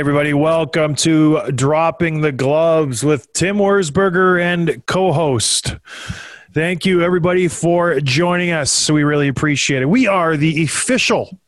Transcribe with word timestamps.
Everybody, 0.00 0.32
welcome 0.32 0.94
to 0.94 1.52
Dropping 1.52 2.22
the 2.22 2.32
Gloves 2.32 3.04
with 3.04 3.30
Tim 3.34 3.58
Worsberger 3.58 4.40
and 4.40 4.82
co 4.86 5.12
host. 5.12 5.76
Thank 6.54 6.86
you, 6.86 7.02
everybody, 7.02 7.48
for 7.48 8.00
joining 8.00 8.50
us. 8.50 8.90
We 8.90 9.02
really 9.02 9.28
appreciate 9.28 9.82
it. 9.82 9.90
We 9.90 10.06
are 10.06 10.38
the 10.38 10.64
official, 10.64 11.38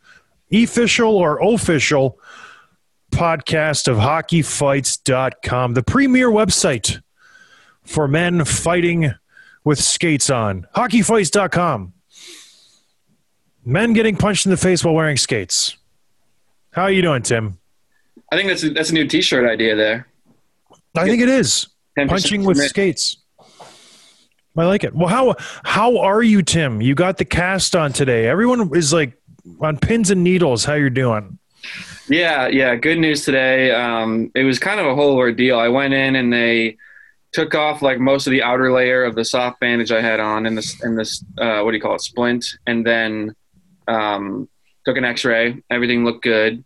official 0.52 1.16
or 1.16 1.42
official 1.42 2.20
podcast 3.10 3.88
of 3.88 3.96
hockeyfights.com, 3.96 5.72
the 5.72 5.82
premier 5.82 6.28
website 6.28 7.00
for 7.84 8.06
men 8.06 8.44
fighting 8.44 9.14
with 9.64 9.78
skates 9.78 10.28
on. 10.28 10.66
Hockeyfights.com. 10.76 11.94
Men 13.64 13.94
getting 13.94 14.16
punched 14.16 14.44
in 14.44 14.50
the 14.50 14.58
face 14.58 14.84
while 14.84 14.92
wearing 14.92 15.16
skates. 15.16 15.74
How 16.72 16.82
are 16.82 16.92
you 16.92 17.00
doing, 17.00 17.22
Tim? 17.22 17.58
I 18.32 18.36
think 18.36 18.48
that's 18.48 18.64
a, 18.64 18.70
that's 18.70 18.88
a 18.88 18.94
new 18.94 19.06
T-shirt 19.06 19.46
idea 19.48 19.76
there. 19.76 20.08
I 20.96 21.04
think 21.04 21.20
it 21.20 21.28
is 21.28 21.68
10% 21.98 22.08
punching 22.08 22.44
with 22.44 22.56
skates. 22.56 23.18
I 24.56 24.64
like 24.64 24.84
it. 24.84 24.94
Well, 24.94 25.08
how 25.08 25.34
how 25.64 25.98
are 25.98 26.22
you, 26.22 26.42
Tim? 26.42 26.80
You 26.80 26.94
got 26.94 27.18
the 27.18 27.24
cast 27.26 27.76
on 27.76 27.92
today. 27.92 28.26
Everyone 28.26 28.74
is 28.74 28.92
like 28.92 29.18
on 29.60 29.76
pins 29.76 30.10
and 30.10 30.24
needles. 30.24 30.64
How 30.64 30.74
you're 30.74 30.90
doing? 30.90 31.38
Yeah, 32.08 32.48
yeah. 32.48 32.74
Good 32.74 32.98
news 32.98 33.24
today. 33.24 33.70
Um, 33.70 34.30
it 34.34 34.44
was 34.44 34.58
kind 34.58 34.80
of 34.80 34.86
a 34.86 34.94
whole 34.94 35.16
ordeal. 35.16 35.58
I 35.58 35.68
went 35.68 35.94
in 35.94 36.16
and 36.16 36.32
they 36.32 36.76
took 37.32 37.54
off 37.54 37.82
like 37.82 37.98
most 37.98 38.26
of 38.26 38.30
the 38.30 38.42
outer 38.42 38.72
layer 38.72 39.04
of 39.04 39.14
the 39.14 39.24
soft 39.24 39.60
bandage 39.60 39.92
I 39.92 40.00
had 40.00 40.20
on 40.20 40.46
in 40.46 40.54
this 40.54 40.82
in 40.82 40.96
this 40.96 41.22
uh, 41.38 41.60
what 41.62 41.72
do 41.72 41.76
you 41.76 41.82
call 41.82 41.94
it 41.94 42.00
splint, 42.00 42.46
and 42.66 42.86
then 42.86 43.34
um, 43.88 44.48
took 44.86 44.96
an 44.96 45.04
X-ray. 45.04 45.62
Everything 45.70 46.04
looked 46.04 46.24
good. 46.24 46.64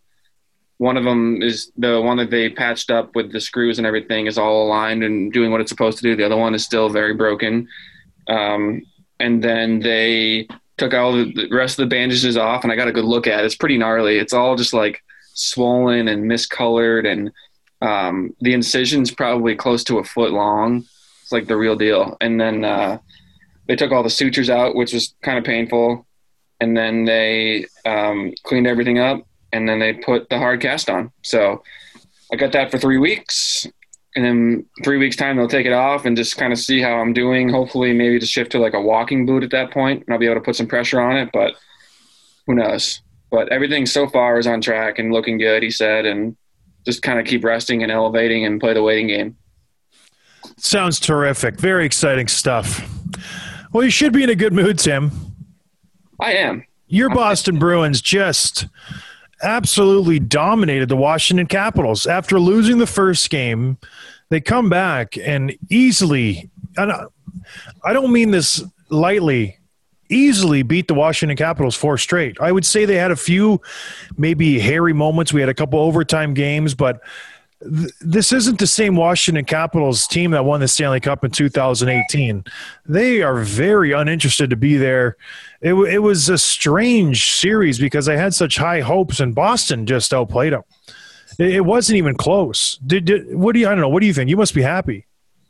One 0.77 0.97
of 0.97 1.03
them 1.03 1.41
is 1.41 1.71
the 1.75 2.01
one 2.01 2.17
that 2.17 2.29
they 2.29 2.49
patched 2.49 2.91
up 2.91 3.15
with 3.15 3.31
the 3.31 3.41
screws 3.41 3.79
and 3.79 3.87
everything 3.87 4.27
is 4.27 4.37
all 4.37 4.67
aligned 4.67 5.03
and 5.03 5.33
doing 5.33 5.51
what 5.51 5.61
it's 5.61 5.71
supposed 5.71 5.97
to 5.97 6.03
do. 6.03 6.15
The 6.15 6.25
other 6.25 6.37
one 6.37 6.53
is 6.53 6.63
still 6.63 6.89
very 6.89 7.15
broken. 7.15 7.67
Um, 8.27 8.83
and 9.19 9.43
then 9.43 9.79
they 9.79 10.47
took 10.77 10.93
all 10.93 11.13
the 11.13 11.47
rest 11.51 11.79
of 11.79 11.89
the 11.89 11.95
bandages 11.95 12.37
off, 12.37 12.63
and 12.63 12.71
I 12.71 12.75
got 12.75 12.87
a 12.87 12.91
good 12.91 13.05
look 13.05 13.25
at 13.25 13.39
it. 13.39 13.45
It's 13.45 13.55
pretty 13.55 13.77
gnarly. 13.77 14.17
It's 14.19 14.33
all 14.33 14.55
just 14.55 14.73
like 14.73 15.03
swollen 15.33 16.07
and 16.07 16.29
miscolored, 16.29 17.07
and 17.07 17.31
um, 17.81 18.35
the 18.41 18.53
incision's 18.53 19.11
probably 19.11 19.55
close 19.55 19.83
to 19.85 19.97
a 19.97 20.03
foot 20.03 20.31
long. 20.31 20.85
It's 21.23 21.31
like 21.31 21.47
the 21.47 21.57
real 21.57 21.75
deal. 21.75 22.15
And 22.21 22.39
then 22.39 22.63
uh, 22.63 22.99
they 23.67 23.75
took 23.75 23.91
all 23.91 24.03
the 24.03 24.09
sutures 24.09 24.49
out, 24.49 24.75
which 24.75 24.93
was 24.93 25.15
kind 25.23 25.37
of 25.37 25.43
painful. 25.43 26.05
And 26.59 26.75
then 26.75 27.05
they 27.05 27.65
um, 27.85 28.33
cleaned 28.43 28.65
everything 28.65 28.97
up, 28.97 29.26
and 29.53 29.67
then 29.67 29.79
they 29.79 29.93
put 29.93 30.29
the 30.29 30.37
hard 30.37 30.61
cast 30.61 30.89
on. 30.89 31.11
So 31.23 31.63
I 32.31 32.35
got 32.35 32.51
that 32.53 32.71
for 32.71 32.77
three 32.77 32.97
weeks. 32.97 33.65
And 34.15 34.25
then 34.25 34.65
three 34.83 34.97
weeks 34.97 35.15
time, 35.15 35.37
they'll 35.37 35.47
take 35.47 35.67
it 35.67 35.73
off 35.73 36.05
and 36.05 36.17
just 36.17 36.37
kind 36.37 36.51
of 36.51 36.57
see 36.57 36.81
how 36.81 36.95
I'm 36.95 37.13
doing. 37.13 37.49
Hopefully, 37.49 37.93
maybe 37.93 38.19
to 38.19 38.25
shift 38.25 38.51
to 38.53 38.59
like 38.59 38.73
a 38.73 38.81
walking 38.81 39.27
boot 39.27 39.43
at 39.43 39.51
that 39.51 39.69
point, 39.71 40.03
and 40.05 40.13
I'll 40.13 40.19
be 40.19 40.25
able 40.25 40.35
to 40.35 40.41
put 40.41 40.55
some 40.55 40.67
pressure 40.67 40.99
on 40.99 41.17
it. 41.17 41.29
But 41.31 41.53
who 42.47 42.55
knows? 42.55 43.01
But 43.29 43.49
everything 43.49 43.85
so 43.85 44.07
far 44.07 44.39
is 44.39 44.47
on 44.47 44.59
track 44.61 44.97
and 44.97 45.13
looking 45.13 45.37
good. 45.37 45.61
He 45.61 45.69
said, 45.69 46.05
and 46.07 46.35
just 46.83 47.03
kind 47.03 47.19
of 47.19 47.25
keep 47.25 47.43
resting 47.43 47.83
and 47.83 47.91
elevating 47.91 48.45
and 48.45 48.59
play 48.59 48.73
the 48.73 48.81
waiting 48.81 49.07
game. 49.07 49.37
Sounds 50.57 50.99
terrific. 50.99 51.59
Very 51.59 51.85
exciting 51.85 52.27
stuff. 52.27 52.89
Well, 53.71 53.83
you 53.83 53.91
should 53.91 54.13
be 54.13 54.23
in 54.23 54.29
a 54.29 54.35
good 54.35 54.53
mood, 54.53 54.79
Tim. 54.79 55.11
I 56.19 56.33
am. 56.33 56.63
Your 56.87 57.09
Boston 57.09 57.59
Bruins 57.59 58.01
just 58.01 58.67
absolutely 59.41 60.19
dominated 60.19 60.89
the 60.89 60.97
Washington 60.97 61.47
Capitals 61.47 62.05
after 62.07 62.39
losing 62.39 62.77
the 62.77 62.87
first 62.87 63.29
game. 63.29 63.77
They 64.29 64.41
come 64.41 64.69
back 64.69 65.17
and 65.17 65.55
easily, 65.69 66.49
and 66.75 66.91
I- 66.91 67.05
don't 67.93 68.11
mean 68.11 68.31
this 68.31 68.63
lightly, 68.89 69.57
easily 70.09 70.63
beat 70.63 70.87
the 70.87 70.93
Washington 70.93 71.37
Capitals 71.37 71.75
four 71.75 71.97
straight. 71.97 72.37
I 72.41 72.51
would 72.51 72.65
say 72.65 72.85
they 72.85 72.95
had 72.95 73.11
a 73.11 73.15
few 73.15 73.61
maybe 74.17 74.59
hairy 74.59 74.93
moments. 74.93 75.31
We 75.33 75.41
had 75.41 75.49
a 75.49 75.53
couple 75.53 75.79
overtime 75.79 76.33
games, 76.33 76.73
but 76.73 76.99
this 77.59 78.31
isn't 78.31 78.59
the 78.59 78.67
same 78.67 78.95
Washington 78.95 79.43
Capitals 79.43 80.05
team 80.07 80.31
that 80.31 80.45
won 80.45 80.59
the 80.59 80.67
Stanley 80.67 80.99
Cup 80.99 81.23
in 81.23 81.31
2018. 81.31 82.43
They 82.85 83.21
are 83.21 83.37
very 83.37 83.93
uninterested 83.93 84.51
to 84.51 84.55
be 84.55 84.77
there. 84.77 85.17
It, 85.61 85.69
w- 85.69 85.91
it 85.91 85.99
was 85.99 86.29
a 86.29 86.37
strange 86.37 87.31
series 87.31 87.79
because 87.79 88.05
they 88.05 88.17
had 88.17 88.35
such 88.35 88.57
high 88.57 88.81
hopes, 88.81 89.19
and 89.19 89.33
Boston 89.33 89.87
just 89.87 90.13
outplayed 90.13 90.53
them. 90.53 90.63
It, 91.39 91.55
it 91.55 91.61
wasn't 91.61 91.97
even 91.97 92.15
close. 92.15 92.77
Did, 92.77 93.05
did 93.05 93.35
what 93.35 93.53
do 93.53 93.59
you? 93.59 93.67
I 93.67 93.71
don't 93.71 93.81
know. 93.81 93.89
What 93.89 94.01
do 94.01 94.07
you 94.07 94.13
think? 94.13 94.29
You 94.29 94.37
must 94.37 94.53
be 94.53 94.61
happy. 94.61 95.07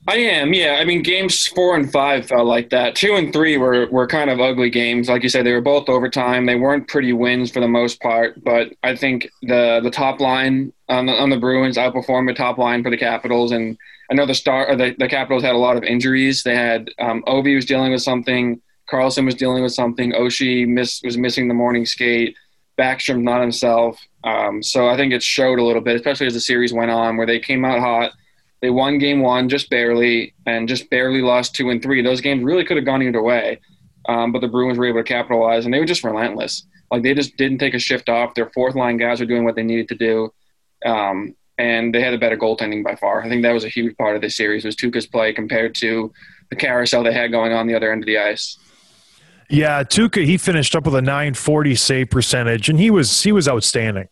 I 0.10 0.16
am, 0.16 0.54
yeah. 0.54 0.78
I 0.80 0.86
mean, 0.86 1.04
games 1.04 1.48
four 1.48 1.76
and 1.76 1.92
five 1.92 2.28
felt 2.28 2.48
like 2.48 2.70
that. 2.70 2.96
Two 2.96 3.16
and 3.16 3.34
three 3.34 3.58
were, 3.58 3.88
were 3.88 4.08
kind 4.08 4.30
of 4.30 4.40
ugly 4.40 4.70
games. 4.70 5.10
Like 5.10 5.22
you 5.22 5.28
said, 5.28 5.46
they 5.46 5.52
were 5.52 5.60
both 5.60 5.90
overtime. 5.90 6.46
They 6.46 6.56
weren't 6.56 6.88
pretty 6.88 7.12
wins 7.12 7.52
for 7.52 7.60
the 7.60 7.68
most 7.68 8.00
part, 8.00 8.42
but 8.42 8.74
I 8.84 8.96
think 8.96 9.30
the 9.42 9.82
the 9.84 9.92
top 9.92 10.22
line 10.22 10.72
on 10.88 11.08
the, 11.08 11.12
on 11.12 11.30
the 11.30 11.38
Bruins 11.38 11.76
outperformed 11.76 12.28
the 12.28 12.34
top 12.34 12.58
line 12.58 12.84
for 12.84 12.90
the 12.90 12.98
Capitals. 12.98 13.52
And 13.52 13.78
I 14.10 14.14
know 14.14 14.26
the 14.26 14.34
star 14.34 14.74
the, 14.78 14.96
the 14.98 15.10
Capitals 15.10 15.44
had 15.44 15.56
a 15.56 15.58
lot 15.58 15.76
of 15.76 15.84
injuries. 15.84 16.42
They 16.42 16.56
had 16.56 16.90
um, 17.00 17.22
Ovi 17.28 17.56
was 17.56 17.66
dealing 17.66 17.92
with 17.92 18.02
something. 18.02 18.62
Carlson 18.90 19.26
was 19.26 19.36
dealing 19.36 19.62
with 19.62 19.74
something. 19.74 20.14
Oshie 20.14 20.66
miss, 20.66 21.02
was 21.04 21.18
missing 21.18 21.50
the 21.50 21.54
morning 21.54 21.86
skate. 21.86 22.34
Backstrom 22.80 23.24
not 23.24 23.42
himself. 23.42 24.00
Um, 24.24 24.64
so 24.64 24.88
I 24.88 24.96
think 24.96 25.12
it 25.12 25.22
showed 25.22 25.60
a 25.60 25.64
little 25.64 25.82
bit, 25.82 25.98
especially 25.98 26.28
as 26.28 26.34
the 26.34 26.40
series 26.40 26.72
went 26.72 26.92
on, 26.92 27.18
where 27.18 27.28
they 27.28 27.40
came 27.40 27.66
out 27.66 27.80
hot. 27.80 28.14
They 28.62 28.70
won 28.70 28.98
game 28.98 29.22
one 29.22 29.50
just 29.50 29.70
barely, 29.70 30.34
and 30.46 30.68
just 30.68 30.90
barely 30.90 31.22
lost 31.22 31.56
two 31.56 31.70
and 31.70 31.82
three. 31.82 32.02
Those 32.02 32.22
games 32.22 32.44
really 32.44 32.66
could 32.66 32.78
have 32.78 32.86
gone 32.86 33.04
either 33.04 33.22
way, 33.22 33.60
um, 34.08 34.32
but 34.32 34.40
the 34.40 34.48
Bruins 34.48 34.78
were 34.78 34.86
able 34.86 35.00
to 35.00 35.04
capitalize, 35.04 35.66
and 35.66 35.74
they 35.74 35.80
were 35.80 35.86
just 35.86 36.04
relentless. 36.04 36.66
Like 36.90 37.04
they 37.04 37.14
just 37.14 37.38
didn't 37.38 37.60
take 37.60 37.74
a 37.74 37.80
shift 37.80 38.10
off. 38.10 38.34
Their 38.34 38.50
fourth 38.50 38.76
line 38.76 38.98
guys 38.98 39.20
were 39.20 39.26
doing 39.26 39.44
what 39.44 39.56
they 39.56 39.64
needed 39.64 39.90
to 39.90 39.96
do, 39.96 40.34
um, 40.86 41.36
and 41.58 41.94
they 41.94 42.02
had 42.02 42.14
a 42.14 42.18
better 42.18 42.38
goaltending 42.38 42.84
by 42.84 42.96
far. 42.96 43.24
I 43.24 43.30
think 43.30 43.44
that 43.44 43.52
was 43.52 43.66
a 43.66 43.70
huge 43.70 43.96
part 43.98 44.16
of 44.16 44.22
this 44.22 44.36
series 44.36 44.66
was 44.66 44.76
Tuukka's 44.76 45.08
play 45.08 45.34
compared 45.34 45.76
to 45.76 46.12
the 46.50 46.56
carousel 46.56 47.04
they 47.04 47.14
had 47.14 47.32
going 47.32 47.52
on 47.54 47.68
the 47.68 47.76
other 47.76 47.92
end 47.92 48.04
of 48.04 48.08
the 48.08 48.18
ice. 48.18 48.58
Yeah, 49.50 49.84
Tuca 49.84 50.26
he 50.26 50.38
finished 50.38 50.76
up 50.76 50.86
with 50.86 50.96
a 50.96 51.02
940 51.02 51.76
save 51.76 52.10
percentage, 52.10 52.70
and 52.70 52.80
he 52.80 52.92
was 52.92 53.24
he 53.24 53.32
was 53.32 53.48
outstanding. 53.48 54.10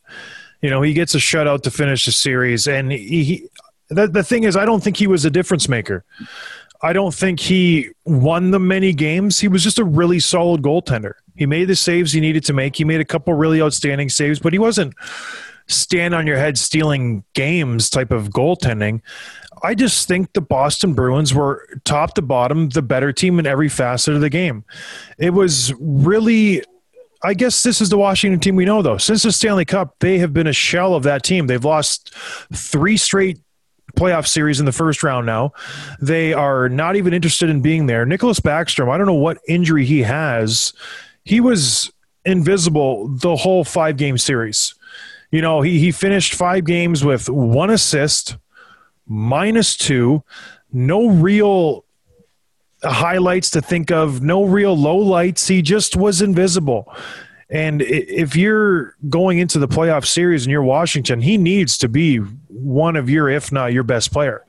You 0.61 0.69
know, 0.69 0.81
he 0.81 0.93
gets 0.93 1.13
a 1.13 1.19
shutout 1.19 1.61
to 1.63 1.71
finish 1.71 2.05
the 2.05 2.11
series, 2.11 2.67
and 2.67 2.91
he, 2.91 3.23
he 3.23 3.49
the, 3.89 4.07
the 4.07 4.23
thing 4.23 4.43
is, 4.43 4.55
I 4.55 4.65
don't 4.65 4.83
think 4.83 4.97
he 4.97 5.07
was 5.07 5.25
a 5.25 5.29
difference 5.29 5.69
maker. 5.69 6.03
I 6.81 6.93
don't 6.93 7.13
think 7.13 7.39
he 7.39 7.89
won 8.05 8.51
the 8.51 8.59
many 8.59 8.93
games. 8.93 9.39
He 9.39 9.47
was 9.47 9.63
just 9.63 9.79
a 9.79 9.83
really 9.83 10.19
solid 10.19 10.61
goaltender. 10.61 11.13
He 11.35 11.45
made 11.45 11.65
the 11.65 11.75
saves 11.75 12.11
he 12.11 12.21
needed 12.21 12.43
to 12.45 12.53
make. 12.53 12.75
He 12.75 12.83
made 12.83 13.01
a 13.01 13.05
couple 13.05 13.33
really 13.33 13.61
outstanding 13.61 14.09
saves, 14.09 14.39
but 14.39 14.53
he 14.53 14.59
wasn't 14.59 14.93
stand 15.67 16.13
on 16.13 16.27
your 16.27 16.37
head 16.37 16.57
stealing 16.57 17.23
games 17.33 17.89
type 17.89 18.11
of 18.11 18.29
goaltending. 18.29 19.01
I 19.63 19.73
just 19.73 20.07
think 20.07 20.33
the 20.33 20.41
Boston 20.41 20.93
Bruins 20.93 21.33
were 21.33 21.67
top 21.85 22.13
to 22.15 22.21
bottom 22.21 22.69
the 22.69 22.81
better 22.81 23.11
team 23.11 23.39
in 23.39 23.47
every 23.47 23.69
facet 23.69 24.13
of 24.13 24.21
the 24.21 24.29
game. 24.29 24.63
It 25.17 25.31
was 25.31 25.73
really 25.79 26.61
I 27.23 27.33
guess 27.33 27.63
this 27.63 27.81
is 27.81 27.89
the 27.89 27.97
Washington 27.97 28.39
team 28.39 28.55
we 28.55 28.65
know 28.65 28.83
though. 28.83 28.97
Since 28.97 29.23
the 29.23 29.31
Stanley 29.31 29.65
Cup, 29.65 29.95
they 29.99 30.19
have 30.19 30.31
been 30.31 30.45
a 30.45 30.53
shell 30.53 30.93
of 30.93 31.01
that 31.03 31.23
team. 31.23 31.47
They've 31.47 31.63
lost 31.63 32.13
3 32.53 32.97
straight 32.97 33.39
playoff 33.95 34.27
series 34.27 34.59
in 34.59 34.65
the 34.65 34.71
first 34.71 35.03
round 35.03 35.25
now. 35.25 35.53
They 36.01 36.33
are 36.33 36.67
not 36.69 36.95
even 36.95 37.13
interested 37.13 37.49
in 37.49 37.61
being 37.61 37.85
there. 37.85 38.05
Nicklas 38.05 38.39
Backstrom, 38.39 38.89
I 38.89 38.97
don't 38.97 39.07
know 39.07 39.13
what 39.13 39.37
injury 39.47 39.85
he 39.85 40.01
has. 40.03 40.73
He 41.23 41.39
was 41.39 41.91
invisible 42.25 43.07
the 43.07 43.35
whole 43.35 43.63
5 43.63 43.97
game 43.97 44.17
series. 44.17 44.75
You 45.31 45.41
know, 45.41 45.61
he 45.61 45.79
he 45.79 45.91
finished 45.91 46.33
5 46.33 46.65
games 46.65 47.03
with 47.03 47.29
one 47.29 47.69
assist, 47.69 48.37
minus 49.07 49.77
2, 49.77 50.23
no 50.73 51.09
real 51.09 51.85
highlights 52.83 53.49
to 53.51 53.61
think 53.61 53.91
of, 53.91 54.21
no 54.21 54.43
real 54.43 54.77
low 54.77 54.97
lights. 54.97 55.47
He 55.47 55.61
just 55.61 55.95
was 55.95 56.21
invisible. 56.21 56.93
And 57.49 57.81
if 57.81 58.35
you're 58.35 58.95
going 59.07 59.37
into 59.37 59.59
the 59.59 59.67
playoff 59.67 60.05
series 60.05 60.45
and 60.45 60.51
you're 60.51 60.63
Washington, 60.63 61.21
he 61.21 61.37
needs 61.37 61.77
to 61.79 61.87
be 61.87 62.19
one 62.65 62.95
of 62.95 63.09
your, 63.09 63.29
if 63.29 63.51
not 63.51 63.73
your 63.73 63.83
best 63.83 64.11
player. 64.11 64.45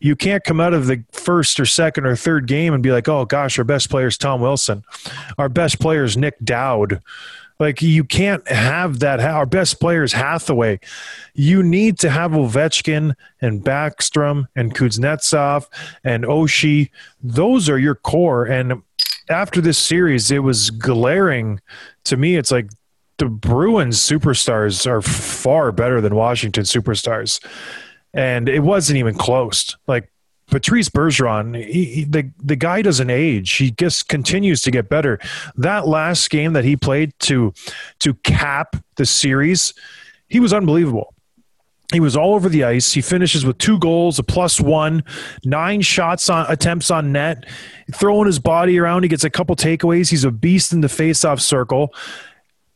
You 0.00 0.16
can't 0.16 0.42
come 0.42 0.60
out 0.60 0.72
of 0.72 0.86
the 0.86 1.04
first 1.12 1.60
or 1.60 1.66
second 1.66 2.06
or 2.06 2.16
third 2.16 2.46
game 2.46 2.72
and 2.72 2.82
be 2.82 2.90
like, 2.90 3.08
oh 3.08 3.26
gosh, 3.26 3.58
our 3.58 3.64
best 3.64 3.90
player 3.90 4.06
is 4.06 4.16
Tom 4.16 4.40
Wilson. 4.40 4.82
Our 5.36 5.50
best 5.50 5.78
player 5.78 6.04
is 6.04 6.16
Nic 6.16 6.36
Dowd. 6.42 7.02
Like 7.58 7.82
you 7.82 8.04
can't 8.04 8.48
have 8.48 9.00
that. 9.00 9.20
Our 9.20 9.44
best 9.44 9.78
player 9.78 10.02
is 10.02 10.14
Hathaway. 10.14 10.80
You 11.34 11.62
need 11.62 11.98
to 11.98 12.08
have 12.08 12.30
Ovechkin 12.30 13.14
and 13.42 13.62
Backstrom 13.62 14.46
and 14.56 14.74
Kuznetsov 14.74 15.66
and 16.02 16.24
Oshie. 16.24 16.90
Those 17.22 17.68
are 17.68 17.78
your 17.78 17.94
core. 17.94 18.46
And 18.46 18.82
after 19.28 19.60
this 19.60 19.76
series, 19.76 20.30
it 20.30 20.38
was 20.38 20.70
glaring 20.70 21.60
to 22.04 22.16
me. 22.16 22.36
It's 22.36 22.50
like 22.50 22.70
the 23.20 23.26
Bruins 23.26 23.98
superstars 23.98 24.86
are 24.86 25.02
far 25.02 25.72
better 25.72 26.00
than 26.00 26.14
Washington 26.14 26.64
superstars. 26.64 27.44
And 28.14 28.48
it 28.48 28.60
wasn't 28.60 28.98
even 28.98 29.14
close. 29.14 29.76
Like 29.86 30.10
Patrice 30.46 30.88
Bergeron, 30.88 31.54
he, 31.54 31.84
he, 31.84 32.04
the 32.04 32.30
the 32.42 32.56
guy 32.56 32.80
doesn't 32.82 33.10
age. 33.10 33.52
He 33.52 33.72
just 33.72 34.08
continues 34.08 34.62
to 34.62 34.70
get 34.70 34.88
better. 34.88 35.20
That 35.54 35.86
last 35.86 36.30
game 36.30 36.54
that 36.54 36.64
he 36.64 36.76
played 36.76 37.12
to 37.20 37.52
to 38.00 38.14
cap 38.14 38.74
the 38.96 39.04
series, 39.04 39.74
he 40.26 40.40
was 40.40 40.52
unbelievable. 40.54 41.14
He 41.92 42.00
was 42.00 42.16
all 42.16 42.34
over 42.34 42.48
the 42.48 42.64
ice. 42.64 42.92
He 42.92 43.02
finishes 43.02 43.44
with 43.44 43.58
two 43.58 43.78
goals, 43.78 44.18
a 44.18 44.22
plus 44.22 44.60
one, 44.60 45.04
nine 45.44 45.82
shots 45.82 46.30
on 46.30 46.46
attempts 46.48 46.90
on 46.90 47.12
net, 47.12 47.44
throwing 47.92 48.26
his 48.26 48.38
body 48.38 48.78
around. 48.78 49.02
He 49.02 49.08
gets 49.08 49.24
a 49.24 49.30
couple 49.30 49.54
takeaways. 49.56 50.08
He's 50.08 50.24
a 50.24 50.30
beast 50.30 50.72
in 50.72 50.80
the 50.80 50.88
faceoff 50.88 51.40
circle 51.40 51.92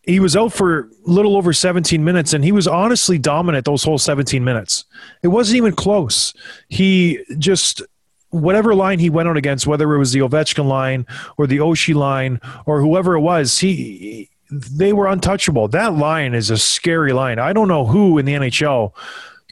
he 0.07 0.21
was 0.21 0.37
out 0.37 0.53
for 0.53 0.81
a 0.81 0.89
little 1.05 1.37
over 1.37 1.53
17 1.53 2.05
minutes 2.05 2.33
and 2.33 2.45
he 2.45 2.53
was 2.53 2.67
honestly 2.67 3.19
dominant 3.19 3.65
those 3.65 3.85
whole 3.85 3.99
17 3.99 4.45
minutes. 4.45 4.85
It 5.23 5.29
wasn't 5.29 5.57
even 5.57 5.73
close. 5.73 6.35
He 6.69 7.25
just 7.39 7.83
whatever 8.31 8.75
line 8.75 8.99
he 8.99 9.11
went 9.11 9.29
out 9.29 9.37
against, 9.37 9.67
whether 9.67 9.95
it 9.95 9.99
was 9.99 10.13
the 10.13 10.21
Ovechkin 10.21 10.67
line 10.67 11.07
or 11.39 11.47
the 11.47 11.59
Oshie 11.59 11.95
line 11.95 12.41
or 12.67 12.81
whoever 12.81 13.15
it 13.15 13.21
was, 13.21 13.59
he 13.59 14.29
they 14.51 14.93
were 14.93 15.07
untouchable. 15.07 15.69
That 15.69 15.95
line 15.95 16.35
is 16.35 16.51
a 16.51 16.59
scary 16.59 17.13
line. 17.13 17.39
I 17.39 17.53
don't 17.53 17.69
know 17.69 17.87
who 17.87 18.19
in 18.19 18.27
the 18.27 18.35
NHL 18.35 18.93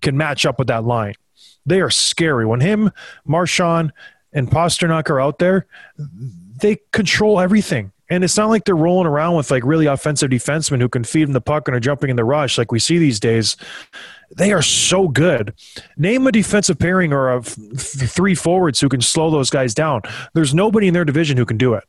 can 0.00 0.16
match 0.16 0.44
up 0.44 0.58
with 0.58 0.68
that 0.68 0.84
line. 0.84 1.14
They 1.64 1.80
are 1.80 1.90
scary. 1.90 2.44
When 2.44 2.60
him, 2.60 2.90
Marchand, 3.24 3.92
and 4.32 4.50
Pastrnak 4.50 5.10
are 5.10 5.20
out 5.20 5.38
there, 5.38 5.66
they 5.96 6.78
control 6.92 7.40
everything. 7.40 7.91
And 8.12 8.22
it's 8.22 8.36
not 8.36 8.50
like 8.50 8.64
they're 8.64 8.76
rolling 8.76 9.06
around 9.06 9.36
with 9.36 9.50
like 9.50 9.64
really 9.64 9.86
offensive 9.86 10.28
defensemen 10.28 10.82
who 10.82 10.88
can 10.90 11.02
feed 11.02 11.24
them 11.24 11.32
the 11.32 11.40
puck 11.40 11.66
and 11.66 11.74
are 11.74 11.80
jumping 11.80 12.10
in 12.10 12.16
the 12.16 12.24
rush 12.24 12.58
like 12.58 12.70
we 12.70 12.78
see 12.78 12.98
these 12.98 13.18
days. 13.18 13.56
They 14.36 14.52
are 14.52 14.60
so 14.60 15.08
good. 15.08 15.54
Name 15.96 16.26
a 16.26 16.32
defensive 16.32 16.78
pairing 16.78 17.14
or 17.14 17.32
a 17.32 17.42
three 17.42 18.34
forwards 18.34 18.80
who 18.80 18.90
can 18.90 19.00
slow 19.00 19.30
those 19.30 19.48
guys 19.48 19.72
down. 19.72 20.02
There's 20.34 20.52
nobody 20.52 20.88
in 20.88 20.94
their 20.94 21.06
division 21.06 21.38
who 21.38 21.46
can 21.46 21.56
do 21.56 21.72
it. 21.72 21.84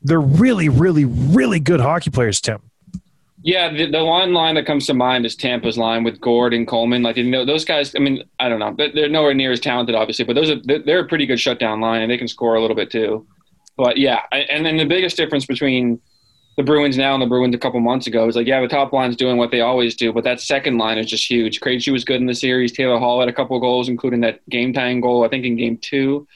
They're 0.00 0.22
really, 0.22 0.70
really, 0.70 1.04
really 1.04 1.60
good 1.60 1.80
hockey 1.80 2.08
players, 2.08 2.40
Tim. 2.40 2.62
Yeah, 3.42 3.70
the, 3.70 3.90
the 3.90 4.02
one 4.02 4.32
line 4.32 4.54
that 4.54 4.64
comes 4.64 4.86
to 4.86 4.94
mind 4.94 5.26
is 5.26 5.36
Tampa's 5.36 5.76
line 5.76 6.02
with 6.02 6.18
Gourde 6.18 6.54
and 6.54 6.66
Coleman. 6.66 7.02
Like, 7.02 7.18
you 7.18 7.24
know, 7.24 7.44
those 7.44 7.66
guys, 7.66 7.94
I 7.94 7.98
mean, 7.98 8.24
I 8.40 8.48
don't 8.48 8.58
know. 8.58 8.74
They're 8.94 9.10
nowhere 9.10 9.34
near 9.34 9.52
as 9.52 9.60
talented, 9.60 9.94
obviously, 9.94 10.24
but 10.24 10.34
those 10.34 10.48
are, 10.48 10.60
they're 10.64 11.00
a 11.00 11.06
pretty 11.06 11.26
good 11.26 11.38
shutdown 11.38 11.82
line 11.82 12.00
and 12.00 12.10
they 12.10 12.16
can 12.16 12.26
score 12.26 12.54
a 12.54 12.60
little 12.62 12.74
bit 12.74 12.90
too. 12.90 13.26
But 13.78 13.96
yeah, 13.96 14.22
and 14.32 14.66
then 14.66 14.76
the 14.76 14.84
biggest 14.84 15.16
difference 15.16 15.46
between 15.46 16.00
the 16.56 16.64
Bruins 16.64 16.98
now 16.98 17.14
and 17.14 17.22
the 17.22 17.26
Bruins 17.26 17.54
a 17.54 17.58
couple 17.58 17.78
months 17.78 18.08
ago 18.08 18.26
is 18.26 18.34
like, 18.34 18.48
yeah, 18.48 18.60
the 18.60 18.66
top 18.66 18.92
line's 18.92 19.14
doing 19.14 19.36
what 19.36 19.52
they 19.52 19.60
always 19.60 19.94
do, 19.94 20.12
but 20.12 20.24
that 20.24 20.40
second 20.40 20.76
line 20.76 20.98
is 20.98 21.06
just 21.06 21.30
huge. 21.30 21.60
Krejci 21.60 21.92
was 21.92 22.04
good 22.04 22.20
in 22.20 22.26
the 22.26 22.34
series. 22.34 22.72
Taylor 22.72 22.98
Hall 22.98 23.20
had 23.20 23.28
a 23.28 23.32
couple 23.32 23.58
goals, 23.60 23.88
including 23.88 24.20
that 24.22 24.46
game 24.50 24.72
tying 24.72 25.00
goal, 25.00 25.24
I 25.24 25.28
think 25.28 25.44
in 25.44 25.54
game 25.56 25.78
two. 25.78 26.26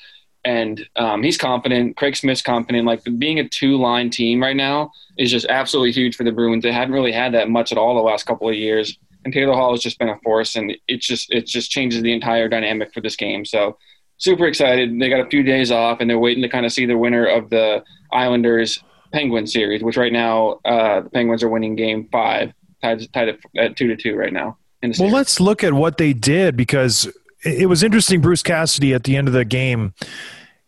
And 0.44 0.88
um, 0.94 1.24
he's 1.24 1.36
confident. 1.36 1.96
Craig 1.96 2.14
Smith's 2.14 2.42
confident. 2.42 2.86
Like 2.86 3.02
being 3.18 3.40
a 3.40 3.48
two 3.48 3.76
line 3.76 4.08
team 4.08 4.40
right 4.40 4.56
now 4.56 4.92
is 5.18 5.32
just 5.32 5.46
absolutely 5.46 5.90
huge 5.90 6.14
for 6.14 6.22
the 6.22 6.30
Bruins. 6.30 6.62
They 6.62 6.72
hadn't 6.72 6.94
really 6.94 7.12
had 7.12 7.34
that 7.34 7.50
much 7.50 7.72
at 7.72 7.78
all 7.78 7.96
the 7.96 8.02
last 8.02 8.24
couple 8.24 8.48
of 8.48 8.54
years. 8.54 8.96
And 9.24 9.34
Taylor 9.34 9.54
Hall 9.54 9.72
has 9.72 9.80
just 9.80 9.98
been 9.98 10.08
a 10.08 10.18
force, 10.18 10.56
and 10.56 10.72
it 10.88 11.00
just 11.00 11.32
it 11.32 11.46
just 11.46 11.70
changes 11.70 12.02
the 12.02 12.12
entire 12.12 12.48
dynamic 12.48 12.92
for 12.92 13.00
this 13.00 13.14
game. 13.14 13.44
So 13.44 13.78
super 14.22 14.46
excited. 14.46 14.98
They 14.98 15.08
got 15.08 15.20
a 15.20 15.28
few 15.28 15.42
days 15.42 15.70
off, 15.70 16.00
and 16.00 16.08
they're 16.08 16.18
waiting 16.18 16.42
to 16.42 16.48
kind 16.48 16.64
of 16.64 16.72
see 16.72 16.86
the 16.86 16.96
winner 16.96 17.26
of 17.26 17.50
the 17.50 17.82
Islanders 18.12 18.82
Penguin 19.12 19.46
series, 19.46 19.82
which 19.82 19.96
right 19.96 20.12
now 20.12 20.60
uh, 20.64 21.02
the 21.02 21.10
Penguins 21.10 21.42
are 21.42 21.48
winning 21.48 21.76
Game 21.76 22.08
Five, 22.10 22.52
tied 22.82 23.12
tied 23.12 23.36
at 23.58 23.76
two 23.76 23.88
to 23.88 23.96
two 23.96 24.16
right 24.16 24.32
now. 24.32 24.56
well, 24.98 25.10
let's 25.10 25.40
look 25.40 25.62
at 25.62 25.74
what 25.74 25.98
they 25.98 26.12
did 26.12 26.56
because 26.56 27.10
it 27.44 27.68
was 27.68 27.82
interesting. 27.82 28.20
Bruce 28.20 28.42
Cassidy 28.42 28.94
at 28.94 29.04
the 29.04 29.16
end 29.16 29.28
of 29.28 29.34
the 29.34 29.44
game, 29.44 29.92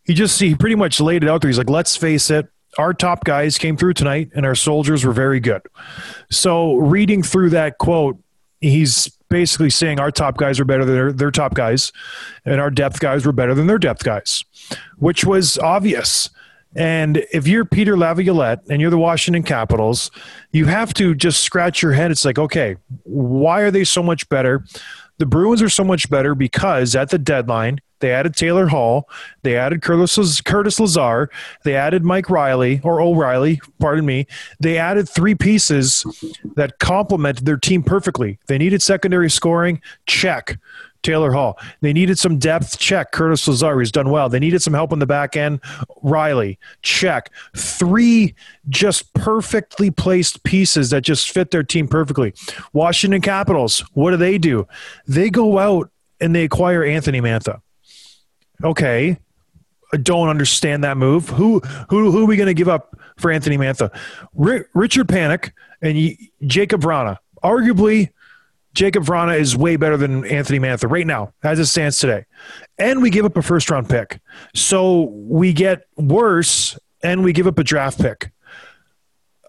he 0.05 0.15
just 0.15 0.39
he 0.41 0.55
pretty 0.55 0.77
much 0.77 1.01
laid 1.01 1.23
it 1.23 1.31
out 1.31 1.41
there. 1.41 1.49
He's 1.49 1.59
like, 1.59 1.71
"Let's 1.71 1.97
face 1.97 2.31
it." 2.31 2.49
Our 2.77 2.93
top 2.93 3.23
guys 3.23 3.57
came 3.57 3.77
through 3.77 3.95
tonight, 3.95 4.31
and 4.35 4.45
our 4.45 4.57
soldiers 4.57 5.05
were 5.05 5.13
very 5.13 5.39
good. 5.39 5.63
So, 6.29 6.75
reading 6.75 7.23
through 7.23 7.51
that 7.51 7.79
quote, 7.79 8.19
he's 8.61 9.14
basically 9.29 9.71
saying 9.71 10.01
our 10.01 10.11
top 10.11 10.37
guys 10.37 10.61
are 10.61 10.65
better 10.65 10.85
than 10.85 10.95
their, 10.95 11.13
their 11.13 11.31
top 11.31 11.55
guys, 11.55 11.93
and 12.45 12.61
our 12.61 12.71
depth 12.71 13.01
guys 13.01 13.27
were 13.27 13.33
better 13.33 13.55
than 13.55 13.67
their 13.67 13.79
depth 13.79 14.05
guys, 14.05 14.45
which 14.99 15.25
was 15.25 15.59
obvious. 15.59 16.31
And 16.77 17.25
if 17.33 17.47
you're 17.47 17.65
Peter 17.65 17.97
Laviolette 17.97 18.61
and 18.69 18.81
you're 18.81 18.91
the 18.91 18.99
Washington 18.99 19.43
Capitals, 19.43 20.11
you 20.51 20.67
have 20.67 20.93
to 20.95 21.15
just 21.15 21.43
scratch 21.43 21.83
your 21.83 21.93
head. 21.93 22.11
It's 22.11 22.25
like, 22.25 22.39
okay, 22.39 22.77
why 23.05 23.61
are 23.61 23.71
they 23.71 23.85
so 23.85 24.03
much 24.03 24.29
better? 24.29 24.65
The 25.19 25.27
Bruins 25.27 25.63
are 25.63 25.69
so 25.69 25.85
much 25.85 26.11
better 26.11 26.35
because 26.35 26.97
at 26.97 27.11
the 27.11 27.19
deadline, 27.19 27.81
they 28.05 28.13
added 28.13 28.37
Taylor 28.37 28.67
Hall. 28.67 29.09
They 29.45 29.57
added 29.57 29.81
Curtis, 29.81 30.43
Curtis 30.43 30.79
Lazar. 30.79 31.31
They 31.63 31.75
added 31.75 32.05
Mike 32.05 32.29
Reilly 32.29 32.83
or 32.85 33.01
O'Reilly, 33.01 33.63
pardon 33.79 34.05
me. 34.05 34.27
They 34.61 34.77
added 34.77 35.09
three 35.09 35.35
pieces 35.35 36.05
that 36.55 36.79
complemented 36.81 37.47
their 37.47 37.57
team 37.57 37.83
perfectly. 37.83 38.39
They 38.47 38.59
needed 38.59 38.83
secondary 38.83 39.31
scoring. 39.31 39.81
Check. 40.05 40.59
Taylor 41.03 41.33
Hall. 41.33 41.59
They 41.81 41.95
needed 41.95 42.19
some 42.19 42.39
depth. 42.39 42.79
Check. 42.79 43.11
Curtis 43.11 43.49
Lazar. 43.49 43.81
He's 43.81 43.91
done 43.91 44.11
well. 44.11 44.29
They 44.29 44.39
needed 44.39 44.61
some 44.61 44.75
help 44.75 44.93
on 44.93 44.99
the 44.99 45.07
back 45.07 45.35
end. 45.35 45.61
Reilly. 46.03 46.59
Check. 46.83 47.31
Three 47.57 48.35
just 48.69 49.15
perfectly 49.15 49.91
placed 49.91 50.43
pieces 50.43 50.91
that 50.91 51.05
just 51.05 51.31
fit 51.31 51.53
their 51.53 51.63
team 51.63 51.89
perfectly. 51.89 52.35
Washington 52.75 53.23
Capitals. 53.23 53.81
What 53.95 54.11
do 54.11 54.19
they 54.19 54.37
do? 54.37 54.69
They 55.07 55.31
go 55.31 55.59
out 55.59 55.91
and 56.21 56.35
they 56.35 56.45
acquire 56.45 56.85
Anthony 56.85 57.23
Mantha. 57.23 57.63
Okay. 58.65 59.19
I 59.93 59.97
don't 59.97 60.29
understand 60.29 60.83
that 60.83 60.97
move. 60.97 61.29
Who 61.29 61.61
who 61.89 62.11
who 62.11 62.23
are 62.23 62.27
we 62.27 62.37
going 62.37 62.49
to 62.49 62.55
give 62.55 62.69
up 62.69 62.99
for 63.17 63.31
Anthony 63.31 63.57
Mantha? 63.57 63.95
R- 64.37 64.67
Richard 64.75 65.07
Panik 65.07 65.53
and 65.83 65.97
Jakub 66.43 66.81
Vrana. 66.81 67.19
Arguably, 67.45 68.11
Jakub 68.75 69.05
Vrana 69.05 69.39
is 69.39 69.57
way 69.57 69.77
better 69.77 69.97
than 69.97 70.25
Anthony 70.25 70.59
Mantha 70.59 70.91
right 70.91 71.07
now, 71.07 71.33
as 71.45 71.59
it 71.61 71.67
stands 71.67 71.99
today. 71.99 72.25
And 72.77 73.03
we 73.03 73.11
give 73.11 73.25
up 73.25 73.37
a 73.37 73.43
first 73.43 73.71
round 73.71 73.89
pick. 73.89 74.21
So 74.55 75.03
we 75.03 75.53
get 75.53 75.87
worse 75.97 76.77
and 77.03 77.23
we 77.23 77.33
give 77.33 77.47
up 77.47 77.59
a 77.59 77.65
draft 77.65 78.01
pick. 78.01 78.33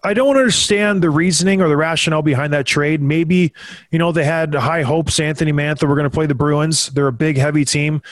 I 0.04 0.14
don't 0.14 0.36
understand 0.36 1.02
the 1.02 1.10
reasoning 1.10 1.60
or 1.60 1.68
the 1.68 1.76
rationale 1.76 2.22
behind 2.22 2.52
that 2.52 2.66
trade. 2.66 3.02
Maybe, 3.02 3.52
you 3.90 3.98
know, 3.98 4.12
they 4.12 4.22
had 4.22 4.54
high 4.54 4.82
hopes 4.82 5.18
Anthony 5.18 5.52
Mantha 5.52 5.88
were 5.88 5.96
going 5.96 6.04
to 6.04 6.14
play 6.14 6.26
the 6.26 6.34
Bruins. 6.34 6.90
They're 6.90 7.08
a 7.08 7.12
big, 7.12 7.36
heavy 7.36 7.64
team. 7.64 8.02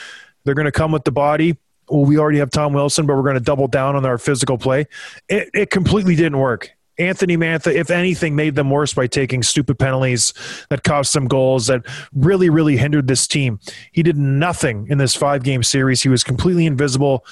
They're 0.45 0.55
going 0.55 0.65
to 0.65 0.71
come 0.71 0.91
with 0.91 1.03
the 1.03 1.11
body. 1.11 1.57
Well, 1.89 2.05
we 2.05 2.17
already 2.17 2.39
have 2.39 2.49
Tom 2.49 2.73
Wilson, 2.73 3.05
but 3.05 3.15
we're 3.15 3.23
going 3.23 3.35
to 3.35 3.41
double 3.41 3.67
down 3.67 3.95
on 3.95 4.05
our 4.05 4.17
physical 4.17 4.57
play. 4.57 4.87
It, 5.27 5.49
it 5.53 5.69
completely 5.69 6.15
didn't 6.15 6.39
work. 6.39 6.71
Anthony 6.97 7.35
Mantha, 7.35 7.73
if 7.73 7.89
anything, 7.91 8.35
made 8.35 8.55
them 8.55 8.69
worse 8.69 8.93
by 8.93 9.07
taking 9.07 9.43
stupid 9.43 9.77
penalties 9.77 10.33
that 10.69 10.83
cost 10.83 11.13
them 11.13 11.27
goals 11.27 11.67
that 11.67 11.81
really, 12.13 12.49
really 12.49 12.77
hindered 12.77 13.07
this 13.07 13.27
team. 13.27 13.59
He 13.91 14.01
did 14.01 14.17
nothing 14.17 14.87
in 14.89 14.97
this 14.97 15.13
five 15.13 15.43
game 15.43 15.61
series. 15.61 16.01
He 16.01 16.09
was 16.09 16.23
completely 16.23 16.65
invisible, 16.65 17.25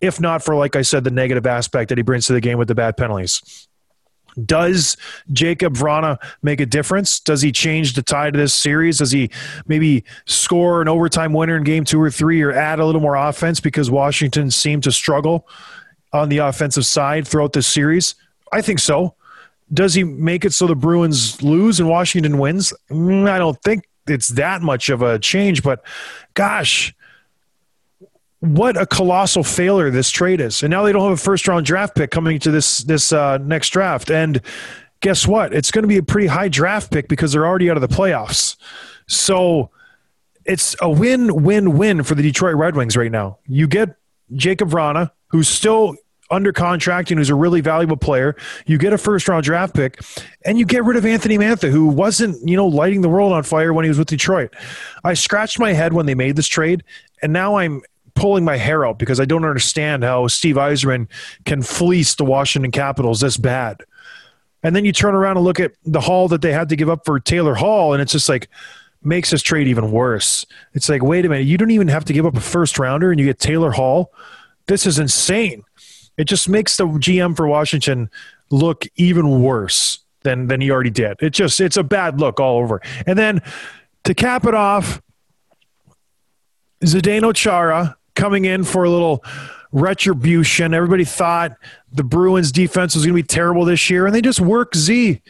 if 0.00 0.20
not 0.20 0.42
for, 0.42 0.56
like 0.56 0.74
I 0.74 0.82
said, 0.82 1.04
the 1.04 1.10
negative 1.10 1.46
aspect 1.46 1.88
that 1.90 1.98
he 1.98 2.02
brings 2.02 2.26
to 2.26 2.32
the 2.32 2.40
game 2.40 2.58
with 2.58 2.68
the 2.68 2.74
bad 2.74 2.96
penalties. 2.96 3.65
Does 4.44 4.96
Jakub 5.32 5.74
Vrana 5.74 6.18
make 6.42 6.60
a 6.60 6.66
difference? 6.66 7.20
Does 7.20 7.42
he 7.42 7.52
change 7.52 7.94
the 7.94 8.02
tide 8.02 8.34
of 8.34 8.40
this 8.40 8.54
series? 8.54 8.98
Does 8.98 9.10
he 9.10 9.30
maybe 9.66 10.04
score 10.26 10.82
an 10.82 10.88
overtime 10.88 11.32
winner 11.32 11.56
in 11.56 11.64
game 11.64 11.84
two 11.84 12.00
or 12.00 12.10
three 12.10 12.42
or 12.42 12.52
add 12.52 12.78
a 12.78 12.84
little 12.84 13.00
more 13.00 13.16
offense 13.16 13.60
because 13.60 13.90
Washington 13.90 14.50
seemed 14.50 14.82
to 14.82 14.92
struggle 14.92 15.48
on 16.12 16.28
the 16.28 16.38
offensive 16.38 16.84
side 16.86 17.26
throughout 17.26 17.52
this 17.52 17.66
series? 17.66 18.14
I 18.52 18.60
think 18.60 18.78
so. 18.78 19.14
Does 19.72 19.94
he 19.94 20.04
make 20.04 20.44
it 20.44 20.52
so 20.52 20.66
the 20.66 20.76
Bruins 20.76 21.42
lose 21.42 21.80
and 21.80 21.88
Washington 21.88 22.38
wins? 22.38 22.72
Mm, 22.90 23.28
I 23.28 23.38
don't 23.38 23.60
think 23.62 23.88
it's 24.06 24.28
that 24.28 24.62
much 24.62 24.88
of 24.88 25.02
a 25.02 25.18
change, 25.18 25.62
but 25.62 25.84
gosh, 26.34 26.94
what 28.46 28.76
a 28.76 28.86
colossal 28.86 29.44
failure 29.44 29.90
this 29.90 30.10
trade 30.10 30.40
is. 30.40 30.62
And 30.62 30.70
now 30.70 30.82
they 30.82 30.92
don't 30.92 31.02
have 31.02 31.12
a 31.12 31.16
first 31.16 31.46
round 31.48 31.66
draft 31.66 31.94
pick 31.94 32.10
coming 32.10 32.38
to 32.40 32.50
this 32.50 32.78
this 32.78 33.12
uh, 33.12 33.38
next 33.38 33.70
draft. 33.70 34.10
And 34.10 34.40
guess 35.00 35.26
what? 35.26 35.54
It's 35.54 35.70
going 35.70 35.82
to 35.82 35.88
be 35.88 35.98
a 35.98 36.02
pretty 36.02 36.28
high 36.28 36.48
draft 36.48 36.90
pick 36.90 37.08
because 37.08 37.32
they're 37.32 37.46
already 37.46 37.70
out 37.70 37.76
of 37.76 37.80
the 37.80 37.94
playoffs. 37.94 38.56
So 39.06 39.70
it's 40.44 40.76
a 40.80 40.90
win 40.90 41.42
win 41.42 41.76
win 41.76 42.02
for 42.02 42.14
the 42.14 42.22
Detroit 42.22 42.56
Red 42.56 42.76
Wings 42.76 42.96
right 42.96 43.12
now. 43.12 43.38
You 43.46 43.66
get 43.66 43.96
Jakub 44.32 44.70
Vrana, 44.70 45.10
who's 45.28 45.48
still 45.48 45.96
under 46.30 46.52
contract 46.52 47.10
and 47.10 47.18
who's 47.18 47.30
a 47.30 47.34
really 47.34 47.60
valuable 47.60 47.96
player. 47.96 48.34
You 48.66 48.78
get 48.78 48.92
a 48.92 48.98
first 48.98 49.28
round 49.28 49.44
draft 49.44 49.74
pick, 49.74 50.00
and 50.44 50.58
you 50.58 50.64
get 50.64 50.84
rid 50.84 50.96
of 50.96 51.06
Anthony 51.06 51.38
Mantha, 51.38 51.70
who 51.70 51.86
wasn't, 51.86 52.48
you 52.48 52.56
know, 52.56 52.66
lighting 52.66 53.00
the 53.00 53.08
world 53.08 53.32
on 53.32 53.42
fire 53.42 53.72
when 53.72 53.84
he 53.84 53.88
was 53.88 53.98
with 53.98 54.08
Detroit. 54.08 54.54
I 55.04 55.14
scratched 55.14 55.58
my 55.58 55.72
head 55.72 55.92
when 55.92 56.06
they 56.06 56.14
made 56.14 56.36
this 56.36 56.48
trade, 56.48 56.82
and 57.22 57.32
now 57.32 57.56
I'm 57.56 57.82
pulling 58.16 58.44
my 58.44 58.56
hair 58.56 58.84
out 58.84 58.98
because 58.98 59.20
I 59.20 59.24
don't 59.24 59.44
understand 59.44 60.02
how 60.02 60.26
Steve 60.26 60.56
Yzerman 60.56 61.06
can 61.44 61.62
fleece 61.62 62.14
the 62.14 62.24
Washington 62.24 62.72
Capitals 62.72 63.20
this 63.20 63.36
bad. 63.36 63.82
And 64.62 64.74
then 64.74 64.84
you 64.84 64.92
turn 64.92 65.14
around 65.14 65.36
and 65.36 65.44
look 65.44 65.60
at 65.60 65.72
the 65.84 66.00
haul 66.00 66.26
that 66.28 66.42
they 66.42 66.52
had 66.52 66.68
to 66.70 66.76
give 66.76 66.90
up 66.90 67.04
for 67.04 67.20
Taylor 67.20 67.54
Hall, 67.54 67.92
and 67.92 68.02
it's 68.02 68.12
just 68.12 68.28
like 68.28 68.48
makes 69.02 69.30
this 69.30 69.42
trade 69.42 69.68
even 69.68 69.92
worse. 69.92 70.44
It's 70.74 70.88
like, 70.88 71.02
wait 71.02 71.24
a 71.24 71.28
minute, 71.28 71.46
you 71.46 71.56
don't 71.56 71.70
even 71.70 71.88
have 71.88 72.04
to 72.06 72.12
give 72.12 72.26
up 72.26 72.36
a 72.36 72.40
first 72.40 72.78
rounder 72.78 73.10
and 73.12 73.20
you 73.20 73.26
get 73.26 73.38
Taylor 73.38 73.70
Hall. 73.70 74.12
This 74.66 74.86
is 74.86 74.98
insane. 74.98 75.62
It 76.16 76.24
just 76.24 76.48
makes 76.48 76.76
the 76.76 76.86
GM 76.86 77.36
for 77.36 77.46
Washington 77.46 78.10
look 78.50 78.86
even 78.96 79.42
worse 79.42 80.00
than 80.22 80.48
than 80.48 80.60
he 80.60 80.70
already 80.70 80.90
did. 80.90 81.18
It 81.20 81.30
just 81.30 81.60
it's 81.60 81.76
a 81.76 81.84
bad 81.84 82.20
look 82.20 82.40
all 82.40 82.58
over. 82.58 82.80
And 83.06 83.18
then 83.18 83.42
to 84.04 84.14
cap 84.14 84.46
it 84.46 84.54
off, 84.54 85.00
Zdeno 86.82 87.34
Chara 87.34 87.96
coming 88.16 88.44
in 88.44 88.64
for 88.64 88.84
a 88.84 88.90
little 88.90 89.24
retribution. 89.72 90.74
Everybody 90.74 91.04
thought 91.04 91.52
the 91.92 92.04
Bruins 92.04 92.50
defense 92.50 92.94
was 92.94 93.04
going 93.04 93.16
to 93.16 93.22
be 93.22 93.26
terrible 93.26 93.64
this 93.64 93.88
year, 93.90 94.06
and 94.06 94.14
they 94.14 94.22
just 94.22 94.40
work 94.40 94.74
Z. 94.74 95.22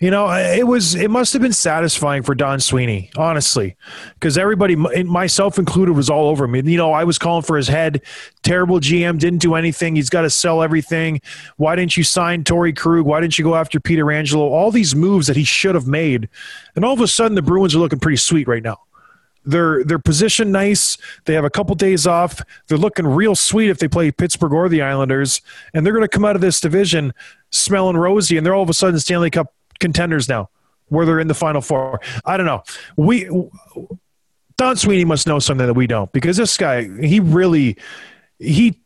You 0.00 0.10
know, 0.10 0.28
it 0.32 0.66
was 0.66 0.96
it 0.96 1.12
must 1.12 1.32
have 1.32 1.40
been 1.42 1.52
satisfying 1.52 2.24
for 2.24 2.34
Don 2.34 2.58
Sweeney, 2.58 3.12
honestly, 3.16 3.76
because 4.14 4.36
everybody, 4.36 4.74
myself 4.74 5.60
included, 5.60 5.92
was 5.92 6.10
all 6.10 6.28
over 6.28 6.48
me. 6.48 6.60
You 6.64 6.76
know, 6.76 6.92
I 6.92 7.04
was 7.04 7.18
calling 7.18 7.44
for 7.44 7.56
his 7.56 7.68
head. 7.68 8.02
Terrible 8.42 8.80
GM, 8.80 9.20
didn't 9.20 9.38
do 9.38 9.54
anything. 9.54 9.94
He's 9.94 10.10
got 10.10 10.22
to 10.22 10.30
sell 10.30 10.60
everything. 10.60 11.20
Why 11.56 11.76
didn't 11.76 11.96
you 11.96 12.02
sign 12.02 12.42
Torey 12.42 12.76
Krug? 12.76 13.06
Why 13.06 13.20
didn't 13.20 13.38
you 13.38 13.44
go 13.44 13.54
after 13.54 13.78
Pietrangelo? 13.78 14.38
All 14.38 14.72
these 14.72 14.96
moves 14.96 15.28
that 15.28 15.36
he 15.36 15.44
should 15.44 15.76
have 15.76 15.86
made, 15.86 16.28
and 16.74 16.84
all 16.84 16.94
of 16.94 17.00
a 17.00 17.06
sudden 17.06 17.36
the 17.36 17.42
Bruins 17.42 17.76
are 17.76 17.78
looking 17.78 18.00
pretty 18.00 18.16
sweet 18.16 18.48
right 18.48 18.64
now. 18.64 18.80
They're 19.44 19.84
they're 19.84 19.98
positioned 19.98 20.52
nice. 20.52 20.96
They 21.24 21.34
have 21.34 21.44
a 21.44 21.50
couple 21.50 21.74
days 21.74 22.06
off. 22.06 22.40
They're 22.68 22.78
looking 22.78 23.06
real 23.06 23.34
sweet 23.34 23.70
if 23.70 23.78
they 23.78 23.88
play 23.88 24.10
Pittsburgh 24.12 24.52
or 24.52 24.68
the 24.68 24.82
Islanders, 24.82 25.40
and 25.74 25.84
they're 25.84 25.92
going 25.92 26.04
to 26.04 26.08
come 26.08 26.24
out 26.24 26.36
of 26.36 26.42
this 26.42 26.60
division 26.60 27.12
smelling 27.50 27.96
rosy. 27.96 28.36
And 28.36 28.46
they're 28.46 28.54
all 28.54 28.62
of 28.62 28.70
a 28.70 28.74
sudden 28.74 28.98
Stanley 29.00 29.30
Cup 29.30 29.52
contenders 29.80 30.28
now, 30.28 30.48
where 30.88 31.04
they're 31.04 31.20
in 31.20 31.28
the 31.28 31.34
Final 31.34 31.60
Four. 31.60 32.00
I 32.24 32.36
don't 32.36 32.46
know. 32.46 32.62
We 32.96 33.28
Don 34.56 34.76
Sweeney 34.76 35.04
must 35.04 35.26
know 35.26 35.38
something 35.38 35.66
that 35.66 35.74
we 35.74 35.86
don't 35.86 36.12
because 36.12 36.36
this 36.36 36.56
guy 36.56 36.88
he 37.04 37.18
really 37.20 37.76
he 38.38 38.78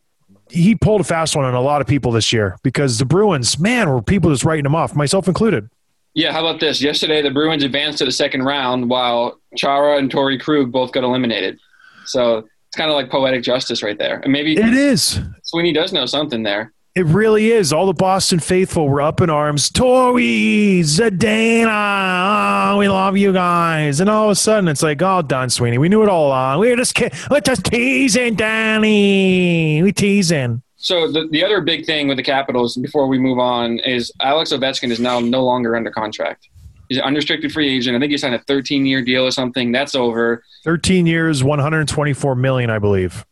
he 0.50 0.74
pulled 0.74 1.00
a 1.00 1.04
fast 1.04 1.36
one 1.36 1.44
on 1.44 1.54
a 1.54 1.60
lot 1.60 1.80
of 1.80 1.86
people 1.86 2.12
this 2.12 2.32
year 2.32 2.56
because 2.62 2.98
the 2.98 3.04
Bruins, 3.04 3.58
man, 3.58 3.90
were 3.90 4.00
people 4.00 4.30
just 4.30 4.44
writing 4.44 4.62
them 4.62 4.74
off, 4.74 4.94
myself 4.94 5.28
included. 5.28 5.68
Yeah, 6.16 6.32
how 6.32 6.40
about 6.40 6.60
this? 6.60 6.80
Yesterday, 6.80 7.20
the 7.20 7.30
Bruins 7.30 7.62
advanced 7.62 7.98
to 7.98 8.06
the 8.06 8.10
second 8.10 8.42
round 8.44 8.88
while 8.88 9.38
Chara 9.54 9.98
and 9.98 10.10
Torey 10.10 10.40
Krug 10.40 10.72
both 10.72 10.92
got 10.92 11.04
eliminated. 11.04 11.58
So 12.06 12.38
it's 12.38 12.74
kind 12.74 12.90
of 12.90 12.96
like 12.96 13.10
poetic 13.10 13.42
justice 13.42 13.82
right 13.82 13.98
there. 13.98 14.20
And 14.20 14.32
maybe 14.32 14.56
it 14.56 14.72
is. 14.72 15.20
Sweeney 15.42 15.74
does 15.74 15.92
know 15.92 16.06
something 16.06 16.42
there. 16.42 16.72
It 16.94 17.04
really 17.04 17.50
is. 17.50 17.70
All 17.70 17.84
the 17.84 17.92
Boston 17.92 18.38
faithful 18.38 18.88
were 18.88 19.02
up 19.02 19.20
in 19.20 19.28
arms. 19.28 19.68
Tori, 19.68 20.80
Zdeno, 20.80 21.66
oh, 21.66 21.70
ah, 21.70 22.76
we 22.78 22.88
love 22.88 23.18
you 23.18 23.34
guys. 23.34 24.00
And 24.00 24.08
all 24.08 24.24
of 24.24 24.30
a 24.30 24.36
sudden, 24.36 24.68
it's 24.68 24.82
like, 24.82 25.02
oh, 25.02 25.20
Don 25.20 25.50
Sweeney, 25.50 25.76
we 25.76 25.90
knew 25.90 26.02
it 26.02 26.08
all 26.08 26.28
along. 26.28 26.60
We 26.60 26.72
are 26.72 26.76
just, 26.76 26.98
we're 27.30 27.40
just 27.40 27.64
teasing, 27.66 28.36
Danny. 28.36 29.82
We 29.82 29.92
teasing. 29.92 30.62
So 30.76 31.10
the, 31.10 31.26
the 31.30 31.44
other 31.44 31.60
big 31.60 31.86
thing 31.86 32.08
with 32.08 32.16
the 32.16 32.22
Capitals 32.22 32.76
before 32.76 33.06
we 33.06 33.18
move 33.18 33.38
on 33.38 33.78
is 33.80 34.12
Alex 34.20 34.52
Ovechkin 34.52 34.90
is 34.90 35.00
now 35.00 35.20
no 35.20 35.42
longer 35.42 35.74
under 35.74 35.90
contract. 35.90 36.48
He's 36.88 36.98
an 36.98 37.04
unrestricted 37.04 37.52
free 37.52 37.74
agent. 37.74 37.96
I 37.96 38.00
think 38.00 38.12
he 38.12 38.18
signed 38.18 38.34
a 38.34 38.40
13 38.40 38.86
year 38.86 39.02
deal 39.02 39.24
or 39.24 39.30
something. 39.30 39.72
That's 39.72 39.94
over. 39.94 40.44
13 40.64 41.06
years, 41.06 41.42
124 41.42 42.34
million, 42.36 42.70
I 42.70 42.78
believe. 42.78 43.24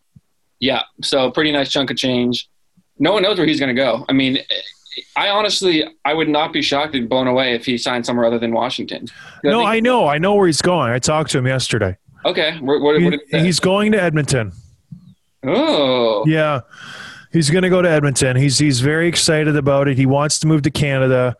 Yeah, 0.59 0.83
so 1.03 1.31
pretty 1.31 1.53
nice 1.53 1.71
chunk 1.71 1.91
of 1.91 1.97
change. 1.97 2.49
No 2.99 3.13
one 3.13 3.23
knows 3.23 3.39
where 3.39 3.47
he's 3.47 3.61
going 3.61 3.75
to 3.75 3.81
go. 3.81 4.05
I 4.09 4.13
mean, 4.13 4.39
I 5.17 5.29
honestly, 5.29 5.85
I 6.05 6.15
would 6.15 6.29
not 6.29 6.53
be 6.53 6.63
shocked 6.63 6.95
and 6.95 7.09
blown 7.09 7.27
away 7.27 7.55
if 7.55 7.67
he 7.67 7.77
signed 7.77 8.07
somewhere 8.07 8.25
other 8.25 8.39
than 8.39 8.53
Washington. 8.53 9.07
No, 9.43 9.63
I, 9.63 9.77
I 9.77 9.81
know. 9.81 10.07
I 10.07 10.19
know 10.19 10.35
where 10.35 10.47
he's 10.47 10.63
going. 10.63 10.91
I 10.91 10.99
talked 10.99 11.31
to 11.33 11.39
him 11.39 11.47
yesterday. 11.47 11.97
Okay, 12.25 12.59
what, 12.61 12.81
what, 12.81 12.99
he, 12.99 13.11
what 13.11 13.21
he's 13.31 13.61
going 13.61 13.93
to 13.93 14.03
Edmonton. 14.03 14.53
Oh, 15.43 16.25
yeah. 16.27 16.61
He's 17.35 17.51
going 17.51 17.63
to 17.63 17.69
go 17.69 17.83
to 17.83 17.91
Edmonton. 17.91 18.37
He's 18.37 18.59
he's 18.59 18.81
very 18.81 19.09
excited 19.09 19.57
about 19.57 19.89
it. 19.89 19.99
He 19.99 20.07
wants 20.07 20.39
to 20.39 20.47
move 20.47 20.63
to 20.63 20.71
Canada. 20.71 21.37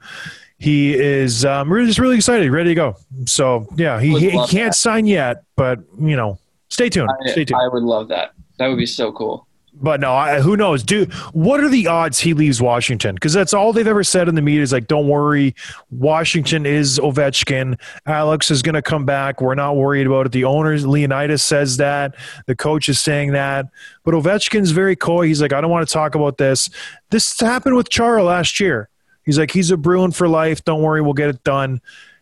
He 0.59 0.93
is 0.93 1.45
um, 1.45 1.73
really 1.73 1.87
just 1.87 2.01
really 2.01 2.17
excited, 2.17 2.51
ready 2.51 2.71
to 2.71 2.75
go. 2.75 2.97
So 3.27 3.69
yeah, 3.77 4.01
he, 4.01 4.19
he, 4.19 4.31
he 4.31 4.47
can't 4.47 4.71
that. 4.71 4.75
sign 4.75 5.07
yet, 5.07 5.45
but 5.57 5.79
you 5.99 6.17
know, 6.17 6.39
stay 6.69 6.89
tuned. 6.89 7.11
I, 7.11 7.31
stay 7.31 7.45
tuned. 7.45 7.61
I 7.63 7.69
would 7.69 7.85
love 7.85 8.09
that. 8.09 8.33
That 8.59 8.67
would 8.67 8.79
be 8.79 8.87
so 8.87 9.13
cool. 9.13 9.47
But 9.77 10.01
no, 10.01 10.13
I, 10.13 10.41
who 10.41 10.57
knows? 10.57 10.83
Dude, 10.83 11.13
what 11.33 11.61
are 11.61 11.69
the 11.69 11.89
odds 11.89 12.21
he 12.21 12.33
leaves 12.33 12.63
Washington? 12.63 13.17
Because 13.17 13.33
that's 13.33 13.53
all 13.53 13.73
they've 13.73 13.87
ever 13.87 14.05
said 14.05 14.29
in 14.29 14.35
the 14.35 14.43
media 14.43 14.63
is 14.63 14.73
like, 14.73 14.87
don't 14.87 15.09
worry, 15.09 15.55
Washington 15.91 16.65
is 16.65 16.99
Ovechkin. 17.01 17.79
Alex 18.07 18.51
is 18.51 18.63
going 18.63 18.77
to 18.77 18.83
come 18.83 19.05
back. 19.05 19.41
We're 19.41 19.57
not 19.57 19.77
worried 19.77 20.07
about 20.07 20.27
it. 20.27 20.33
The 20.33 20.45
owner, 20.45 20.77
Leonsis, 20.79 21.41
says 21.41 21.77
that. 21.79 22.15
The 22.47 22.55
coach 22.55 22.89
is 22.89 23.01
saying 23.01 23.33
that. 23.33 23.67
But 24.05 24.15
Ovechkin's 24.15 24.71
very 24.71 24.97
coy. 24.97 25.27
He's 25.27 25.43
like, 25.43 25.53
I 25.53 25.61
don't 25.61 25.71
want 25.71 25.87
to 25.87 25.93
talk 25.93 26.15
about 26.15 26.39
this. 26.39 26.71
This 27.11 27.39
happened 27.41 27.75
with 27.75 27.91
Chara 27.91 28.23
last 28.23 28.61
year. 28.61 28.89
He's 29.25 29.39
like, 29.39 29.51
he's 29.51 29.71
a 29.71 29.77
Bruin 29.77 30.13
for 30.13 30.29
life. 30.29 30.65
Don't 30.65 30.83
worry, 30.83 31.03
we'll 31.03 31.15
get 31.15 31.31
it 31.31 31.43
done. 31.43 31.81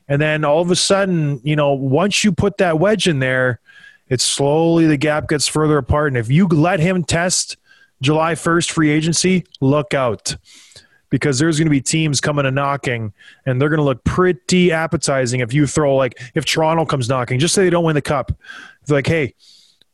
And 0.08 0.20
then 0.20 0.44
all 0.44 0.60
of 0.60 0.70
a 0.70 0.76
sudden, 0.76 1.40
you 1.44 1.56
know, 1.56 1.72
once 1.72 2.24
you 2.24 2.32
put 2.32 2.58
that 2.58 2.78
wedge 2.78 3.08
in 3.08 3.18
there, 3.18 3.60
it's 4.08 4.24
slowly 4.24 4.86
the 4.86 4.96
gap 4.96 5.28
gets 5.28 5.48
further 5.48 5.78
apart. 5.78 6.08
And 6.08 6.16
if 6.16 6.30
you 6.30 6.46
let 6.46 6.80
him 6.80 7.04
test 7.04 7.56
July 8.00 8.34
1st 8.34 8.70
free 8.72 8.90
agency, 8.90 9.44
look 9.60 9.94
out 9.94 10.36
because 11.12 11.38
there's 11.38 11.58
going 11.58 11.66
to 11.66 11.70
be 11.70 11.80
teams 11.80 12.20
coming 12.20 12.46
and 12.46 12.54
knocking 12.54 13.12
and 13.44 13.60
they're 13.60 13.68
going 13.68 13.78
to 13.78 13.84
look 13.84 14.02
pretty 14.02 14.72
appetizing 14.72 15.40
if 15.40 15.52
you 15.52 15.66
throw 15.66 15.94
like 15.94 16.18
if 16.34 16.44
Toronto 16.44 16.86
comes 16.86 17.08
knocking, 17.08 17.38
just 17.38 17.54
say 17.54 17.64
they 17.64 17.70
don't 17.70 17.84
win 17.84 17.94
the 17.94 18.02
cup. 18.02 18.32
They're 18.86 18.96
like, 18.96 19.06
hey, 19.06 19.34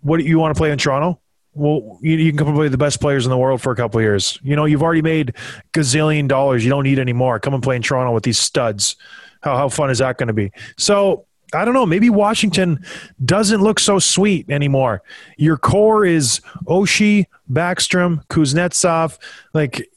what 0.00 0.18
do 0.18 0.24
you 0.24 0.38
want 0.38 0.54
to 0.54 0.58
play 0.58 0.70
in 0.70 0.78
Toronto? 0.78 1.20
Well, 1.54 1.98
you, 2.02 2.16
you 2.16 2.30
can 2.30 2.38
come 2.38 2.48
and 2.48 2.56
play 2.56 2.68
the 2.68 2.78
best 2.78 3.00
players 3.00 3.26
in 3.26 3.30
the 3.30 3.36
world 3.36 3.60
for 3.60 3.72
a 3.72 3.76
couple 3.76 4.00
years. 4.00 4.38
You 4.42 4.54
know, 4.54 4.64
you've 4.64 4.82
already 4.82 5.02
made 5.02 5.34
gazillion 5.72 6.28
dollars. 6.28 6.64
You 6.64 6.70
don't 6.70 6.84
need 6.84 7.00
any 7.00 7.12
more. 7.12 7.40
Come 7.40 7.52
and 7.52 7.62
play 7.62 7.74
in 7.74 7.82
Toronto 7.82 8.12
with 8.12 8.22
these 8.22 8.38
studs. 8.38 8.94
How, 9.42 9.56
how 9.56 9.68
fun 9.68 9.90
is 9.90 9.98
that 9.98 10.18
going 10.18 10.28
to 10.28 10.32
be? 10.32 10.52
So 10.76 11.26
I 11.54 11.64
don't 11.64 11.74
know. 11.74 11.86
Maybe 11.86 12.10
Washington 12.10 12.84
doesn't 13.24 13.62
look 13.62 13.80
so 13.80 13.98
sweet 13.98 14.50
anymore. 14.50 15.02
Your 15.38 15.56
core 15.56 16.04
is 16.04 16.40
Oshie, 16.66 17.26
Backstrom, 17.50 18.26
Kuznetsov. 18.26 19.18
Like 19.54 19.88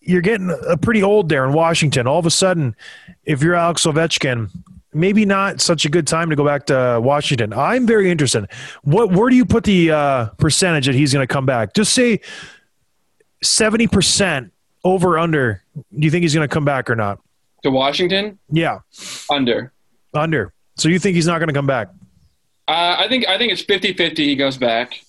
you're 0.00 0.20
getting 0.20 0.54
a 0.68 0.76
pretty 0.76 1.02
old 1.02 1.28
there 1.28 1.44
in 1.44 1.52
Washington. 1.52 2.06
All 2.06 2.18
of 2.18 2.26
a 2.26 2.30
sudden, 2.30 2.74
if 3.24 3.42
you're 3.42 3.54
Alex 3.54 3.84
Ovechkin, 3.84 4.50
maybe 4.92 5.24
not 5.24 5.60
such 5.60 5.84
a 5.84 5.88
good 5.88 6.06
time 6.08 6.30
to 6.30 6.36
go 6.36 6.44
back 6.44 6.66
to 6.66 6.98
Washington. 7.00 7.52
I'm 7.52 7.86
very 7.86 8.10
interested. 8.10 8.48
What 8.82 9.12
where 9.12 9.30
do 9.30 9.36
you 9.36 9.44
put 9.44 9.62
the 9.64 9.92
uh, 9.92 10.24
percentage 10.38 10.86
that 10.86 10.96
he's 10.96 11.12
going 11.12 11.26
to 11.26 11.32
come 11.32 11.46
back? 11.46 11.74
Just 11.74 11.94
say 11.94 12.20
seventy 13.42 13.86
percent 13.86 14.52
Over 14.82 15.18
under. 15.18 15.62
Do 15.74 15.82
you 16.04 16.10
think 16.10 16.22
he's 16.22 16.34
going 16.34 16.48
to 16.48 16.52
come 16.52 16.64
back 16.64 16.90
or 16.90 16.96
not? 16.96 17.20
To 17.62 17.70
Washington, 17.70 18.38
Yeah, 18.50 18.78
under. 19.30 19.72
under. 20.14 20.52
So 20.80 20.88
you 20.88 20.98
think 20.98 21.14
he's 21.14 21.26
not 21.26 21.38
going 21.38 21.48
to 21.48 21.54
come 21.54 21.66
back? 21.66 21.88
Uh, 22.66 22.96
I 22.98 23.06
think 23.08 23.28
I 23.28 23.36
think 23.36 23.52
it's 23.52 23.62
50-50 23.62 24.16
he 24.16 24.36
goes 24.36 24.56
back. 24.56 25.00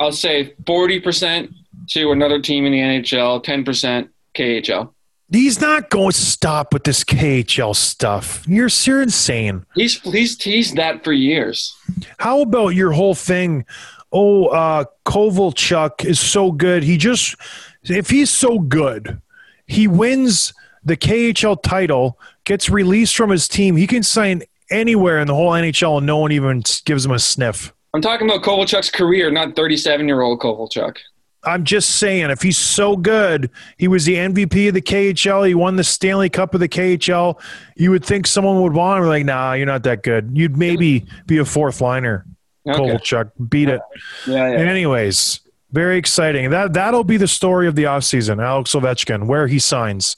I'll 0.00 0.12
say 0.12 0.54
40% 0.64 1.52
to 1.90 2.10
another 2.10 2.40
team 2.40 2.64
in 2.64 2.72
the 2.72 2.78
NHL, 2.78 3.44
10% 3.44 4.08
KHL. 4.34 4.92
He's 5.30 5.60
not 5.60 5.90
going 5.90 6.10
to 6.10 6.20
stop 6.20 6.72
with 6.72 6.84
this 6.84 7.04
KHL 7.04 7.76
stuff. 7.76 8.42
You're, 8.48 8.68
you're 8.82 9.02
insane. 9.02 9.64
He's 9.76 10.00
he's 10.00 10.36
teased 10.36 10.76
that 10.76 11.04
for 11.04 11.12
years. 11.12 11.76
How 12.18 12.40
about 12.40 12.70
your 12.70 12.90
whole 12.90 13.14
thing? 13.14 13.64
Oh, 14.10 14.46
uh, 14.46 14.86
Kovalchuk 15.06 16.04
is 16.04 16.18
so 16.18 16.50
good. 16.50 16.82
He 16.82 16.96
just, 16.96 17.36
if 17.84 18.10
he's 18.10 18.30
so 18.30 18.58
good, 18.58 19.20
he 19.66 19.86
wins 19.86 20.52
the 20.82 20.96
KHL 20.96 21.62
title, 21.62 22.18
gets 22.44 22.68
released 22.68 23.16
from 23.16 23.30
his 23.30 23.46
team. 23.46 23.76
He 23.76 23.86
can 23.86 24.02
sign 24.02 24.42
anywhere 24.70 25.18
in 25.18 25.26
the 25.26 25.34
whole 25.34 25.50
NHL 25.50 25.98
and 25.98 26.06
no 26.06 26.18
one 26.18 26.32
even 26.32 26.62
gives 26.84 27.04
him 27.04 27.12
a 27.12 27.18
sniff. 27.18 27.72
I'm 27.92 28.00
talking 28.00 28.28
about 28.28 28.42
Kovalchuk's 28.42 28.90
career, 28.90 29.30
not 29.30 29.56
37-year-old 29.56 30.40
Kovalchuk. 30.40 30.96
I'm 31.42 31.64
just 31.64 31.96
saying, 31.96 32.30
if 32.30 32.42
he's 32.42 32.58
so 32.58 32.96
good, 32.96 33.50
he 33.78 33.88
was 33.88 34.04
the 34.04 34.14
MVP 34.14 34.68
of 34.68 34.74
the 34.74 34.82
KHL. 34.82 35.48
He 35.48 35.54
won 35.54 35.76
the 35.76 35.84
Stanley 35.84 36.28
Cup 36.28 36.52
of 36.52 36.60
the 36.60 36.68
KHL. 36.68 37.40
You 37.76 37.90
would 37.92 38.04
think 38.04 38.26
someone 38.26 38.60
would 38.62 38.74
want 38.74 39.02
him. 39.02 39.08
Like, 39.08 39.24
nah, 39.24 39.54
you're 39.54 39.66
not 39.66 39.82
that 39.84 40.02
good. 40.02 40.32
You'd 40.34 40.58
maybe 40.58 41.06
be 41.26 41.38
a 41.38 41.44
fourth 41.44 41.80
liner. 41.80 42.26
Okay. 42.68 42.78
Kovalchuk 42.78 43.30
beat 43.48 43.70
it. 43.70 43.80
Yeah, 44.26 44.50
yeah. 44.50 44.58
Anyways, 44.58 45.40
very 45.72 45.96
exciting. 45.96 46.50
That 46.50 46.74
that'll 46.74 47.04
be 47.04 47.16
the 47.16 47.28
story 47.28 47.66
of 47.66 47.74
the 47.74 47.84
offseason, 47.84 48.44
Alex 48.44 48.74
Ovechkin, 48.74 49.26
where 49.26 49.46
he 49.46 49.58
signs. 49.58 50.16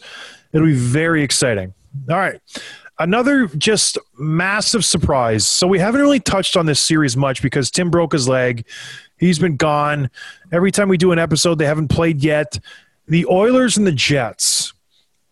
It'll 0.53 0.67
be 0.67 0.75
very 0.75 1.23
exciting. 1.23 1.73
All 2.11 2.17
right. 2.17 2.41
Another 3.03 3.49
just 3.49 3.99
massive 4.17 4.85
surprise. 4.85 5.45
So 5.45 5.67
we 5.67 5.81
haven't 5.81 6.01
really 6.01 6.21
touched 6.21 6.57
on 6.57 6.67
this 6.67 6.79
series 6.79 7.17
much 7.17 7.43
because 7.43 7.69
Tim 7.69 7.91
broke 7.91 8.13
his 8.13 8.29
leg. 8.29 8.65
He's 9.19 9.41
been 9.41 9.57
gone. 9.57 10.09
Every 10.53 10.71
time 10.71 10.89
we 10.89 10.97
do 10.97 11.11
an 11.11 11.19
episode, 11.19 11.57
they 11.59 11.67
haven't 11.67 11.89
played 11.89 12.23
yet. 12.23 12.61
The 13.09 13.27
Oilers 13.27 13.77
and 13.77 13.85
the 13.85 13.93
Jets. 13.93 14.73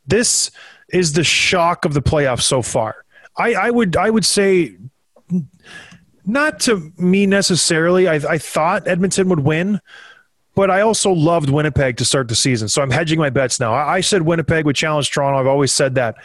This 0.04 0.50
is 0.88 1.12
the 1.12 1.22
shock 1.22 1.84
of 1.84 1.94
the 1.94 2.02
playoffs 2.02 2.42
so 2.42 2.60
far. 2.60 3.04
I, 3.36 3.54
I 3.54 3.70
would 3.70 3.96
I 3.96 4.10
would 4.10 4.24
say 4.24 4.74
not 6.26 6.58
to 6.60 6.92
me 6.98 7.24
necessarily. 7.26 8.08
I, 8.08 8.14
I 8.14 8.38
thought 8.38 8.88
Edmonton 8.88 9.28
would 9.28 9.40
win, 9.40 9.80
but 10.56 10.72
I 10.72 10.80
also 10.80 11.12
loved 11.12 11.50
Winnipeg 11.50 11.98
to 11.98 12.04
start 12.04 12.26
the 12.26 12.34
season. 12.34 12.66
So 12.66 12.82
I'm 12.82 12.90
hedging 12.90 13.20
my 13.20 13.30
bets 13.30 13.60
now. 13.60 13.72
I, 13.72 13.94
I 13.94 14.00
said 14.00 14.22
Winnipeg 14.22 14.64
would 14.66 14.74
challenge 14.74 15.12
Toronto. 15.12 15.38
I've 15.38 15.46
always 15.46 15.72
said 15.72 15.94
that. 15.94 16.16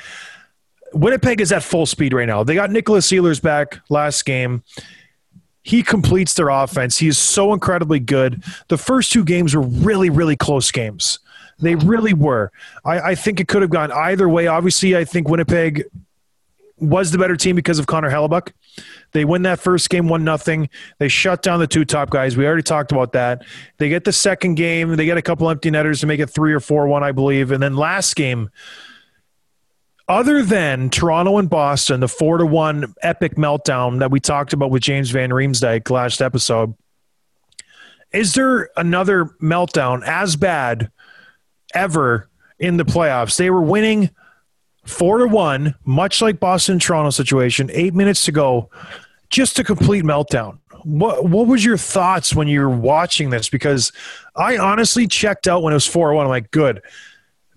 Winnipeg 0.96 1.42
is 1.42 1.52
at 1.52 1.62
full 1.62 1.86
speed 1.86 2.14
right 2.14 2.26
now. 2.26 2.44
They 2.44 2.56
got 2.56 2.72
Nicholas 2.72 3.12
Ehlers 3.12 3.42
back 3.42 3.80
last 3.90 4.26
game. 4.26 4.64
He 5.62 5.84
completes 5.84 6.36
their 6.36 6.50
offense. 6.50 6.98
He 6.98 7.08
is 7.08 7.18
so 7.18 7.52
incredibly 7.52 8.00
good. 8.00 8.44
The 8.70 8.78
first 8.78 9.12
two 9.12 9.26
games 9.26 9.56
were 9.56 9.62
really, 9.62 10.10
really 10.10 10.36
close 10.36 10.72
games. 10.72 11.20
They 11.60 11.76
really 11.76 12.14
were. 12.14 12.52
I, 12.86 13.00
I 13.00 13.16
think 13.16 13.40
it 13.40 13.48
could 13.48 13.62
have 13.62 13.72
gone 13.72 13.92
either 13.92 14.30
way. 14.30 14.48
Obviously, 14.48 14.96
I 14.96 15.06
think 15.06 15.28
Winnipeg 15.28 15.86
was 16.80 17.12
the 17.12 17.18
better 17.18 17.36
team 17.36 17.56
because 17.56 17.80
of 17.80 17.88
Connor 17.88 18.10
Hellebuyck. 18.10 18.52
They 19.12 19.26
win 19.26 19.44
that 19.44 19.60
first 19.60 19.90
game 19.90 20.08
one 20.08 20.24
nothing. 20.24 20.70
They 21.00 21.08
shut 21.08 21.42
down 21.42 21.60
the 21.60 21.68
two 21.68 21.86
top 21.86 22.10
guys. 22.10 22.38
We 22.38 22.46
already 22.46 22.64
talked 22.64 22.92
about 22.92 23.14
that. 23.14 23.44
They 23.78 23.90
get 23.90 24.04
the 24.04 24.12
second 24.12 24.56
game. 24.56 24.96
They 24.96 25.06
get 25.06 25.18
a 25.18 25.22
couple 25.22 25.50
empty 25.50 25.72
netters 25.72 26.02
to 26.02 26.08
make 26.08 26.20
it 26.20 26.30
three 26.30 26.54
or 26.54 26.60
four 26.60 26.88
one, 26.88 27.04
I 27.04 27.12
believe. 27.12 27.52
And 27.52 27.64
then 27.64 27.76
last 27.76 28.16
game, 28.16 28.50
other 30.08 30.44
than 30.44 30.90
Toronto 30.90 31.38
and 31.38 31.50
Boston, 31.50 32.00
the 32.00 32.08
four 32.08 32.38
to 32.38 32.46
one 32.46 32.94
epic 33.02 33.36
meltdown 33.36 34.00
that 34.00 34.12
we 34.12 34.20
talked 34.20 34.54
about 34.54 34.70
with 34.70 34.84
James 34.84 35.10
Van 35.10 35.32
Riemsdyk 35.32 35.90
last 35.90 36.22
episode, 36.22 36.76
is 38.12 38.34
there 38.34 38.70
another 38.78 39.26
meltdown 39.42 40.04
as 40.06 40.36
bad 40.36 40.92
ever 41.74 42.30
in 42.60 42.78
the 42.78 42.86
playoffs? 42.86 43.38
They 43.38 43.50
were 43.50 43.62
winning 43.62 44.12
four 44.86 45.18
to 45.20 45.28
one, 45.28 45.76
much 45.86 46.22
like 46.22 46.40
Boston 46.40 46.80
Toronto 46.80 47.10
situation, 47.10 47.70
eight 47.74 47.94
minutes 47.94 48.24
to 48.26 48.32
go, 48.32 48.70
just 49.30 49.58
a 49.60 49.64
complete 49.64 50.04
meltdown. 50.04 50.60
What 50.84 51.26
what 51.26 51.48
was 51.48 51.66
your 51.66 51.78
thoughts 51.78 52.36
when 52.36 52.48
you 52.48 52.62
were 52.62 52.70
watching 52.70 53.32
this? 53.32 53.50
Because 53.50 53.92
I 54.36 54.58
honestly 54.58 55.08
checked 55.08 55.48
out 55.48 55.64
when 55.64 55.74
it 55.74 55.76
was 55.76 55.88
four 55.88 56.14
one. 56.14 56.26
I'm 56.26 56.30
like, 56.30 56.52
good. 56.52 56.84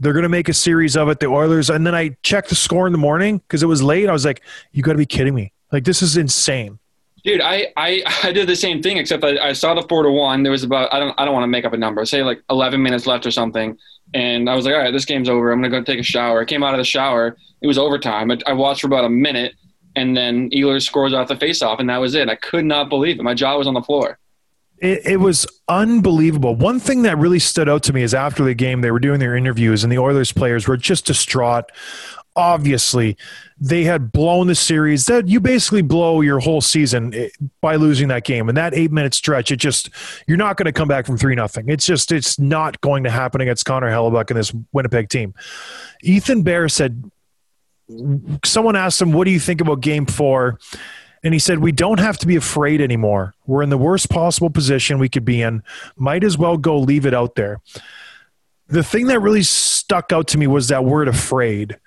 They're 0.01 0.13
going 0.13 0.23
to 0.23 0.29
make 0.29 0.49
a 0.49 0.55
series 0.55 0.97
of 0.97 1.09
it, 1.09 1.21
the 1.21 1.27
Oilers. 1.27 1.71
And 1.71 1.87
then 1.87 1.95
I 1.95 2.17
checked 2.23 2.49
the 2.49 2.55
score 2.55 2.87
in 2.87 2.93
the 2.93 2.99
morning 2.99 3.39
because 3.39 3.63
it 3.63 3.67
was 3.67 3.83
late. 3.83 4.09
I 4.09 4.13
was 4.13 4.25
like, 4.25 4.43
you 4.73 4.83
got 4.83 4.93
to 4.93 4.99
be 4.99 5.07
kidding 5.07 5.35
me. 5.35 5.53
Like, 5.73 5.85
this 5.85 6.03
is 6.03 6.17
insane. 6.17 6.79
Dude, 7.25 7.41
I, 7.41 7.67
I, 7.77 8.03
I 8.23 8.33
did 8.33 8.49
the 8.49 8.57
same 8.57 8.81
thing 8.83 8.97
except 8.97 9.25
I, 9.25 9.39
I 9.39 9.53
saw 9.53 9.75
the 9.75 9.83
four 9.89 10.05
to 10.05 10.11
one. 10.11 10.45
There 10.45 10.53
was 10.53 10.63
about 10.63 10.95
I 10.95 11.01
don't 11.01 11.15
I 11.19 11.25
don't 11.25 11.35
want 11.35 11.43
to 11.43 11.49
make 11.49 11.65
up 11.65 11.73
a 11.73 11.77
number. 11.77 12.05
Say 12.05 12.23
like 12.23 12.43
eleven 12.49 12.83
minutes 12.83 13.07
left 13.07 13.27
or 13.27 13.31
something. 13.31 13.77
And 14.15 14.49
I 14.49 14.55
was 14.55 14.65
like, 14.65 14.75
all 14.75 14.81
right, 14.81 14.93
this 14.93 15.05
game's 15.05 15.29
over. 15.29 15.51
I'm 15.51 15.61
gonna 15.61 15.69
go 15.69 15.83
take 15.83 15.99
a 15.99 16.05
shower. 16.05 16.41
I 16.41 16.45
came 16.45 16.63
out 16.63 16.75
of 16.75 16.79
the 16.79 16.85
shower. 16.85 17.37
It 17.61 17.67
was 17.67 17.77
overtime. 17.77 18.31
I, 18.31 18.39
I 18.47 18.53
watched 18.53 18.83
for 18.83 18.87
about 18.87 19.05
a 19.05 19.11
minute, 19.11 19.55
and 19.97 20.17
then 20.17 20.49
Ehlers 20.51 20.83
scores 20.83 21.13
off 21.13 21.29
the 21.29 21.35
faceoff, 21.35 21.81
and 21.81 21.91
that 21.91 21.99
was 21.99 22.15
it. 22.15 22.29
I 22.29 22.37
could 22.37 22.65
not 22.65 22.89
believe 22.89 23.19
it. 23.19 23.23
My 23.23 23.35
jaw 23.35 23.59
was 23.59 23.67
on 23.67 23.75
the 23.75 23.83
floor. 23.83 24.19
It, 24.81 25.07
it 25.07 25.17
was 25.17 25.47
unbelievable. 25.69 26.55
One 26.55 26.79
thing 26.79 27.03
that 27.03 27.19
really 27.19 27.39
stood 27.39 27.69
out 27.69 27.83
to 27.85 27.93
me 27.93 28.03
is 28.03 28.15
after 28.15 28.45
the 28.45 28.55
game, 28.55 28.81
they 28.81 28.91
were 28.91 29.01
doing 29.01 29.21
their 29.21 29.37
interviews, 29.37 29.83
and 29.83 29.93
the 29.93 29.99
Oilers 29.99 30.33
players 30.33 30.69
were 30.69 30.77
just 30.77 31.07
distraught. 31.07 31.71
Obviously, 32.37 33.17
they 33.61 33.83
had 33.83 34.13
blown 34.13 34.47
the 34.47 34.55
series. 34.55 35.07
That 35.07 35.27
you 35.27 35.41
basically 35.41 35.83
blow 35.83 36.21
your 36.21 36.39
whole 36.39 36.61
season 36.61 37.13
eh, 37.13 37.31
by 37.61 37.75
losing 37.75 38.07
that 38.09 38.23
game. 38.23 38.49
And 38.49 38.57
that 38.57 38.75
eight 38.75 38.93
minute 38.93 39.15
stretch, 39.15 39.51
it 39.51 39.57
just 39.57 39.91
you're 40.29 40.37
not 40.37 40.57
going 40.57 40.67
to 40.67 40.73
come 40.73 40.87
back 40.87 41.07
from 41.07 41.17
three 41.17 41.35
nothing. 41.35 41.69
It's 41.69 41.85
just 41.85 42.13
it's 42.13 42.39
not 42.39 42.81
going 42.81 43.03
to 43.05 43.11
happen 43.11 43.41
against 43.41 43.65
Connor 43.65 43.91
Hellebuyck 43.91 44.31
and 44.31 44.39
this 44.39 44.55
Winnipeg 44.73 45.09
team. 45.09 45.35
Ethan 46.03 46.43
Bear 46.43 46.69
said 46.69 47.11
someone 48.45 48.77
asked 48.77 49.03
him, 49.03 49.11
"What 49.11 49.25
do 49.25 49.33
you 49.33 49.41
think 49.41 49.61
about 49.61 49.81
Game 49.81 50.07
Four? 50.07 50.61
And 51.23 51.35
he 51.35 51.41
said, 51.41 51.59
We 51.59 51.73
don't 51.73 52.01
have 52.01 52.19
to 52.19 52.27
be 52.27 52.37
afraid 52.37 52.81
anymore. 52.81 53.35
We're 53.47 53.63
in 53.63 53.71
the 53.71 53.79
worst 53.79 54.11
possible 54.11 54.51
position 54.51 54.99
we 54.99 55.09
could 55.09 55.25
be 55.25 55.43
in. 55.43 55.63
Might 55.97 56.25
as 56.25 56.39
well 56.39 56.57
go 56.57 56.79
leave 56.79 57.07
it 57.07 57.15
out 57.15 57.35
there. 57.35 57.61
The 58.69 58.83
thing 58.83 59.07
that 59.07 59.21
really 59.21 59.43
stuck 59.43 60.13
out 60.13 60.29
to 60.29 60.39
me 60.39 60.47
was 60.47 60.69
that 60.69 60.85
word 60.85 61.09
afraid. 61.09 61.79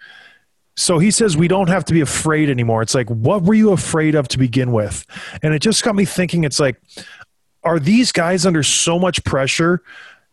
So 0.76 1.00
he 1.00 1.12
says, 1.12 1.38
We 1.38 1.48
don't 1.48 1.70
have 1.70 1.86
to 1.86 1.94
be 1.94 2.02
afraid 2.02 2.50
anymore. 2.50 2.82
It's 2.82 2.96
like, 2.96 3.10
what 3.10 3.44
were 3.44 3.54
you 3.54 3.72
afraid 3.72 4.16
of 4.16 4.28
to 4.30 4.38
begin 4.38 4.72
with? 4.72 5.06
And 5.44 5.54
it 5.54 5.60
just 5.60 5.84
got 5.84 5.96
me 5.96 6.06
thinking, 6.06 6.44
it's 6.44 6.60
like, 6.60 6.82
are 7.64 7.80
these 7.80 8.12
guys 8.12 8.46
under 8.46 8.64
so 8.64 8.98
much 8.98 9.24
pressure 9.24 9.84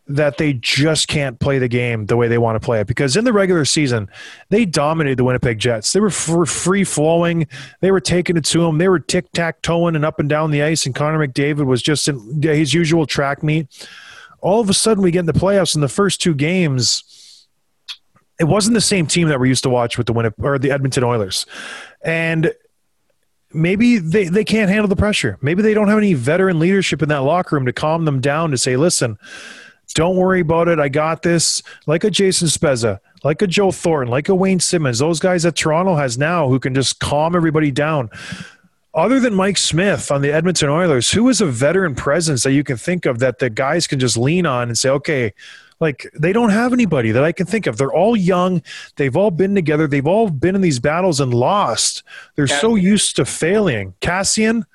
that 0.09 0.37
they 0.37 0.53
just 0.53 1.07
can't 1.07 1.39
play 1.39 1.59
the 1.59 1.67
game 1.67 2.07
the 2.07 2.17
way 2.17 2.27
they 2.27 2.39
want 2.39 2.59
to 2.59 2.65
play 2.65 2.81
it 2.81 2.87
because 2.87 3.15
in 3.15 3.25
the 3.25 3.31
regular 3.31 3.63
season 3.63 4.09
they 4.49 4.65
dominated 4.65 5.19
the 5.19 5.23
Winnipeg 5.23 5.59
Jets. 5.59 5.93
They 5.93 5.99
were 5.99 6.09
free 6.09 6.83
flowing. 6.83 7.47
They 7.81 7.91
were 7.91 7.99
taking 7.99 8.35
it 8.35 8.43
to 8.45 8.61
them. 8.61 8.79
They 8.79 8.89
were 8.89 8.99
tic 8.99 9.31
tac 9.33 9.61
toeing 9.61 9.95
and 9.95 10.03
up 10.03 10.19
and 10.19 10.27
down 10.27 10.49
the 10.49 10.63
ice. 10.63 10.87
And 10.87 10.95
Connor 10.95 11.25
McDavid 11.25 11.67
was 11.67 11.83
just 11.83 12.07
in 12.07 12.41
his 12.41 12.73
usual 12.73 13.05
track 13.05 13.43
meet. 13.43 13.87
All 14.41 14.59
of 14.59 14.69
a 14.69 14.73
sudden, 14.73 15.03
we 15.03 15.11
get 15.11 15.19
in 15.19 15.25
the 15.27 15.33
playoffs 15.33 15.75
in 15.75 15.81
the 15.81 15.87
first 15.87 16.21
two 16.21 16.33
games. 16.33 17.47
It 18.39 18.45
wasn't 18.45 18.73
the 18.73 18.81
same 18.81 19.05
team 19.05 19.27
that 19.27 19.39
we're 19.39 19.47
used 19.47 19.63
to 19.63 19.69
watch 19.69 19.97
with 19.97 20.07
the 20.07 20.13
Winnipeg 20.13 20.43
or 20.43 20.57
the 20.57 20.71
Edmonton 20.71 21.03
Oilers, 21.03 21.45
and 22.01 22.53
maybe 23.53 23.97
they, 23.97 24.25
they 24.29 24.45
can't 24.45 24.69
handle 24.69 24.87
the 24.87 24.95
pressure. 24.95 25.37
Maybe 25.41 25.61
they 25.61 25.73
don't 25.73 25.89
have 25.89 25.97
any 25.97 26.13
veteran 26.13 26.57
leadership 26.57 27.01
in 27.01 27.09
that 27.09 27.23
locker 27.23 27.57
room 27.57 27.65
to 27.65 27.73
calm 27.73 28.05
them 28.05 28.21
down 28.21 28.51
to 28.51 28.57
say, 28.57 28.77
listen, 28.77 29.17
don't 29.93 30.15
worry 30.15 30.41
about 30.41 30.67
it. 30.67 30.79
I 30.79 30.89
got 30.89 31.21
this. 31.21 31.61
Like 31.87 32.03
a 32.03 32.09
Jason 32.09 32.47
Spezza, 32.47 32.99
like 33.23 33.41
a 33.41 33.47
Joe 33.47 33.71
Thornton, 33.71 34.11
like 34.11 34.29
a 34.29 34.35
Wayne 34.35 34.59
Simmonds, 34.59 34.99
those 34.99 35.19
guys 35.19 35.43
that 35.43 35.55
Toronto 35.55 35.95
has 35.95 36.17
now 36.17 36.47
who 36.47 36.59
can 36.59 36.73
just 36.75 36.99
calm 36.99 37.35
everybody 37.35 37.71
down. 37.71 38.09
Other 38.93 39.19
than 39.19 39.35
Mike 39.35 39.57
Smith 39.57 40.11
on 40.11 40.21
the 40.21 40.31
Edmonton 40.31 40.69
Oilers, 40.69 41.11
who 41.11 41.29
is 41.29 41.41
a 41.41 41.45
veteran 41.45 41.93
presence 41.95 42.43
that 42.43 42.53
you 42.53 42.63
can 42.63 42.75
think 42.75 43.05
of 43.05 43.19
that 43.19 43.39
the 43.39 43.49
guys 43.49 43.85
can 43.85 43.99
just 43.99 44.17
lean 44.17 44.45
on 44.45 44.67
and 44.67 44.77
say, 44.77 44.89
okay, 44.89 45.33
like 45.79 46.09
they 46.19 46.33
don't 46.33 46.49
have 46.49 46.73
anybody 46.73 47.11
that 47.11 47.23
I 47.23 47.31
can 47.31 47.45
think 47.45 47.67
of. 47.67 47.77
They're 47.77 47.93
all 47.93 48.15
young. 48.15 48.61
They've 48.95 49.15
all 49.15 49.31
been 49.31 49.55
together. 49.55 49.87
They've 49.87 50.07
all 50.07 50.29
been 50.29 50.55
in 50.55 50.61
these 50.61 50.79
battles 50.79 51.19
and 51.19 51.33
lost. 51.33 52.03
They're 52.35 52.47
so 52.47 52.75
used 52.75 53.15
to 53.17 53.25
failing. 53.25 53.93
Kassian, 54.01 54.65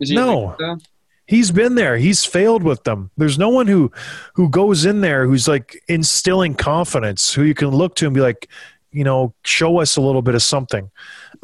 Is 0.00 0.10
he 0.10 0.14
No. 0.14 0.56
He's 1.28 1.52
been 1.52 1.76
there 1.76 1.96
he's 1.96 2.24
failed 2.24 2.62
with 2.62 2.82
them 2.84 3.10
there's 3.16 3.38
no 3.38 3.48
one 3.48 3.66
who 3.66 3.90
who 4.34 4.48
goes 4.48 4.84
in 4.84 5.00
there 5.00 5.26
who's 5.26 5.46
like 5.46 5.80
instilling 5.88 6.54
confidence 6.54 7.32
who 7.32 7.44
you 7.44 7.54
can 7.54 7.68
look 7.68 7.94
to 7.94 8.06
and 8.06 8.14
be 8.14 8.20
like 8.20 8.48
you 8.90 9.04
know 9.04 9.32
show 9.44 9.78
us 9.78 9.96
a 9.96 10.00
little 10.00 10.22
bit 10.22 10.34
of 10.34 10.42
something 10.42 10.90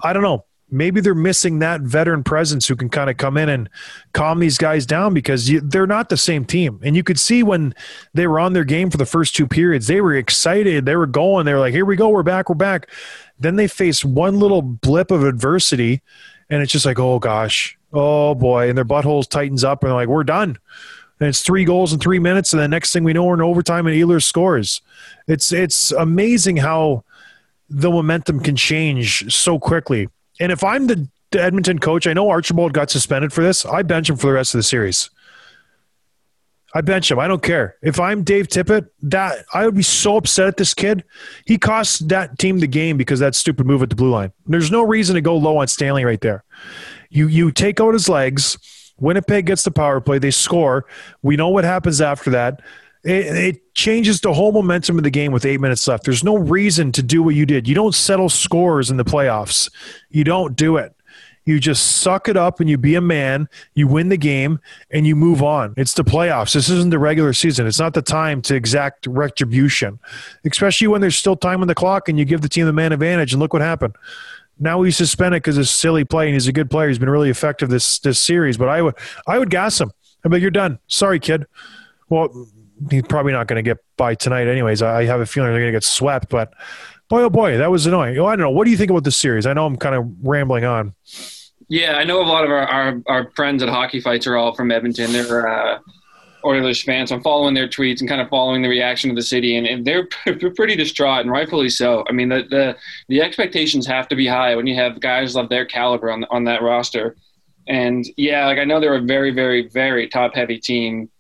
i 0.02 0.12
don't 0.12 0.22
know 0.22 0.44
maybe 0.74 1.00
they're 1.00 1.14
missing 1.14 1.60
that 1.60 1.80
veteran 1.82 2.24
presence 2.24 2.66
who 2.66 2.74
can 2.74 2.88
kind 2.88 3.08
of 3.08 3.16
come 3.16 3.36
in 3.36 3.48
and 3.48 3.70
calm 4.12 4.40
these 4.40 4.58
guys 4.58 4.84
down 4.84 5.14
because 5.14 5.48
you, 5.48 5.60
they're 5.60 5.86
not 5.86 6.08
the 6.08 6.16
same 6.16 6.44
team. 6.44 6.80
And 6.82 6.96
you 6.96 7.04
could 7.04 7.18
see 7.18 7.42
when 7.42 7.74
they 8.12 8.26
were 8.26 8.40
on 8.40 8.52
their 8.52 8.64
game 8.64 8.90
for 8.90 8.96
the 8.96 9.06
first 9.06 9.36
two 9.36 9.46
periods, 9.46 9.86
they 9.86 10.00
were 10.00 10.14
excited. 10.14 10.84
They 10.84 10.96
were 10.96 11.06
going. 11.06 11.46
They 11.46 11.54
were 11.54 11.60
like, 11.60 11.72
"Here 11.72 11.84
we 11.84 11.96
go. 11.96 12.08
We're 12.08 12.22
back. 12.22 12.48
We're 12.48 12.56
back." 12.56 12.90
Then 13.38 13.56
they 13.56 13.68
face 13.68 14.04
one 14.04 14.38
little 14.38 14.62
blip 14.62 15.10
of 15.10 15.24
adversity, 15.24 16.02
and 16.50 16.62
it's 16.62 16.72
just 16.72 16.86
like, 16.86 16.98
"Oh 16.98 17.18
gosh, 17.18 17.78
oh 17.94 18.34
boy," 18.34 18.68
and 18.68 18.76
their 18.76 18.84
buttholes 18.84 19.28
tightens 19.28 19.64
up, 19.64 19.82
and 19.82 19.90
they're 19.90 19.96
like, 19.96 20.08
"We're 20.08 20.24
done." 20.24 20.58
And 21.20 21.28
it's 21.28 21.42
three 21.42 21.64
goals 21.64 21.92
in 21.92 22.00
three 22.00 22.18
minutes, 22.18 22.52
and 22.52 22.60
the 22.60 22.68
next 22.68 22.92
thing 22.92 23.04
we 23.04 23.12
know, 23.12 23.24
we're 23.24 23.34
in 23.34 23.40
overtime, 23.40 23.86
and 23.86 23.96
Ehlers 23.96 24.24
scores. 24.24 24.82
It's 25.26 25.52
it's 25.52 25.92
amazing 25.92 26.58
how 26.58 27.04
the 27.70 27.90
momentum 27.90 28.40
can 28.40 28.56
change 28.56 29.32
so 29.34 29.58
quickly. 29.58 30.08
And 30.40 30.52
if 30.52 30.62
I'm 30.62 30.86
the, 30.86 31.08
the 31.30 31.42
Edmonton 31.42 31.78
coach, 31.78 32.06
I 32.06 32.12
know 32.12 32.28
Archibald 32.28 32.72
got 32.72 32.90
suspended 32.90 33.32
for 33.32 33.42
this. 33.42 33.64
I 33.64 33.82
bench 33.82 34.10
him 34.10 34.16
for 34.16 34.26
the 34.28 34.32
rest 34.34 34.54
of 34.54 34.58
the 34.58 34.64
series. 34.64 35.10
I 36.76 36.80
bench 36.80 37.10
him. 37.10 37.20
I 37.20 37.28
don't 37.28 37.42
care. 37.42 37.76
If 37.82 38.00
I'm 38.00 38.24
Dave 38.24 38.48
Tippett, 38.48 38.88
that 39.02 39.44
I 39.54 39.64
would 39.64 39.76
be 39.76 39.82
so 39.82 40.16
upset 40.16 40.48
at 40.48 40.56
this 40.56 40.74
kid. 40.74 41.04
He 41.46 41.56
costs 41.56 42.00
that 42.00 42.36
team 42.38 42.58
the 42.58 42.66
game 42.66 42.96
because 42.96 43.20
that 43.20 43.36
stupid 43.36 43.64
move 43.64 43.82
at 43.82 43.90
the 43.90 43.96
blue 43.96 44.10
line. 44.10 44.32
There's 44.46 44.72
no 44.72 44.82
reason 44.82 45.14
to 45.14 45.20
go 45.20 45.36
low 45.36 45.58
on 45.58 45.68
Stanley 45.68 46.04
right 46.04 46.20
there. 46.20 46.42
You 47.10 47.28
you 47.28 47.52
take 47.52 47.80
out 47.80 47.92
his 47.92 48.08
legs. 48.08 48.58
Winnipeg 48.98 49.46
gets 49.46 49.62
the 49.62 49.70
power 49.70 50.00
play. 50.00 50.18
They 50.18 50.32
score. 50.32 50.86
We 51.22 51.36
know 51.36 51.48
what 51.48 51.64
happens 51.64 52.00
after 52.00 52.30
that. 52.30 52.60
It, 53.04 53.26
it, 53.26 53.60
changes 53.74 54.20
the 54.20 54.32
whole 54.32 54.52
momentum 54.52 54.98
of 54.98 55.04
the 55.04 55.10
game 55.10 55.32
with 55.32 55.44
eight 55.44 55.60
minutes 55.60 55.86
left. 55.88 56.04
There's 56.04 56.22
no 56.22 56.38
reason 56.38 56.92
to 56.92 57.02
do 57.02 57.24
what 57.24 57.34
you 57.34 57.44
did. 57.44 57.66
You 57.66 57.74
don't 57.74 57.94
settle 57.94 58.28
scores 58.28 58.88
in 58.88 58.96
the 58.98 59.04
playoffs. 59.04 59.68
You 60.10 60.22
don't 60.22 60.54
do 60.54 60.76
it. 60.76 60.94
You 61.44 61.60
just 61.60 61.98
suck 61.98 62.28
it 62.28 62.36
up 62.36 62.60
and 62.60 62.70
you 62.70 62.78
be 62.78 62.94
a 62.94 63.00
man. 63.00 63.48
You 63.74 63.86
win 63.86 64.08
the 64.08 64.16
game 64.16 64.60
and 64.90 65.06
you 65.06 65.14
move 65.14 65.42
on. 65.42 65.74
It's 65.76 65.94
the 65.94 66.04
playoffs. 66.04 66.54
This 66.54 66.70
isn't 66.70 66.90
the 66.90 66.98
regular 66.98 67.32
season. 67.32 67.66
It's 67.66 67.78
not 67.78 67.94
the 67.94 68.02
time 68.02 68.40
to 68.42 68.54
exact 68.54 69.06
retribution, 69.06 69.98
especially 70.44 70.86
when 70.86 71.00
there's 71.00 71.16
still 71.16 71.36
time 71.36 71.60
on 71.60 71.68
the 71.68 71.74
clock 71.74 72.08
and 72.08 72.18
you 72.18 72.24
give 72.24 72.40
the 72.40 72.48
team 72.48 72.66
the 72.66 72.72
man 72.72 72.92
advantage. 72.92 73.32
And 73.32 73.40
look 73.40 73.52
what 73.52 73.62
happened. 73.62 73.94
Now 74.58 74.82
he's 74.82 74.96
suspended 74.96 75.42
because 75.42 75.58
of 75.58 75.68
silly 75.68 76.04
play, 76.04 76.26
and 76.26 76.34
he's 76.34 76.46
a 76.46 76.52
good 76.52 76.70
player. 76.70 76.88
He's 76.88 76.98
been 76.98 77.10
really 77.10 77.30
effective 77.30 77.68
this 77.68 77.98
this 77.98 78.20
series. 78.20 78.56
But 78.56 78.68
I 78.68 78.82
would 78.82 78.94
I 79.26 79.38
would 79.38 79.50
gas 79.50 79.80
him. 79.80 79.90
I'm 80.24 80.32
like, 80.32 80.42
you're 80.42 80.50
done. 80.50 80.78
Sorry, 80.86 81.18
kid. 81.18 81.46
Well, 82.08 82.46
he's 82.90 83.02
probably 83.02 83.32
not 83.32 83.46
going 83.46 83.62
to 83.62 83.68
get 83.68 83.78
by 83.96 84.14
tonight, 84.14 84.46
anyways. 84.46 84.80
I 84.80 85.04
have 85.04 85.20
a 85.20 85.26
feeling 85.26 85.50
they're 85.50 85.60
going 85.60 85.72
to 85.72 85.76
get 85.76 85.84
swept. 85.84 86.28
But 86.28 86.54
boy, 87.08 87.22
oh 87.22 87.30
boy, 87.30 87.58
that 87.58 87.70
was 87.70 87.86
annoying. 87.86 88.18
Oh, 88.18 88.26
I 88.26 88.36
don't 88.36 88.44
know. 88.44 88.50
What 88.50 88.64
do 88.64 88.70
you 88.70 88.76
think 88.76 88.90
about 88.90 89.04
this 89.04 89.16
series? 89.16 89.46
I 89.46 89.52
know 89.52 89.66
I'm 89.66 89.76
kind 89.76 89.94
of 89.94 90.06
rambling 90.22 90.64
on. 90.64 90.94
Yeah, 91.68 91.94
I 91.96 92.04
know 92.04 92.20
a 92.20 92.26
lot 92.26 92.44
of 92.44 92.50
our, 92.50 92.66
our, 92.66 93.02
our 93.06 93.30
friends 93.34 93.62
at 93.62 93.68
Hockey 93.68 94.00
Fights 94.00 94.26
are 94.26 94.36
all 94.36 94.54
from 94.54 94.70
Edmonton. 94.70 95.12
They're 95.12 95.48
uh, 95.48 95.78
Oilers 96.44 96.82
fans. 96.82 97.10
I'm 97.10 97.22
following 97.22 97.54
their 97.54 97.68
tweets 97.68 98.00
and 98.00 98.08
kind 98.08 98.20
of 98.20 98.28
following 98.28 98.62
the 98.62 98.68
reaction 98.68 99.10
of 99.10 99.16
the 99.16 99.22
city, 99.22 99.56
and, 99.56 99.66
and 99.66 99.84
they're, 99.84 100.06
pretty 100.56 100.76
distraught, 100.76 101.22
and 101.22 101.30
rightfully 101.30 101.70
so. 101.70 102.04
I 102.08 102.12
mean, 102.12 102.28
the, 102.28 102.44
the 102.48 102.76
the 103.08 103.22
expectations 103.22 103.86
have 103.86 104.08
to 104.08 104.16
be 104.16 104.26
high 104.26 104.54
when 104.54 104.66
you 104.66 104.74
have 104.74 105.00
guys 105.00 105.36
of 105.36 105.48
their 105.48 105.64
caliber 105.64 106.10
on 106.10 106.24
on 106.24 106.44
that 106.44 106.62
roster. 106.62 107.16
And 107.66 108.04
yeah, 108.16 108.46
like 108.46 108.58
I 108.58 108.64
know 108.64 108.78
they're 108.78 108.96
a 108.96 109.00
very, 109.00 109.30
very, 109.30 109.68
very 109.68 110.06
top 110.08 110.34
heavy 110.34 110.58
team, 110.58 111.10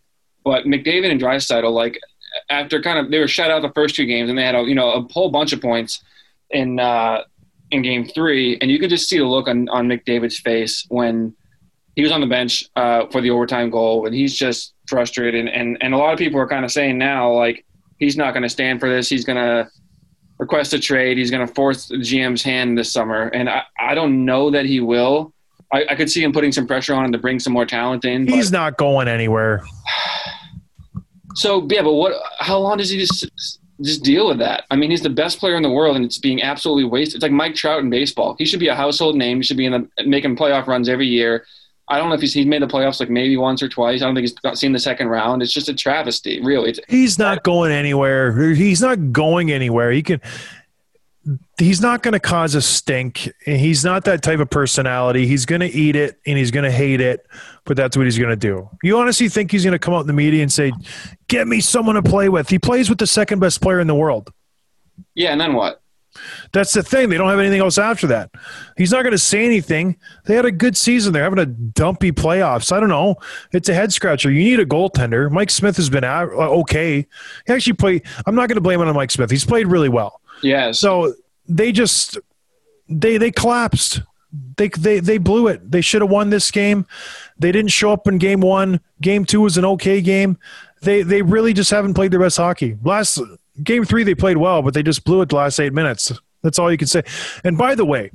but 0.44 0.64
McDavid 0.64 1.10
and 1.10 1.20
Draisaitl, 1.20 1.72
like 1.72 1.98
after 2.50 2.80
kind 2.80 2.98
of 2.98 3.10
they 3.10 3.18
were 3.18 3.28
shut 3.28 3.50
out 3.50 3.62
the 3.62 3.72
first 3.74 3.94
two 3.94 4.06
games, 4.06 4.28
and 4.28 4.38
they 4.38 4.44
had 4.44 4.54
a 4.54 4.62
you 4.62 4.74
know 4.74 4.92
a 4.92 5.12
whole 5.12 5.30
bunch 5.30 5.52
of 5.52 5.60
points 5.60 6.02
in 6.50 6.78
uh, 6.78 7.22
in 7.70 7.82
game 7.82 8.06
three, 8.06 8.58
and 8.60 8.70
you 8.70 8.78
could 8.78 8.90
just 8.90 9.08
see 9.08 9.18
the 9.18 9.24
look 9.24 9.48
on 9.48 9.68
on 9.68 9.88
McDavid's 9.88 10.38
face 10.38 10.84
when 10.88 11.34
he 11.96 12.02
was 12.02 12.12
on 12.12 12.20
the 12.20 12.26
bench 12.26 12.64
uh, 12.76 13.06
for 13.10 13.20
the 13.20 13.30
overtime 13.30 13.70
goal, 13.70 14.06
and 14.06 14.14
he's 14.14 14.36
just 14.36 14.74
frustrated. 14.88 15.46
And, 15.46 15.78
and 15.80 15.94
a 15.94 15.96
lot 15.96 16.12
of 16.12 16.18
people 16.18 16.40
are 16.40 16.48
kind 16.48 16.64
of 16.64 16.72
saying 16.72 16.98
now 16.98 17.32
like 17.32 17.64
he's 17.98 18.16
not 18.16 18.32
going 18.32 18.42
to 18.42 18.48
stand 18.48 18.80
for 18.80 18.88
this. 18.88 19.08
He's 19.08 19.24
going 19.24 19.36
to 19.36 19.70
request 20.38 20.74
a 20.74 20.78
trade. 20.78 21.18
He's 21.18 21.30
going 21.30 21.46
to 21.46 21.54
force 21.54 21.86
the 21.86 21.96
GM's 21.96 22.42
hand 22.42 22.76
this 22.76 22.92
summer, 22.92 23.28
and 23.28 23.48
I, 23.48 23.62
I 23.78 23.94
don't 23.94 24.24
know 24.24 24.50
that 24.50 24.66
he 24.66 24.80
will. 24.80 25.32
I, 25.72 25.84
I 25.90 25.94
could 25.94 26.10
see 26.10 26.22
him 26.22 26.32
putting 26.32 26.52
some 26.52 26.66
pressure 26.66 26.94
on 26.94 27.04
him 27.06 27.12
to 27.12 27.18
bring 27.18 27.40
some 27.40 27.52
more 27.52 27.66
talent 27.66 28.04
in. 28.04 28.26
He's 28.26 28.52
not 28.52 28.76
going 28.76 29.08
anywhere. 29.08 29.64
So 31.34 31.66
yeah, 31.70 31.82
but 31.82 31.94
what? 31.94 32.14
How 32.38 32.58
long 32.58 32.78
does 32.78 32.90
he 32.90 32.98
just 32.98 33.26
just 33.82 34.02
deal 34.02 34.28
with 34.28 34.38
that? 34.38 34.64
I 34.70 34.76
mean, 34.76 34.90
he's 34.90 35.02
the 35.02 35.10
best 35.10 35.38
player 35.38 35.56
in 35.56 35.62
the 35.62 35.70
world, 35.70 35.96
and 35.96 36.04
it's 36.04 36.18
being 36.18 36.42
absolutely 36.42 36.84
wasted. 36.84 37.16
It's 37.16 37.22
like 37.22 37.32
Mike 37.32 37.54
Trout 37.54 37.80
in 37.80 37.90
baseball. 37.90 38.36
He 38.38 38.44
should 38.44 38.60
be 38.60 38.68
a 38.68 38.74
household 38.74 39.16
name. 39.16 39.38
He 39.38 39.42
should 39.42 39.56
be 39.56 39.66
in 39.66 39.72
the 39.72 40.04
making 40.06 40.36
playoff 40.36 40.66
runs 40.66 40.88
every 40.88 41.06
year. 41.06 41.44
I 41.88 41.98
don't 41.98 42.08
know 42.08 42.14
if 42.14 42.20
he's 42.20 42.32
he's 42.32 42.46
made 42.46 42.62
the 42.62 42.66
playoffs 42.66 42.98
like 42.98 43.10
maybe 43.10 43.36
once 43.36 43.62
or 43.62 43.68
twice. 43.68 44.00
I 44.00 44.06
don't 44.06 44.14
think 44.14 44.28
he's 44.42 44.58
seen 44.58 44.72
the 44.72 44.78
second 44.78 45.08
round. 45.08 45.42
It's 45.42 45.52
just 45.52 45.68
a 45.68 45.74
travesty, 45.74 46.40
really. 46.40 46.70
It's, 46.70 46.80
He's 46.88 47.18
not 47.18 47.42
going 47.42 47.72
anywhere. 47.72 48.54
He's 48.54 48.80
not 48.80 49.12
going 49.12 49.50
anywhere. 49.50 49.90
He 49.90 50.02
can. 50.02 50.20
He's 51.58 51.80
not 51.80 52.02
going 52.02 52.12
to 52.12 52.20
cause 52.20 52.54
a 52.54 52.60
stink. 52.62 53.30
He's 53.44 53.84
not 53.84 54.04
that 54.04 54.22
type 54.22 54.40
of 54.40 54.50
personality. 54.50 55.26
He's 55.26 55.46
going 55.46 55.60
to 55.60 55.70
eat 55.70 55.96
it 55.96 56.18
and 56.26 56.36
he's 56.36 56.50
going 56.50 56.64
to 56.64 56.70
hate 56.70 57.00
it, 57.00 57.26
but 57.64 57.76
that's 57.76 57.96
what 57.96 58.04
he's 58.04 58.18
going 58.18 58.30
to 58.30 58.36
do. 58.36 58.68
You 58.82 58.98
honestly 58.98 59.28
think 59.28 59.50
he's 59.50 59.64
going 59.64 59.72
to 59.72 59.78
come 59.78 59.94
out 59.94 60.00
in 60.00 60.06
the 60.06 60.12
media 60.12 60.42
and 60.42 60.52
say, 60.52 60.72
"Get 61.28 61.46
me 61.46 61.60
someone 61.60 61.94
to 61.94 62.02
play 62.02 62.28
with"? 62.28 62.48
He 62.48 62.58
plays 62.58 62.88
with 62.90 62.98
the 62.98 63.06
second 63.06 63.38
best 63.38 63.62
player 63.62 63.80
in 63.80 63.86
the 63.86 63.94
world. 63.94 64.32
yeah, 65.14 65.32
and 65.32 65.40
then 65.40 65.54
what? 65.54 65.80
That's 66.52 66.72
the 66.72 66.82
thing. 66.82 67.08
They 67.08 67.16
don't 67.16 67.28
have 67.28 67.40
anything 67.40 67.60
else 67.60 67.76
after 67.76 68.06
that. 68.08 68.30
He's 68.76 68.92
not 68.92 69.02
going 69.02 69.12
to 69.12 69.18
say 69.18 69.44
anything. 69.44 69.96
They 70.26 70.36
had 70.36 70.44
a 70.44 70.52
good 70.52 70.76
season. 70.76 71.12
They're 71.12 71.24
having 71.24 71.40
a 71.40 71.46
dumpy 71.46 72.12
playoffs. 72.12 72.70
I 72.70 72.78
don't 72.78 72.88
know. 72.88 73.16
It's 73.52 73.68
a 73.68 73.74
head 73.74 73.92
scratcher. 73.92 74.30
You 74.30 74.44
need 74.44 74.60
a 74.60 74.66
goaltender. 74.66 75.28
Mike 75.30 75.50
Smith 75.50 75.76
has 75.76 75.90
been 75.90 76.04
okay. 76.04 77.06
He 77.46 77.52
actually 77.52 77.72
played. 77.72 78.02
I'm 78.26 78.36
not 78.36 78.48
going 78.48 78.56
to 78.56 78.60
blame 78.60 78.80
it 78.80 78.86
on 78.86 78.94
Mike 78.94 79.10
Smith. 79.10 79.30
He's 79.30 79.44
played 79.44 79.66
really 79.66 79.88
well. 79.88 80.20
Yeah. 80.44 80.72
So 80.72 81.14
they 81.48 81.72
just 81.72 82.18
they 82.88 83.16
they 83.16 83.30
collapsed. 83.30 84.02
They 84.56 84.68
they 84.68 85.00
they 85.00 85.18
blew 85.18 85.48
it. 85.48 85.70
They 85.70 85.80
should 85.80 86.02
have 86.02 86.10
won 86.10 86.30
this 86.30 86.50
game. 86.50 86.86
They 87.38 87.50
didn't 87.50 87.70
show 87.70 87.92
up 87.92 88.06
in 88.06 88.18
game 88.18 88.40
one. 88.40 88.80
Game 89.00 89.24
two 89.24 89.40
was 89.40 89.56
an 89.56 89.64
okay 89.64 90.00
game. 90.00 90.38
They 90.82 91.02
they 91.02 91.22
really 91.22 91.52
just 91.52 91.70
haven't 91.70 91.94
played 91.94 92.10
their 92.10 92.20
best 92.20 92.36
hockey. 92.36 92.76
Last 92.84 93.20
game 93.62 93.84
three 93.84 94.04
they 94.04 94.14
played 94.14 94.36
well, 94.36 94.62
but 94.62 94.74
they 94.74 94.82
just 94.82 95.04
blew 95.04 95.22
it 95.22 95.30
the 95.30 95.36
last 95.36 95.58
eight 95.58 95.72
minutes. 95.72 96.12
That's 96.42 96.58
all 96.58 96.70
you 96.70 96.76
can 96.76 96.88
say. 96.88 97.02
And 97.42 97.56
by 97.56 97.74
the 97.74 97.86
way, 97.86 98.10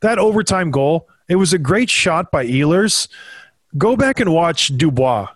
that 0.00 0.18
overtime 0.18 0.72
goal, 0.72 1.08
it 1.28 1.36
was 1.36 1.52
a 1.52 1.58
great 1.58 1.88
shot 1.88 2.32
by 2.32 2.44
Ehlers. 2.44 3.08
Go 3.76 3.96
back 3.96 4.18
and 4.18 4.32
watch 4.32 4.76
Dubois. 4.76 5.28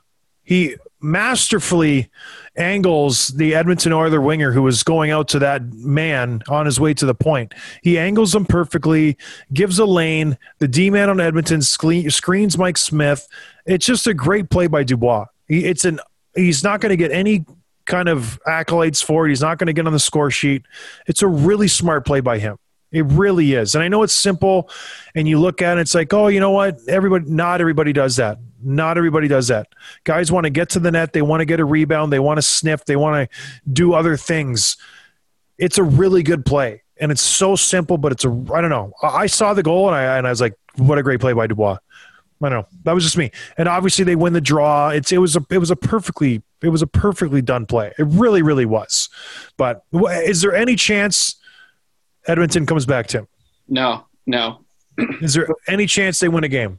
He 0.43 0.77
masterfully 1.03 2.11
angles 2.57 3.29
the 3.29 3.55
Edmonton 3.55 3.93
Oiler 3.93 4.21
winger 4.21 4.53
who 4.53 4.63
was 4.63 4.83
going 4.83 5.11
out 5.11 5.29
to 5.29 5.39
that 5.41 5.73
man 5.73 6.43
on 6.49 6.67
his 6.67 6.79
way 6.79 6.95
to 6.95 7.07
the 7.07 7.15
point. 7.15 7.55
He 7.83 7.99
angles 7.99 8.35
him 8.35 8.45
perfectly, 8.45 9.17
gives 9.53 9.79
a 9.79 9.87
lane. 9.87 10.39
The 10.59 10.69
D 10.69 10.91
man 10.91 11.11
on 11.11 11.21
Edmonton 11.21 11.63
screens 11.63 12.59
Mike 12.59 12.79
Smith. 12.79 13.27
It's 13.67 13.87
just 13.87 14.07
a 14.07 14.15
great 14.15 14.51
play 14.51 14.67
by 14.67 14.85
Dubois. 14.85 15.27
It's 15.49 15.85
an 15.85 16.01
he's 16.35 16.63
not 16.63 16.81
going 16.81 16.91
to 16.91 16.97
get 16.97 17.11
any 17.11 17.45
kind 17.85 18.09
of 18.09 18.39
accolades 18.47 19.03
for 19.03 19.27
it. 19.27 19.31
He's 19.31 19.41
not 19.41 19.59
going 19.59 19.67
to 19.67 19.73
get 19.73 19.87
on 19.87 19.93
the 19.93 19.99
score 19.99 20.31
sheet. 20.31 20.63
It's 21.07 21.23
a 21.23 21.29
really 21.29 21.69
smart 21.69 22.07
play 22.07 22.21
by 22.21 22.39
him. 22.39 22.59
It 22.93 23.07
really 23.07 23.55
is. 23.55 23.75
And 23.75 23.83
I 23.83 23.89
know 23.89 24.03
it's 24.03 24.13
simple 24.13 24.71
and 25.15 25.27
you 25.27 25.41
look 25.41 25.63
at 25.63 25.79
it, 25.79 25.81
it's 25.81 25.95
like, 25.95 26.13
oh, 26.13 26.29
you 26.29 26.41
know 26.41 26.51
what? 26.51 26.79
Everybody, 26.89 27.25
not 27.29 27.61
everybody 27.61 27.93
does 27.93 28.17
that. 28.17 28.39
Not 28.63 28.99
everybody 28.99 29.29
does 29.29 29.49
that. 29.49 29.69
Guys 30.05 30.31
want 30.31 30.45
to 30.45 30.51
get 30.51 30.69
to 30.71 30.79
the 30.79 30.91
net. 30.91 31.13
They 31.13 31.23
want 31.23 31.41
to 31.41 31.47
get 31.47 31.59
a 31.59 31.65
rebound. 31.65 32.13
They 32.13 32.21
want 32.21 32.39
to 32.39 32.43
sniff. 32.43 32.85
They 32.85 32.97
want 32.97 33.31
to 33.31 33.71
do 33.73 33.95
other 33.95 34.17
things. 34.17 34.77
It's 35.59 35.79
a 35.79 35.83
really 35.83 36.23
good 36.23 36.45
play. 36.45 36.83
And 37.01 37.11
it's 37.11 37.23
so 37.23 37.57
simple, 37.57 37.99
but 37.99 38.13
it's 38.13 38.25
a, 38.25 38.29
I 38.55 38.61
don't 38.61 38.71
know. 38.71 38.93
I 39.03 39.27
saw 39.27 39.55
the 39.55 39.63
goal 39.63 39.89
and 39.89 39.97
I, 39.97 40.19
and 40.19 40.27
I 40.27 40.31
was 40.31 40.41
like, 40.41 40.55
what 40.77 40.99
a 40.99 41.03
great 41.03 41.21
play 41.21 41.33
by 41.33 41.47
Dubois. 41.47 41.79
I 42.45 42.49
don't 42.49 42.61
know. 42.61 42.67
That 42.85 42.93
was 42.93 43.05
just 43.05 43.17
me. 43.17 43.31
And 43.57 43.69
obviously 43.69 44.05
they 44.05 44.17
win 44.17 44.33
the 44.33 44.41
draw. 44.41 44.91
It's, 44.91 45.13
it 45.13 45.19
was 45.19 45.37
a, 45.37 45.45
it 45.51 45.59
was 45.59 45.71
a 45.71 45.77
perfectly, 45.77 46.43
it 46.61 46.69
was 46.69 46.83
a 46.83 46.87
perfectly 46.87 47.41
done 47.41 47.67
play. 47.67 47.93
It 47.99 48.07
really, 48.09 48.43
really 48.43 48.67
was. 48.67 49.09
But 49.57 49.85
is 49.93 50.43
there 50.43 50.55
any 50.55 50.77
chance 50.77 51.37
Edmonton 52.27 52.67
comes 52.67 52.87
back, 52.87 53.07
Tim? 53.07 53.27
no, 53.69 54.07
no. 54.27 54.61
Is 55.21 55.35
there 55.35 55.49
any 55.69 55.87
chance 55.87 56.21
they 56.21 56.29
win 56.29 56.45
a 56.45 56.49
game? 56.49 56.79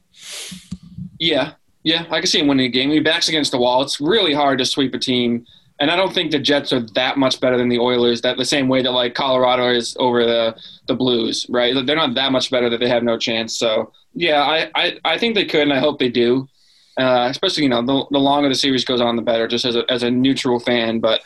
Yeah, 1.20 1.54
yeah, 1.84 2.06
I 2.10 2.20
can 2.20 2.28
see 2.28 2.40
him 2.40 2.48
winning 2.48 2.68
a 2.68 2.70
game. 2.70 2.90
He 2.90 3.00
backs 3.00 3.28
against 3.28 3.52
the 3.52 3.58
wall. 3.58 3.82
It's 3.82 4.00
really 4.00 4.34
hard 4.34 4.58
to 4.60 4.66
sweep 4.66 4.94
a 4.94 5.00
team, 5.00 5.46
and 5.80 5.92
I 5.92 5.96
don't 5.96 6.14
think 6.14 6.32
the 6.32 6.40
Jets 6.40 6.72
are 6.72 6.82
that 6.94 7.18
much 7.18 7.42
better 7.42 7.58
than 7.58 7.70
the 7.70 7.80
Oilers. 7.80 8.22
That 8.22 8.38
the 8.38 8.46
same 8.46 8.68
way 8.70 8.82
that 8.82 8.92
like 8.92 9.16
Colorado 9.16 9.70
is 9.70 9.96
over 10.00 10.26
the 10.26 10.56
the 10.88 10.96
Blues, 10.96 11.46
right? 11.50 11.74
They're 11.86 11.96
not 11.96 12.14
that 12.16 12.32
much 12.32 12.50
better 12.50 12.70
that 12.70 12.80
they 12.80 12.88
have 12.88 13.04
no 13.04 13.18
chance. 13.18 13.58
So 13.58 13.92
yeah, 14.14 14.44
I 14.44 14.72
I, 14.76 15.00
I 15.04 15.18
think 15.18 15.36
they 15.36 15.46
could, 15.46 15.64
and 15.64 15.74
I 15.74 15.80
hope 15.80 16.00
they 16.00 16.10
do. 16.10 16.48
Uh, 16.96 17.28
especially 17.30 17.64
you 17.64 17.70
know 17.70 17.82
the, 17.82 18.06
the 18.12 18.20
longer 18.20 18.48
the 18.48 18.56
series 18.56 18.86
goes 18.86 19.02
on, 19.02 19.16
the 19.16 19.22
better. 19.22 19.48
Just 19.48 19.66
as 19.66 19.76
a 19.76 19.84
as 19.92 20.04
a 20.04 20.12
neutral 20.12 20.60
fan, 20.60 21.00
but 21.00 21.22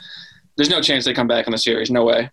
there's 0.55 0.69
no 0.69 0.81
chance 0.81 1.05
they 1.05 1.13
come 1.13 1.27
back 1.27 1.45
in 1.45 1.51
the 1.51 1.57
series. 1.57 1.91
No 1.91 2.05
way. 2.05 2.31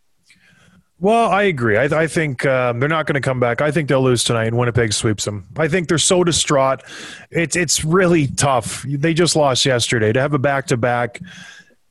Well, 1.01 1.31
I 1.31 1.43
agree. 1.45 1.77
I, 1.77 1.85
I 1.85 2.07
think 2.07 2.47
um, 2.47 2.81
they're 2.81 2.89
not 2.89 3.07
going 3.07 3.15
to 3.15 3.21
come 3.21 3.41
back. 3.41 3.61
I 3.61 3.71
think 3.71 3.89
they'll 3.89 4.03
lose 4.03 4.25
tonight, 4.25 4.47
and 4.47 4.57
Winnipeg 4.57 4.93
sweeps 4.93 5.25
them. 5.25 5.47
I 5.57 5.69
think 5.69 5.89
they're 5.89 5.99
so 5.99 6.25
distraught. 6.25 6.83
It's 7.31 7.57
it's 7.57 7.85
really 7.85 8.29
tough. 8.29 8.85
They 8.89 9.13
just 9.13 9.37
lost 9.37 9.67
yesterday 9.67 10.13
to 10.13 10.21
have 10.21 10.35
a 10.35 10.39
back 10.39 10.67
to 10.69 10.77
back, 10.77 11.21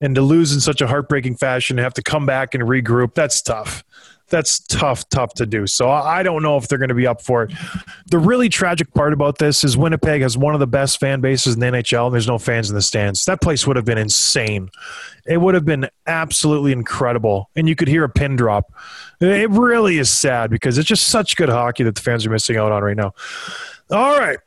and 0.02 0.16
to 0.16 0.22
lose 0.22 0.54
in 0.54 0.62
such 0.62 0.82
a 0.82 0.88
heartbreaking 0.88 1.36
fashion, 1.36 1.78
and 1.78 1.84
have 1.84 1.94
to 1.96 2.02
come 2.02 2.26
back 2.26 2.56
and 2.56 2.64
regroup. 2.64 3.14
That's 3.14 3.42
tough. 3.42 3.84
That's 4.30 4.60
tough, 4.62 5.08
tough 5.10 5.34
to 5.36 5.46
do. 5.46 5.68
So 5.68 5.90
I 5.90 6.24
don't 6.24 6.42
know 6.42 6.58
if 6.58 6.68
they're 6.68 6.78
going 6.78 6.90
to 6.90 6.96
be 6.96 7.06
up 7.06 7.22
for 7.22 7.44
it. 7.44 7.52
The 8.08 8.18
really 8.18 8.50
tragic 8.50 8.94
part 8.94 9.14
about 9.14 9.38
this 9.38 9.64
is 9.64 9.78
Winnipeg 9.78 10.22
has 10.22 10.38
one 10.38 10.54
of 10.54 10.60
the 10.60 10.68
best 10.68 11.00
fan 11.00 11.22
bases 11.22 11.54
in 11.54 11.60
the 11.60 11.68
NHL, 11.68 12.08
and 12.08 12.14
there's 12.14 12.28
no 12.28 12.40
fans 12.40 12.70
in 12.70 12.76
the 12.76 12.82
stands. 12.82 13.26
That 13.26 13.42
place 13.42 13.68
would 13.68 13.76
have 13.76 13.86
been 13.86 13.98
insane. 13.98 14.70
It 15.26 15.38
would 15.38 15.54
have 15.54 15.66
been 15.66 15.88
absolutely 16.08 16.72
incredible, 16.72 17.50
and 17.56 17.70
you 17.70 17.76
could 17.76 17.88
hear 17.88 18.04
a 18.04 18.10
pin 18.10 18.36
drop. 18.36 18.74
It 19.20 19.50
really 19.52 20.00
is 20.00 20.10
sad 20.10 20.50
because 20.50 20.78
it's 20.78 20.88
just 20.88 21.08
such 21.10 21.36
good 21.36 21.50
hockey 21.50 21.84
that 21.84 21.96
the 21.96 22.02
fans 22.02 22.26
are 22.26 22.30
missing 22.30 22.58
out 22.58 22.72
on 22.72 22.84
right 22.84 22.98
now. 22.98 23.14
All 23.92 24.18
right. 24.18 24.40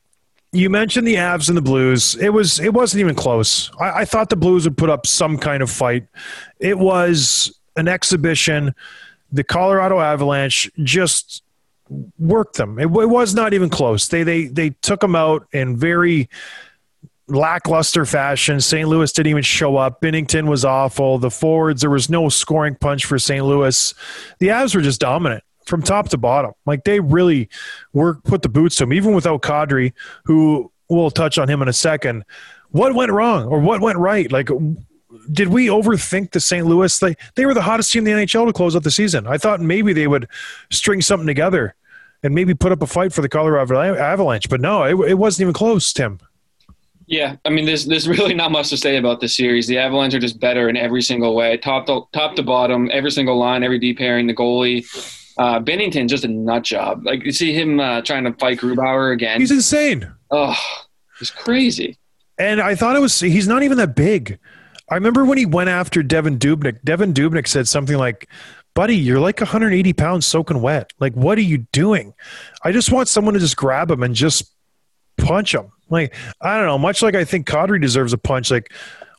You 0.53 0.71
mentioned 0.71 1.07
the 1.07 1.17
Avs 1.17 1.49
and 1.49 1.57
the 1.57 1.63
Blues. 1.63 2.15
It 2.17 2.31
was 2.31 2.61
it 2.61 2.73
wasn't 2.73 3.01
even 3.01 3.15
close. 3.15 3.71
I, 3.79 4.01
I 4.01 4.05
thought 4.05 4.31
the 4.31 4.37
Blues 4.37 4.65
would 4.65 4.77
put 4.77 4.91
up 4.91 5.07
some 5.07 5.37
kind 5.39 5.63
of 5.63 5.71
fight. 5.71 6.07
It 6.61 6.79
was 6.79 7.59
an 7.77 7.89
exhibition. 7.89 8.75
The 9.37 9.45
Colorado 9.45 10.01
Avalanche 10.01 10.71
just 10.83 11.43
worked 12.19 12.57
them. 12.57 12.79
It, 12.79 12.87
it 12.87 13.09
was 13.09 13.35
not 13.35 13.55
even 13.55 13.69
close. 13.69 14.09
They 14.09 14.23
they 14.23 14.47
they 14.47 14.71
took 14.71 15.01
them 15.01 15.15
out 15.15 15.47
in 15.53 15.77
very 15.77 16.29
lackluster 17.29 18.05
fashion. 18.05 18.61
St. 18.61 18.89
Louis 18.89 19.13
didn't 19.13 19.31
even 19.31 19.43
show 19.43 19.77
up. 19.77 20.01
Binnington 20.01 20.49
was 20.49 20.65
awful. 20.65 21.19
The 21.19 21.31
forwards, 21.31 21.81
there 21.81 21.91
was 21.91 22.09
no 22.09 22.29
scoring 22.29 22.77
punch 22.77 23.05
for 23.05 23.19
St. 23.19 23.45
Louis. 23.45 23.95
The 24.39 24.49
Avs 24.49 24.75
were 24.75 24.81
just 24.81 25.01
dominant 25.01 25.43
from 25.67 25.83
top 25.83 26.09
to 26.11 26.19
bottom. 26.19 26.53
Like 26.65 26.85
they 26.85 27.01
really 27.01 27.49
were 27.93 28.15
put 28.15 28.43
the 28.43 28.49
boots 28.49 28.77
to 28.77 28.85
them, 28.85 28.93
even 28.93 29.15
without 29.15 29.43
Kadri, 29.43 29.93
who 30.25 30.71
we'll 30.89 31.11
touch 31.11 31.39
on 31.39 31.49
him 31.49 31.63
in 31.63 31.69
a 31.69 31.73
second. 31.73 32.25
What 32.71 32.95
went 32.95 33.13
wrong 33.13 33.47
or 33.47 33.61
what 33.61 33.81
went 33.81 33.99
right? 33.99 34.31
Like, 34.31 34.49
did 35.33 35.49
we 35.49 35.67
overthink 35.67 36.33
the 36.33 36.41
St. 36.41 36.67
Louis? 36.67 36.99
They 36.99 37.17
they 37.35 37.47
were 37.47 37.55
the 37.55 37.63
hottest 37.63 37.93
team 37.93 38.07
in 38.07 38.17
the 38.17 38.25
NHL 38.25 38.47
to 38.47 38.53
close 38.53 38.77
out 38.77 38.83
the 38.83 38.91
season. 38.91 39.27
I 39.27 39.39
thought 39.39 39.61
maybe 39.61 39.93
they 39.93 40.07
would 40.07 40.29
string 40.71 41.01
something 41.01 41.27
together 41.27 41.75
and 42.23 42.35
maybe 42.35 42.55
put 42.55 42.73
up 42.73 42.83
a 42.83 42.87
fight 42.87 43.13
for 43.13 43.23
the 43.23 43.29
Colorado 43.29 43.97
Avalanche, 43.97 44.49
but 44.49 44.61
no, 44.61 44.83
it, 44.85 45.11
it 45.11 45.15
wasn't 45.15 45.43
even 45.43 45.55
close, 45.55 45.93
Tim. 45.93 46.19
Yeah, 47.07 47.37
I 47.45 47.51
mean, 47.51 47.67
there's 47.67 47.87
there's 47.87 48.09
really 48.09 48.35
not 48.35 48.51
much 48.51 48.69
to 48.71 48.77
say 48.77 48.97
about 48.97 49.21
this 49.21 49.37
series. 49.37 49.67
The 49.67 49.79
Avalanche 49.79 50.15
are 50.15 50.19
just 50.19 50.41
better 50.41 50.69
in 50.69 50.77
every 50.77 51.03
single 51.03 51.35
way, 51.37 51.57
top 51.57 51.87
to 51.87 52.03
top 52.13 52.35
to 52.37 52.43
bottom, 52.43 52.91
every 52.93 53.13
single 53.13 53.39
line, 53.39 53.63
every 53.63 53.79
D 53.79 53.95
pairing, 53.95 54.27
the 54.27 54.35
goalie. 54.35 54.85
Uh, 55.39 55.61
Binnington 55.61 56.09
just 56.09 56.25
a 56.25 56.29
nut 56.29 56.65
job. 56.65 57.05
Like 57.05 57.25
you 57.25 57.31
see 57.31 57.53
him 57.53 57.79
uh, 57.79 58.01
trying 58.01 58.25
to 58.25 58.33
fight 58.35 58.59
Grubauer 58.59 59.13
again. 59.13 59.39
He's 59.39 59.51
insane. 59.51 60.11
oh, 60.31 60.59
it's 61.21 61.31
crazy. 61.31 61.99
And 62.39 62.61
I 62.61 62.75
thought 62.75 62.97
it 62.97 63.01
was 63.01 63.21
he's 63.21 63.47
not 63.47 63.63
even 63.63 63.79
that 63.79 63.95
big. 63.95 64.39
I 64.89 64.95
remember 64.95 65.25
when 65.25 65.39
he 65.39 65.47
went 65.47 65.69
after 65.69 66.03
Devan 66.03 66.39
Dubnyk. 66.39 66.83
Devan 66.85 67.13
Dubnyk 67.13 67.49
said 67.49 67.67
something 67.67 67.97
like, 67.97 68.29
"Buddy, 68.75 68.97
you're 68.97 69.21
like 69.21 69.41
180 69.41 69.93
pounds 69.93 70.27
soaking 70.27 70.63
wet. 70.63 70.93
Like, 71.01 71.15
what 71.15 71.39
are 71.39 71.43
you 71.43 71.59
doing? 71.73 72.15
I 72.63 72.73
just 72.73 72.93
want 72.93 73.09
someone 73.09 73.35
to 73.35 73.41
just 73.41 73.57
grab 73.57 73.91
him 73.91 74.03
and 74.03 74.15
just 74.15 74.53
punch 75.17 75.55
him. 75.55 75.73
Like, 75.89 76.15
I 76.41 76.57
don't 76.57 76.67
know. 76.67 76.79
Much 76.79 77.03
like 77.03 77.15
I 77.15 77.25
think 77.25 77.47
Kadri 77.47 77.81
deserves 77.81 78.13
a 78.13 78.19
punch. 78.19 78.51
Like, 78.51 78.73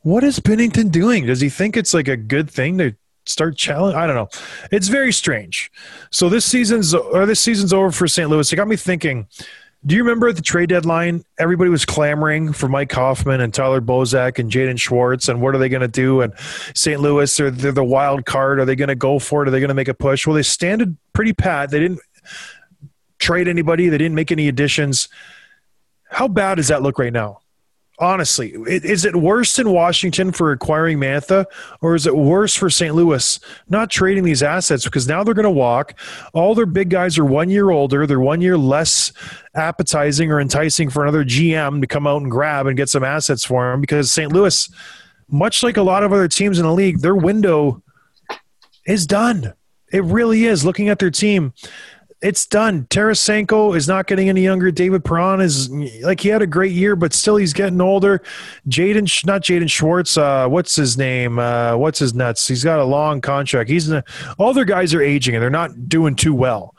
what 0.03 0.23
is 0.23 0.39
Binnington 0.39 0.91
doing? 0.91 1.25
Does 1.25 1.41
he 1.41 1.49
think 1.49 1.75
it's 1.75 1.93
like 1.93 2.08
a 2.08 2.17
good 2.17 2.49
thing 2.49 2.77
to 2.77 2.95
start 3.25 3.58
challenge? 3.58 3.95
I 3.95 4.08
don't 4.08 4.15
know. 4.15 4.30
It's 4.71 4.88
very 4.88 5.12
strange. 5.12 5.71
So 6.12 6.30
this 6.30 6.45
season's 6.45 6.93
or 6.93 7.25
this 7.25 7.39
season's 7.39 7.73
over 7.73 7.91
for 7.91 8.08
St. 8.08 8.30
Louis. 8.30 8.51
It 8.51 8.56
got 8.56 8.67
me 8.67 8.75
thinking. 8.75 9.27
Do 9.86 9.96
you 9.96 10.04
remember 10.04 10.28
at 10.28 10.36
the 10.36 10.42
trade 10.42 10.70
deadline, 10.70 11.24
everybody 11.38 11.70
was 11.70 11.86
clamoring 11.86 12.52
for 12.52 12.68
Mike 12.68 12.92
Hoffman 12.92 13.42
and 13.42 13.54
Tyler 13.54 13.80
Bozak 13.80 14.40
and 14.40 14.52
Jaden 14.52 14.80
Schwartz 14.80 15.30
and 15.30 15.42
what 15.42 15.56
are 15.56 15.60
they 15.60 15.70
going 15.70 15.82
to 15.82 15.88
do? 15.88 16.22
And 16.22 16.34
St. 16.74 17.00
Louis, 17.00 17.38
they're, 17.38 17.52
they're 17.52 17.72
the 17.72 17.84
wild 17.84 18.26
card. 18.26 18.60
Are 18.60 18.66
they 18.66 18.76
going 18.76 18.90
to 18.90 18.96
go 18.96 19.20
for 19.20 19.44
it? 19.44 19.48
Are 19.48 19.52
they 19.52 19.60
going 19.60 19.70
to 19.70 19.76
make 19.76 19.88
a 19.88 19.94
push? 19.94 20.26
Well, 20.26 20.36
they 20.36 20.44
standed 20.44 20.98
pretty 21.13 21.32
pat. 21.32 21.70
They 21.70 21.80
didn't 21.80 22.00
trade 23.20 23.48
anybody. 23.48 23.88
They 23.88 23.98
didn't 23.98 24.16
make 24.16 24.32
any 24.32 24.48
additions. 24.48 25.10
How 26.10 26.28
bad 26.28 26.56
does 26.56 26.70
that 26.70 26.82
look 26.82 26.98
right 27.00 27.13
now? 27.13 27.42
Honestly, 27.99 28.53
is 28.67 29.05
it 29.05 29.15
worse 29.15 29.57
in 29.57 29.71
Washington 29.71 30.31
for 30.31 30.51
acquiring 30.51 30.99
Mantha, 30.99 31.45
or 31.81 31.95
is 31.95 32.05
it 32.05 32.15
worse 32.15 32.53
for 32.53 32.69
St. 32.69 32.93
Louis 32.93 33.39
not 33.69 33.89
trading 33.89 34.23
these 34.23 34.43
assets 34.43 34.83
because 34.83 35.07
now 35.07 35.23
they're 35.23 35.33
going 35.33 35.45
to 35.45 35.49
walk? 35.49 35.99
All 36.33 36.53
their 36.53 36.67
big 36.67 36.91
guys 36.91 37.17
are 37.17 37.25
one 37.25 37.49
year 37.49 37.71
older. 37.71 38.05
They're 38.05 38.19
one 38.19 38.39
year 38.39 38.55
less 38.55 39.12
appetizing 39.55 40.31
or 40.31 40.39
enticing 40.39 40.91
for 40.91 41.01
another 41.01 41.25
GM 41.25 41.81
to 41.81 41.88
come 41.88 42.05
out 42.05 42.21
and 42.21 42.29
grab 42.29 42.67
and 42.67 42.77
get 42.77 42.88
some 42.88 43.03
assets 43.03 43.43
for 43.43 43.71
them 43.71 43.81
because 43.81 44.12
St. 44.12 44.31
Louis, 44.31 44.69
much 45.27 45.63
like 45.63 45.77
a 45.77 45.81
lot 45.81 46.03
of 46.03 46.13
other 46.13 46.27
teams 46.27 46.60
in 46.60 46.65
the 46.65 46.73
league, 46.73 46.99
their 46.99 47.15
window 47.15 47.81
is 48.86 49.07
done. 49.07 49.53
It 49.91 50.03
really 50.03 50.45
is. 50.45 50.63
Looking 50.63 50.89
at 50.89 50.99
their 50.99 51.10
team, 51.10 51.53
it's 52.21 52.45
done. 52.47 52.86
Tarasenko 52.86 53.75
is 53.75 53.88
not 53.88 54.08
getting 54.08 54.27
any 54.27 54.41
younger. 54.41 54.71
David 54.71 55.06
Perron 55.06 55.39
is 55.39 55.69
like 56.01 56.19
he 56.19 56.30
had 56.30 56.41
a 56.41 56.47
great 56.47 56.71
year, 56.71 56.95
but 56.95 57.13
still 57.13 57.36
he's 57.36 57.53
getting 57.53 57.80
older. 57.80 58.23
Jaden, 58.67 59.25
not 59.25 59.43
Jaden 59.43 59.69
Schwartz. 59.69 60.17
Uh, 60.17 60.47
what's 60.47 60.75
his 60.75 60.97
name? 60.97 61.38
Uh, 61.38 61.77
what's 61.77 61.99
his 61.99 62.15
nuts? 62.15 62.47
He's 62.47 62.63
got 62.63 62.80
a 62.80 62.84
long 62.84 63.21
contract. 63.21 63.69
He's 63.69 63.89
in 63.89 63.97
a, 63.97 64.03
all 64.39 64.53
their 64.53 64.65
guys 64.65 64.93
are 64.95 65.01
aging 65.01 65.36
and 65.36 65.43
they're 65.43 65.49
not 65.49 65.88
doing 65.88 66.15
too 66.15 66.34
well. 66.34 66.75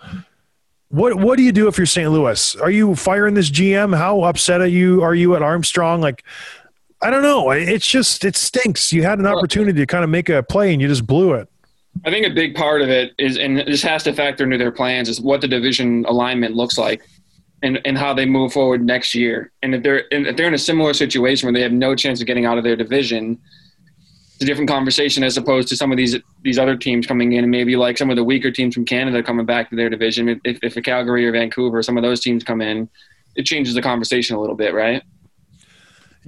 What 0.89 1.17
what 1.17 1.37
do 1.37 1.45
you 1.45 1.53
do 1.53 1.69
if 1.69 1.79
you're 1.79 1.87
St. 1.87 2.11
Louis? 2.11 2.57
Are 2.57 2.71
you 2.71 2.97
firing 2.97 3.35
this 3.35 3.51
GM? 3.51 3.97
How 3.97 4.23
upset 4.23 4.61
are 4.61 4.67
you? 4.67 5.03
Are 5.03 5.15
you 5.15 5.37
at 5.37 5.43
Armstrong? 5.43 6.01
Like, 6.01 6.25
I 7.01 7.11
don't 7.11 7.23
know. 7.23 7.51
It's 7.51 7.87
just 7.87 8.25
it 8.25 8.35
stinks. 8.35 8.93
You 8.93 9.05
had 9.05 9.19
an 9.19 9.27
opportunity 9.27 9.79
to 9.79 9.87
kind 9.87 10.03
of 10.03 10.11
make 10.11 10.29
a 10.31 10.43
play 10.43 10.73
and 10.73 10.83
you 10.83 10.89
just 10.89 11.07
blew 11.07 11.35
it. 11.35 11.49
I 12.05 12.11
think 12.11 12.27
a 12.27 12.31
big 12.31 12.55
part 12.55 12.83
of 12.83 12.89
it 12.89 13.13
is, 13.19 13.37
and 13.37 13.59
this 13.59 13.83
has 13.83 14.03
to 14.05 14.13
factor 14.13 14.45
into 14.45 14.59
their 14.59 14.71
plans, 14.71 15.09
is 15.09 15.21
what 15.21 15.41
the 15.41 15.49
division 15.49 16.05
alignment 16.07 16.55
looks 16.55 16.79
like, 16.79 17.03
and 17.63 17.81
and 17.85 17.99
how 17.99 18.15
they 18.15 18.27
move 18.27 18.53
forward 18.53 18.85
next 18.85 19.15
year. 19.15 19.53
And 19.63 19.75
if 19.75 19.83
they're 19.83 20.05
and 20.13 20.27
if 20.27 20.37
they're 20.37 20.47
in 20.47 20.55
a 20.55 20.59
similar 20.59 20.95
situation 20.95 21.47
where 21.47 21.53
they 21.53 21.63
have 21.63 21.73
no 21.73 21.95
chance 21.95 22.21
of 22.21 22.27
getting 22.27 22.47
out 22.47 22.59
of 22.59 22.65
their 22.65 22.77
division, 22.77 23.39
it's 24.35 24.43
a 24.43 24.47
different 24.47 24.71
conversation 24.71 25.25
as 25.25 25.37
opposed 25.37 25.69
to 25.69 25.77
some 25.77 25.91
of 25.91 25.97
these 25.97 26.17
these 26.43 26.59
other 26.59 26.77
teams 26.77 27.07
coming 27.07 27.33
in 27.33 27.45
and 27.45 27.51
maybe 27.51 27.75
like 27.75 27.99
some 27.99 28.11
of 28.11 28.17
the 28.17 28.25
weaker 28.25 28.51
teams 28.51 28.75
from 28.75 28.85
Canada 28.85 29.23
coming 29.23 29.47
back 29.47 29.71
to 29.71 29.77
their 29.77 29.91
division. 29.91 30.41
If 30.45 30.59
if 30.63 30.77
a 30.77 30.83
Calgary 30.83 31.27
or 31.27 31.33
Vancouver, 31.33 31.83
some 31.83 31.97
of 31.97 32.03
those 32.03 32.21
teams 32.21 32.45
come 32.45 32.61
in, 32.61 32.89
it 33.35 33.45
changes 33.45 33.75
the 33.75 33.83
conversation 33.83 34.37
a 34.37 34.41
little 34.41 34.57
bit, 34.57 34.75
right? 34.75 35.03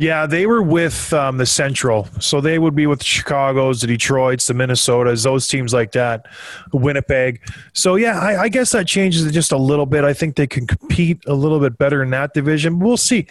Yeah, 0.01 0.25
they 0.25 0.47
were 0.47 0.63
with 0.63 1.13
um, 1.13 1.37
the 1.37 1.45
Central, 1.45 2.09
so 2.21 2.41
they 2.41 2.59
would 2.59 2.75
be 2.75 2.87
with 2.87 3.01
the 3.01 3.05
Chicago's, 3.05 3.83
the 3.83 3.87
Detroit's, 3.87 4.47
the 4.47 4.55
Minnesotas, 4.55 5.25
those 5.25 5.47
teams 5.47 5.75
like 5.75 5.93
that, 5.93 6.25
Winnipeg. 6.73 7.43
So 7.75 7.97
yeah, 7.97 8.19
I, 8.19 8.45
I 8.45 8.49
guess 8.49 8.73
that 8.73 8.87
changes 8.87 9.27
it 9.27 9.33
just 9.33 9.53
a 9.53 9.59
little 9.59 9.85
bit. 9.85 10.05
I 10.05 10.15
think 10.15 10.37
they 10.37 10.47
can 10.47 10.67
compete 10.67 11.23
a 11.27 11.35
little 11.35 11.61
bit 11.61 11.77
better 11.77 12.03
in 12.03 12.09
that 12.13 12.33
division. 12.33 12.79
We'll 12.79 12.97
see. 12.97 13.27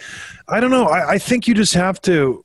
I 0.46 0.60
don't 0.60 0.70
know. 0.70 0.84
I, 0.84 1.14
I 1.14 1.18
think 1.18 1.48
you 1.48 1.54
just 1.54 1.74
have 1.74 2.00
to 2.02 2.44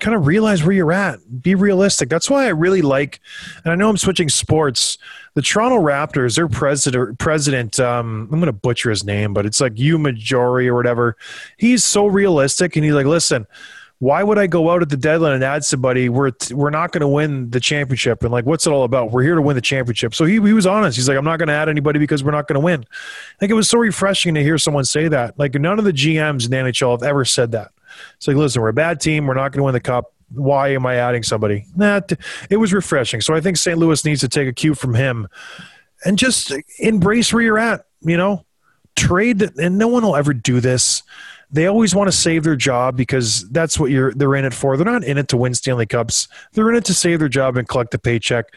kind 0.00 0.14
of 0.14 0.26
realize 0.26 0.62
where 0.62 0.72
you're 0.72 0.92
at. 0.92 1.42
Be 1.42 1.54
realistic. 1.54 2.08
That's 2.08 2.30
why 2.30 2.44
I 2.44 2.50
really 2.50 2.82
like, 2.82 3.20
and 3.64 3.72
I 3.72 3.74
know 3.74 3.88
I'm 3.88 3.96
switching 3.96 4.28
sports. 4.28 4.98
The 5.34 5.42
Toronto 5.42 5.78
Raptors, 5.78 6.36
their 6.36 6.48
president, 6.48 7.18
president, 7.18 7.80
um, 7.80 8.28
I'm 8.30 8.38
going 8.40 8.46
to 8.46 8.52
butcher 8.52 8.90
his 8.90 9.04
name, 9.04 9.34
but 9.34 9.46
it's 9.46 9.60
like 9.60 9.78
you 9.78 9.98
Majori 9.98 10.66
or 10.66 10.74
whatever. 10.74 11.16
He's 11.56 11.84
so 11.84 12.06
realistic, 12.06 12.76
and 12.76 12.84
he's 12.84 12.94
like, 12.94 13.06
listen. 13.06 13.46
Why 14.00 14.22
would 14.22 14.38
I 14.38 14.46
go 14.46 14.70
out 14.70 14.80
at 14.80 14.90
the 14.90 14.96
deadline 14.96 15.32
and 15.32 15.42
add 15.42 15.64
somebody? 15.64 16.08
We're 16.08 16.30
we're 16.52 16.70
not 16.70 16.92
going 16.92 17.00
to 17.00 17.08
win 17.08 17.50
the 17.50 17.58
championship, 17.58 18.22
and 18.22 18.30
like, 18.30 18.46
what's 18.46 18.64
it 18.64 18.72
all 18.72 18.84
about? 18.84 19.10
We're 19.10 19.24
here 19.24 19.34
to 19.34 19.42
win 19.42 19.56
the 19.56 19.60
championship. 19.60 20.14
So 20.14 20.24
he 20.24 20.34
he 20.34 20.52
was 20.52 20.66
honest. 20.66 20.96
He's 20.96 21.08
like, 21.08 21.18
I'm 21.18 21.24
not 21.24 21.40
going 21.40 21.48
to 21.48 21.54
add 21.54 21.68
anybody 21.68 21.98
because 21.98 22.22
we're 22.22 22.30
not 22.30 22.46
going 22.46 22.54
to 22.54 22.60
win. 22.60 22.84
Like 23.40 23.50
it 23.50 23.54
was 23.54 23.68
so 23.68 23.76
refreshing 23.76 24.36
to 24.36 24.42
hear 24.44 24.56
someone 24.56 24.84
say 24.84 25.08
that. 25.08 25.36
Like 25.36 25.54
none 25.54 25.80
of 25.80 25.84
the 25.84 25.92
GMs 25.92 26.44
in 26.44 26.52
the 26.52 26.70
NHL 26.70 26.92
have 26.92 27.02
ever 27.02 27.24
said 27.24 27.50
that. 27.50 27.72
It's 28.16 28.28
like, 28.28 28.36
listen, 28.36 28.62
we're 28.62 28.68
a 28.68 28.74
bad 28.74 29.00
team. 29.00 29.26
We're 29.26 29.34
not 29.34 29.52
going 29.52 29.60
to 29.60 29.64
win 29.64 29.74
the 29.74 29.80
cup. 29.80 30.12
Why 30.30 30.68
am 30.68 30.84
I 30.84 30.96
adding 30.96 31.22
somebody? 31.22 31.64
Nah, 31.74 32.00
t- 32.00 32.16
it 32.50 32.58
was 32.58 32.72
refreshing. 32.72 33.20
So 33.20 33.34
I 33.34 33.40
think 33.40 33.56
St. 33.56 33.78
Louis 33.78 34.04
needs 34.04 34.20
to 34.20 34.28
take 34.28 34.48
a 34.48 34.52
cue 34.52 34.74
from 34.74 34.94
him 34.94 35.28
and 36.04 36.18
just 36.18 36.52
embrace 36.78 37.32
where 37.32 37.42
you're 37.42 37.58
at. 37.58 37.86
You 38.00 38.16
know, 38.16 38.44
trade, 38.96 39.42
and 39.58 39.78
no 39.78 39.88
one 39.88 40.02
will 40.02 40.16
ever 40.16 40.34
do 40.34 40.60
this. 40.60 41.02
They 41.50 41.66
always 41.66 41.94
want 41.94 42.08
to 42.08 42.16
save 42.16 42.44
their 42.44 42.56
job 42.56 42.94
because 42.94 43.48
that's 43.48 43.80
what 43.80 43.90
you're 43.90 44.12
they're 44.12 44.34
in 44.34 44.44
it 44.44 44.52
for. 44.52 44.76
They're 44.76 44.84
not 44.84 45.02
in 45.02 45.16
it 45.16 45.28
to 45.28 45.36
win 45.38 45.54
Stanley 45.54 45.86
Cups. 45.86 46.28
They're 46.52 46.68
in 46.68 46.76
it 46.76 46.84
to 46.84 46.94
save 46.94 47.20
their 47.20 47.28
job 47.28 47.56
and 47.56 47.66
collect 47.66 47.94
a 47.94 47.98
paycheck. 47.98 48.54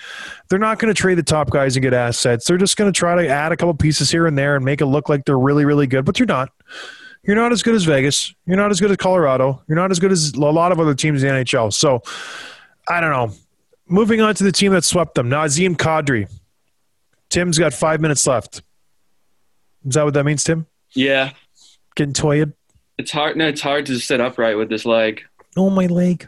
They're 0.50 0.60
not 0.60 0.78
going 0.78 0.94
to 0.94 1.00
trade 1.00 1.18
the 1.18 1.24
top 1.24 1.50
guys 1.50 1.78
and 1.78 1.84
get 1.84 1.94
assets. 1.94 2.46
They're 2.46 2.58
just 2.58 2.76
going 2.76 2.92
to 2.92 2.98
try 2.98 3.16
to 3.16 3.28
add 3.30 3.54
a 3.54 3.58
couple 3.58 3.74
pieces 3.76 4.12
here 4.12 4.28
and 4.28 4.38
there 4.38 4.58
and 4.58 4.66
make 4.66 4.82
it 4.82 4.88
look 4.88 5.08
like 5.08 5.24
they're 5.24 5.40
really, 5.40 5.64
really 5.64 5.88
good, 5.88 6.04
but 6.04 6.20
you're 6.20 6.26
not. 6.26 6.52
You're 7.24 7.36
not 7.36 7.52
as 7.52 7.62
good 7.62 7.76
as 7.76 7.84
Vegas. 7.84 8.34
You're 8.46 8.58
not 8.58 8.72
as 8.72 8.80
good 8.80 8.90
as 8.92 8.98
Colorado. 8.98 9.62
You're 9.68 9.76
not 9.78 9.92
as 9.92 10.00
good 10.00 10.12
as 10.12 10.34
a 10.34 10.40
lot 10.40 10.72
of 10.72 10.80
other 10.80 10.96
teams 10.96 11.22
in 11.24 11.30
the 11.34 11.42
NHL. 11.44 11.72
So 11.74 12.02
I 12.88 13.00
don't 13.00 13.12
know. 13.12 13.34
Moving 13.88 14.22
on 14.22 14.34
to 14.36 14.44
the 14.44 14.52
team 14.52 14.72
that 14.74 14.84
swept 14.84 15.16
them, 15.16 15.30
Nazem 15.30 15.76
Kadri. 15.76 16.32
Tim's 17.30 17.58
got 17.60 17.74
five 17.74 18.02
minutes 18.02 18.26
left. 18.26 18.62
Is 19.86 19.96
that 19.96 20.04
what 20.04 20.14
that 20.14 20.24
means, 20.26 20.44
Tim? 20.44 20.66
Yeah, 20.94 21.32
Getting 21.96 22.14
toyed? 22.14 22.54
it's 22.98 23.12
hard. 23.12 23.36
No, 23.38 23.48
it's 23.48 23.62
hard 23.62 23.86
to 23.88 24.00
sit 24.00 24.22
upright 24.22 24.58
with 24.58 24.70
this 24.70 24.86
leg. 24.86 25.22
Oh, 25.58 25.70
my 25.70 25.88
leg. 25.88 26.28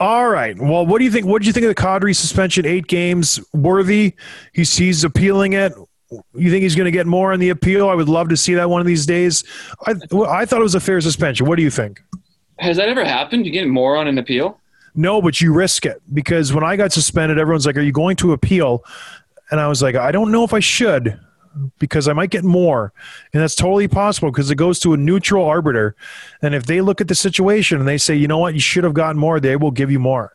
All 0.00 0.28
right. 0.28 0.56
Well, 0.58 0.84
what 0.84 0.98
do 0.98 1.04
you 1.04 1.10
think? 1.10 1.24
What 1.26 1.40
did 1.40 1.46
you 1.46 1.52
think 1.52 1.64
of 1.64 1.74
the 1.74 1.80
Kadri 1.80 2.14
suspension? 2.14 2.66
Eight 2.66 2.86
games 2.86 3.40
worthy. 3.54 4.14
He's 4.52 4.76
he's 4.76 5.04
appealing 5.04 5.52
it. 5.54 5.72
You 6.34 6.50
think 6.50 6.62
he's 6.62 6.74
going 6.74 6.86
to 6.86 6.90
get 6.90 7.06
more 7.06 7.32
on 7.32 7.40
the 7.40 7.50
appeal? 7.50 7.88
I 7.88 7.94
would 7.94 8.08
love 8.08 8.28
to 8.28 8.36
see 8.36 8.54
that 8.54 8.68
one 8.70 8.80
of 8.80 8.86
these 8.86 9.06
days. 9.06 9.44
I 9.86 9.94
I 10.28 10.44
thought 10.44 10.60
it 10.60 10.64
was 10.64 10.74
a 10.74 10.80
fair 10.80 11.00
suspension. 11.00 11.46
What 11.46 11.56
do 11.56 11.62
you 11.62 11.70
think? 11.70 12.02
Has 12.58 12.76
that 12.76 12.88
ever 12.88 13.04
happened? 13.04 13.46
You 13.46 13.52
get 13.52 13.66
more 13.68 13.96
on 13.96 14.06
an 14.06 14.18
appeal? 14.18 14.60
No, 14.94 15.20
but 15.20 15.40
you 15.40 15.52
risk 15.52 15.86
it 15.86 16.00
because 16.12 16.52
when 16.52 16.62
I 16.62 16.76
got 16.76 16.92
suspended, 16.92 17.38
everyone's 17.38 17.66
like, 17.66 17.76
"Are 17.76 17.82
you 17.82 17.92
going 17.92 18.16
to 18.16 18.32
appeal?" 18.32 18.84
And 19.50 19.60
I 19.60 19.68
was 19.68 19.82
like, 19.82 19.96
"I 19.96 20.12
don't 20.12 20.30
know 20.30 20.44
if 20.44 20.54
I 20.54 20.60
should." 20.60 21.18
Because 21.78 22.08
I 22.08 22.12
might 22.14 22.30
get 22.30 22.42
more, 22.42 22.92
and 23.32 23.40
that's 23.40 23.54
totally 23.54 23.86
possible 23.86 24.28
because 24.32 24.50
it 24.50 24.56
goes 24.56 24.80
to 24.80 24.92
a 24.92 24.96
neutral 24.96 25.44
arbiter, 25.44 25.94
and 26.42 26.52
if 26.52 26.66
they 26.66 26.80
look 26.80 27.00
at 27.00 27.06
the 27.06 27.14
situation 27.14 27.78
and 27.78 27.86
they 27.86 27.96
say, 27.96 28.16
you 28.16 28.26
know 28.26 28.38
what, 28.38 28.54
you 28.54 28.60
should 28.60 28.82
have 28.82 28.92
gotten 28.92 29.20
more, 29.20 29.38
they 29.38 29.54
will 29.54 29.70
give 29.70 29.88
you 29.88 30.00
more. 30.00 30.34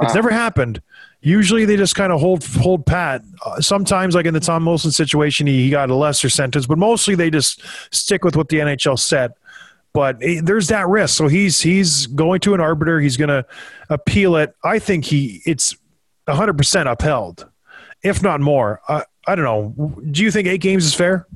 It's 0.00 0.14
never 0.14 0.30
happened. 0.30 0.80
Usually 1.22 1.64
they 1.66 1.76
just 1.76 1.94
kind 1.94 2.12
of 2.12 2.20
hold 2.20 2.44
hold 2.44 2.86
pat. 2.86 3.22
Uh, 3.44 3.60
sometimes, 3.60 4.14
like 4.14 4.24
in 4.26 4.32
the 4.34 4.40
Tom 4.40 4.64
Wilson 4.64 4.90
situation, 4.90 5.46
he, 5.46 5.64
he 5.64 5.70
got 5.70 5.90
a 5.90 5.94
lesser 5.94 6.30
sentence, 6.30 6.66
but 6.66 6.78
mostly 6.78 7.14
they 7.14 7.30
just 7.30 7.62
stick 7.94 8.24
with 8.24 8.36
what 8.36 8.48
the 8.48 8.58
NHL 8.58 8.98
said. 8.98 9.32
But 9.92 10.16
eh, 10.22 10.40
there's 10.42 10.68
that 10.68 10.88
risk. 10.88 11.16
So 11.16 11.28
he's 11.28 11.60
he's 11.60 12.06
going 12.06 12.40
to 12.40 12.54
an 12.54 12.60
arbiter. 12.60 13.00
He's 13.00 13.16
going 13.18 13.28
to 13.28 13.44
appeal 13.90 14.36
it. 14.36 14.54
I 14.64 14.78
think 14.78 15.04
he 15.04 15.42
it's 15.44 15.76
100 16.24 16.56
percent 16.56 16.88
upheld, 16.88 17.46
if 18.02 18.22
not 18.22 18.40
more. 18.40 18.80
I 18.88 19.04
I 19.26 19.34
don't 19.34 19.44
know. 19.44 20.00
Do 20.10 20.22
you 20.22 20.30
think 20.30 20.48
eight 20.48 20.62
games 20.62 20.86
is 20.86 20.94
fair? 20.94 21.26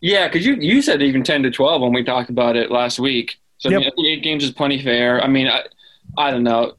Yeah, 0.00 0.28
because 0.28 0.46
you 0.46 0.54
you 0.54 0.82
said 0.82 1.02
even 1.02 1.24
ten 1.24 1.42
to 1.42 1.50
twelve 1.50 1.82
when 1.82 1.92
we 1.92 2.04
talked 2.04 2.30
about 2.30 2.54
it 2.54 2.70
last 2.70 3.00
week. 3.00 3.38
So 3.58 3.68
I, 3.70 3.72
Yep. 3.72 3.80
mean, 3.80 3.88
I 3.88 3.90
think 3.94 4.06
eight 4.08 4.22
games 4.22 4.44
is 4.44 4.50
plenty 4.52 4.80
fair. 4.82 5.20
I 5.22 5.26
mean, 5.26 5.48
I 5.48 5.62
I 6.16 6.30
don't 6.30 6.44
know. 6.44 6.74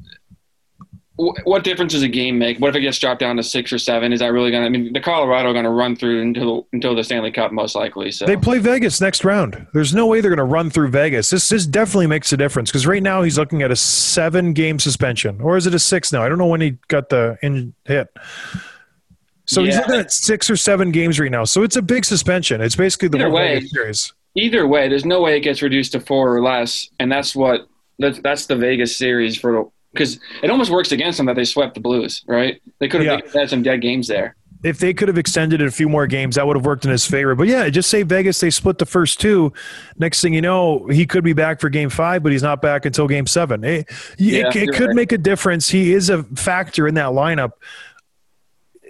Wh- 1.32 1.48
What 1.48 1.64
difference 1.64 1.94
does 1.94 2.02
a 2.02 2.08
game 2.08 2.38
make? 2.38 2.58
What 2.60 2.70
if 2.70 2.76
it 2.76 2.82
gets 2.82 2.98
dropped 3.00 3.20
down 3.20 3.38
to 3.38 3.44
six 3.44 3.72
or 3.72 3.78
seven? 3.78 4.12
Is 4.14 4.20
that 4.20 4.28
really 4.34 4.52
going 4.52 4.64
to? 4.64 4.66
I 4.68 4.70
mean, 4.70 4.94
the 4.94 5.00
Colorado 5.00 5.50
are 5.50 5.54
going 5.54 5.66
to 5.66 5.72
run 5.72 5.96
through 5.96 6.22
until 6.22 6.68
until 6.74 6.96
the 6.96 7.04
Stanley 7.04 7.32
Cup 7.32 7.52
most 7.52 7.76
likely. 7.76 8.12
So 8.12 8.26
They 8.26 8.38
play 8.38 8.60
Vegas 8.60 9.00
next 9.02 9.24
round. 9.24 9.68
There's 9.74 9.94
no 9.94 10.08
way 10.08 10.22
they're 10.22 10.30
going 10.32 10.38
to 10.38 10.44
run 10.44 10.70
through 10.70 10.90
Vegas. 10.90 11.30
This 11.30 11.48
this 11.50 11.66
definitely 11.66 12.08
makes 12.08 12.32
a 12.34 12.38
difference 12.38 12.70
because 12.72 12.86
right 12.88 13.04
now 13.04 13.22
he's 13.24 13.38
looking 13.38 13.62
at 13.62 13.72
a 13.72 13.76
seven 13.76 14.54
game 14.54 14.80
suspension, 14.80 15.40
or 15.42 15.58
is 15.58 15.66
it 15.68 15.74
a 15.74 15.80
six 15.80 16.12
now? 16.12 16.24
I 16.24 16.30
don't 16.30 16.38
know 16.38 16.48
when 16.48 16.62
he 16.62 16.78
got 16.88 17.10
the 17.10 17.38
in 17.42 17.74
hit. 17.86 18.08
So 19.46 19.64
he's 19.64 19.76
looking 19.78 19.96
at 19.96 20.12
six 20.12 20.50
or 20.50 20.56
seven 20.56 20.92
games 20.92 21.20
right 21.20 21.30
now. 21.32 21.44
So 21.44 21.64
it's 21.64 21.76
a 21.76 21.82
big 21.82 22.06
suspension. 22.06 22.62
It's 22.62 22.76
basically 22.78 23.10
the 23.10 23.30
way- 23.30 23.60
series. 23.62 24.14
either 24.36 24.66
way, 24.66 24.88
there's 24.88 25.06
no 25.06 25.22
way 25.22 25.38
it 25.38 25.42
gets 25.42 25.62
reduced 25.62 25.92
to 25.92 26.00
four 26.00 26.36
or 26.36 26.42
less, 26.42 26.90
and 27.00 27.12
that's 27.12 27.36
what 27.36 27.68
that's 28.00 28.20
that's 28.20 28.46
the 28.48 28.56
Vegas 28.56 28.96
series 28.98 29.38
for 29.38 29.70
because 29.94 30.20
it 30.42 30.50
almost 30.50 30.72
works 30.72 30.92
against 30.92 31.18
them 31.18 31.28
that 31.28 31.36
they 31.36 31.46
swept 31.46 31.76
the 31.76 31.80
Blues, 31.80 32.24
right? 32.28 32.62
They 32.80 32.88
could 32.90 33.02
have 33.02 33.06
Yeah. 33.06 33.16
they 33.18 33.22
could 33.22 33.32
have 33.34 33.42
had 33.44 33.50
some 33.50 33.64
dead 33.64 33.82
games 33.82 34.08
there. 34.08 34.36
If 34.64 34.80
they 34.80 34.94
could 34.94 35.10
have 35.10 35.18
extended 35.18 35.60
it 35.62 35.68
a 35.68 35.72
few 35.72 35.90
more 35.90 36.08
games, 36.08 36.36
that 36.36 36.48
would 36.48 36.56
have 36.56 36.66
worked 36.66 36.86
in 36.86 36.92
his 36.92 37.06
favor. 37.06 37.36
But 37.36 37.48
yeah, 37.50 37.68
just 37.70 37.90
say 37.90 38.02
Vegas, 38.04 38.40
they 38.40 38.50
split 38.50 38.78
the 38.78 38.86
first 38.86 39.20
two. 39.20 39.52
Next 39.98 40.22
thing 40.22 40.34
you 40.34 40.40
know, 40.42 40.88
he 40.88 41.06
could 41.06 41.24
be 41.26 41.34
back 41.34 41.60
for 41.60 41.68
game 41.70 41.90
five, 41.90 42.24
but 42.24 42.32
he's 42.32 42.44
not 42.44 42.62
back 42.62 42.86
until 42.86 43.06
game 43.10 43.28
seven. 43.28 43.62
It, 43.66 43.90
Yeah, 44.18 44.48
it, 44.48 44.56
it 44.56 44.74
could 44.74 44.88
right. 44.88 44.96
make 44.96 45.12
a 45.12 45.18
difference. 45.18 45.68
He 45.68 45.92
is 45.94 46.10
a 46.10 46.24
factor 46.24 46.88
in 46.88 46.96
that 46.96 47.08
lineup. 47.10 47.52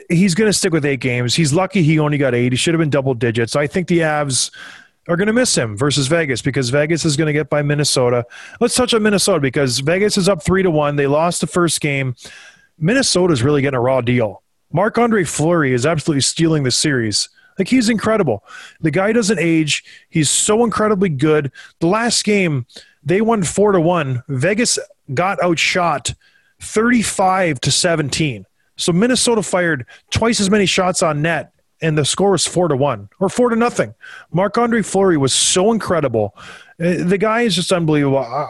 He's 0.09 0.35
going 0.35 0.49
to 0.49 0.53
stick 0.53 0.73
with 0.73 0.85
eight 0.85 0.99
games. 0.99 1.33
He's 1.33 1.53
lucky 1.53 1.81
he 1.81 1.97
only 1.97 2.17
got 2.19 2.35
eight. 2.35 2.51
He 2.51 2.57
should 2.57 2.73
have 2.75 2.79
been 2.79 2.89
double 2.91 3.13
digits. 3.15 3.55
I 3.55 3.65
think 3.67 3.87
the 3.87 3.99
Avs 3.99 4.51
are 5.07 5.17
going 5.17 5.27
to 5.27 5.33
miss 5.33 5.57
him 5.57 5.75
versus 5.75 6.07
Vegas 6.07 6.41
because 6.41 6.69
Vegas 6.69 7.05
is 7.05 7.17
going 7.17 7.27
to 7.27 7.33
get 7.33 7.49
by 7.49 7.61
Minnesota. 7.61 8.25
Let's 8.59 8.75
touch 8.75 8.93
on 8.93 9.03
Minnesota 9.03 9.39
because 9.39 9.79
Vegas 9.79 10.17
is 10.17 10.29
up 10.29 10.43
three 10.43 10.63
to 10.63 10.71
one. 10.71 10.95
They 10.95 11.07
lost 11.07 11.41
the 11.41 11.47
first 11.47 11.81
game. 11.81 12.15
Minnesota's 12.77 13.43
really 13.43 13.61
getting 13.61 13.77
a 13.77 13.81
raw 13.81 14.01
deal. 14.01 14.43
Marc 14.71 14.97
Andre 14.97 15.23
Fleury 15.23 15.73
is 15.73 15.85
absolutely 15.85 16.21
stealing 16.21 16.63
the 16.63 16.71
series. 16.71 17.29
Like 17.59 17.67
he's 17.67 17.89
incredible. 17.89 18.43
The 18.81 18.91
guy 18.91 19.13
doesn't 19.13 19.39
age. 19.39 19.83
He's 20.09 20.29
so 20.29 20.63
incredibly 20.63 21.09
good. 21.09 21.51
The 21.79 21.87
last 21.87 22.23
game, 22.23 22.65
they 23.03 23.21
won 23.21 23.43
four 23.43 23.73
to 23.73 23.81
one. 23.81 24.23
Vegas 24.27 24.79
got 25.13 25.41
outshot 25.43 26.13
35 26.61 27.61
to 27.61 27.71
17. 27.71 28.45
So 28.75 28.91
Minnesota 28.91 29.43
fired 29.43 29.85
twice 30.09 30.39
as 30.39 30.49
many 30.49 30.65
shots 30.65 31.03
on 31.03 31.21
net, 31.21 31.52
and 31.83 31.97
the 31.97 32.05
score 32.05 32.31
was 32.31 32.47
four 32.47 32.67
to 32.67 32.75
one 32.75 33.09
or 33.19 33.29
four 33.29 33.49
to 33.49 33.55
nothing. 33.55 33.93
Marc 34.31 34.57
Andre 34.57 34.81
Fleury 34.81 35.17
was 35.17 35.33
so 35.33 35.71
incredible. 35.71 36.33
Uh, 36.79 37.03
The 37.03 37.17
guy 37.19 37.41
is 37.41 37.55
just 37.55 37.71
unbelievable. 37.71 38.19
Uh, 38.19 38.47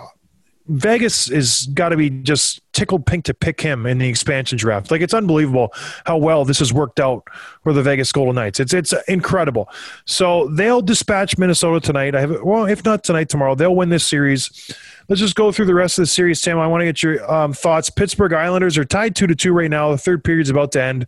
Vegas 0.67 1.29
is 1.29 1.67
got 1.73 1.89
to 1.89 1.97
be 1.97 2.09
just 2.09 2.61
tickled 2.71 3.05
pink 3.05 3.25
to 3.25 3.33
pick 3.33 3.59
him 3.59 3.85
in 3.85 3.97
the 3.97 4.07
expansion 4.07 4.57
draft. 4.57 4.91
Like 4.91 5.01
it's 5.01 5.13
unbelievable 5.13 5.73
how 6.05 6.15
well 6.15 6.45
this 6.45 6.59
has 6.59 6.71
worked 6.71 7.01
out 7.01 7.23
for 7.63 7.73
the 7.73 7.83
Vegas 7.83 8.13
Golden 8.13 8.35
Knights. 8.35 8.61
It's 8.61 8.73
it's 8.73 8.93
incredible. 9.09 9.67
So 10.05 10.47
they'll 10.47 10.81
dispatch 10.81 11.37
Minnesota 11.37 11.81
tonight. 11.81 12.15
I 12.15 12.21
have 12.21 12.41
well, 12.43 12.65
if 12.65 12.85
not 12.85 13.03
tonight, 13.03 13.27
tomorrow 13.27 13.55
they'll 13.55 13.75
win 13.75 13.89
this 13.89 14.05
series. 14.05 14.73
Let's 15.09 15.19
just 15.19 15.35
go 15.35 15.51
through 15.51 15.65
the 15.65 15.75
rest 15.75 15.99
of 15.99 16.03
the 16.03 16.07
series, 16.07 16.39
Tim. 16.41 16.57
I 16.57 16.67
want 16.67 16.79
to 16.79 16.85
get 16.85 17.03
your 17.03 17.29
um, 17.29 17.51
thoughts. 17.51 17.89
Pittsburgh 17.89 18.31
Islanders 18.31 18.77
are 18.77 18.85
tied 18.85 19.17
two 19.17 19.27
to 19.27 19.35
two 19.35 19.51
right 19.51 19.69
now. 19.69 19.91
The 19.91 19.97
third 19.97 20.23
period's 20.23 20.49
about 20.49 20.71
to 20.73 20.81
end. 20.81 21.07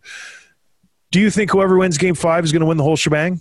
Do 1.10 1.20
you 1.20 1.30
think 1.30 1.50
whoever 1.50 1.76
wins 1.78 1.98
Game 1.98 2.14
Five 2.14 2.44
is 2.44 2.52
going 2.52 2.60
to 2.60 2.66
win 2.66 2.76
the 2.76 2.84
whole 2.84 2.96
shebang? 2.96 3.40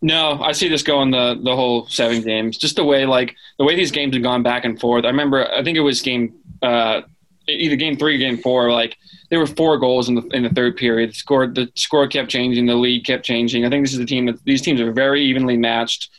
No, 0.00 0.40
I 0.42 0.52
see 0.52 0.68
this 0.68 0.82
going 0.82 1.12
the 1.12 1.40
the 1.42 1.54
whole 1.54 1.86
seven 1.86 2.22
games. 2.22 2.58
Just 2.58 2.76
the 2.76 2.84
way 2.84 3.06
like 3.06 3.36
the 3.58 3.64
way 3.64 3.76
these 3.76 3.92
games 3.92 4.14
have 4.14 4.22
gone 4.22 4.42
back 4.42 4.64
and 4.64 4.78
forth. 4.80 5.04
I 5.04 5.08
remember 5.08 5.48
I 5.48 5.62
think 5.62 5.78
it 5.78 5.82
was 5.82 6.02
game 6.02 6.34
uh, 6.60 7.02
either 7.48 7.76
game 7.76 7.96
three 7.96 8.16
or 8.16 8.18
game 8.18 8.38
four. 8.38 8.72
Like 8.72 8.96
there 9.30 9.38
were 9.38 9.46
four 9.46 9.78
goals 9.78 10.08
in 10.08 10.16
the 10.16 10.22
in 10.32 10.42
the 10.42 10.50
third 10.50 10.76
period. 10.76 11.10
The 11.10 11.14
score 11.14 11.46
the 11.46 11.70
score 11.76 12.08
kept 12.08 12.30
changing. 12.30 12.66
The 12.66 12.74
lead 12.74 13.06
kept 13.06 13.24
changing. 13.24 13.64
I 13.64 13.70
think 13.70 13.84
this 13.84 13.94
is 13.94 14.00
a 14.00 14.04
team 14.06 14.26
that 14.26 14.42
these 14.44 14.60
teams 14.60 14.80
are 14.80 14.92
very 14.92 15.22
evenly 15.22 15.56
matched. 15.56 16.10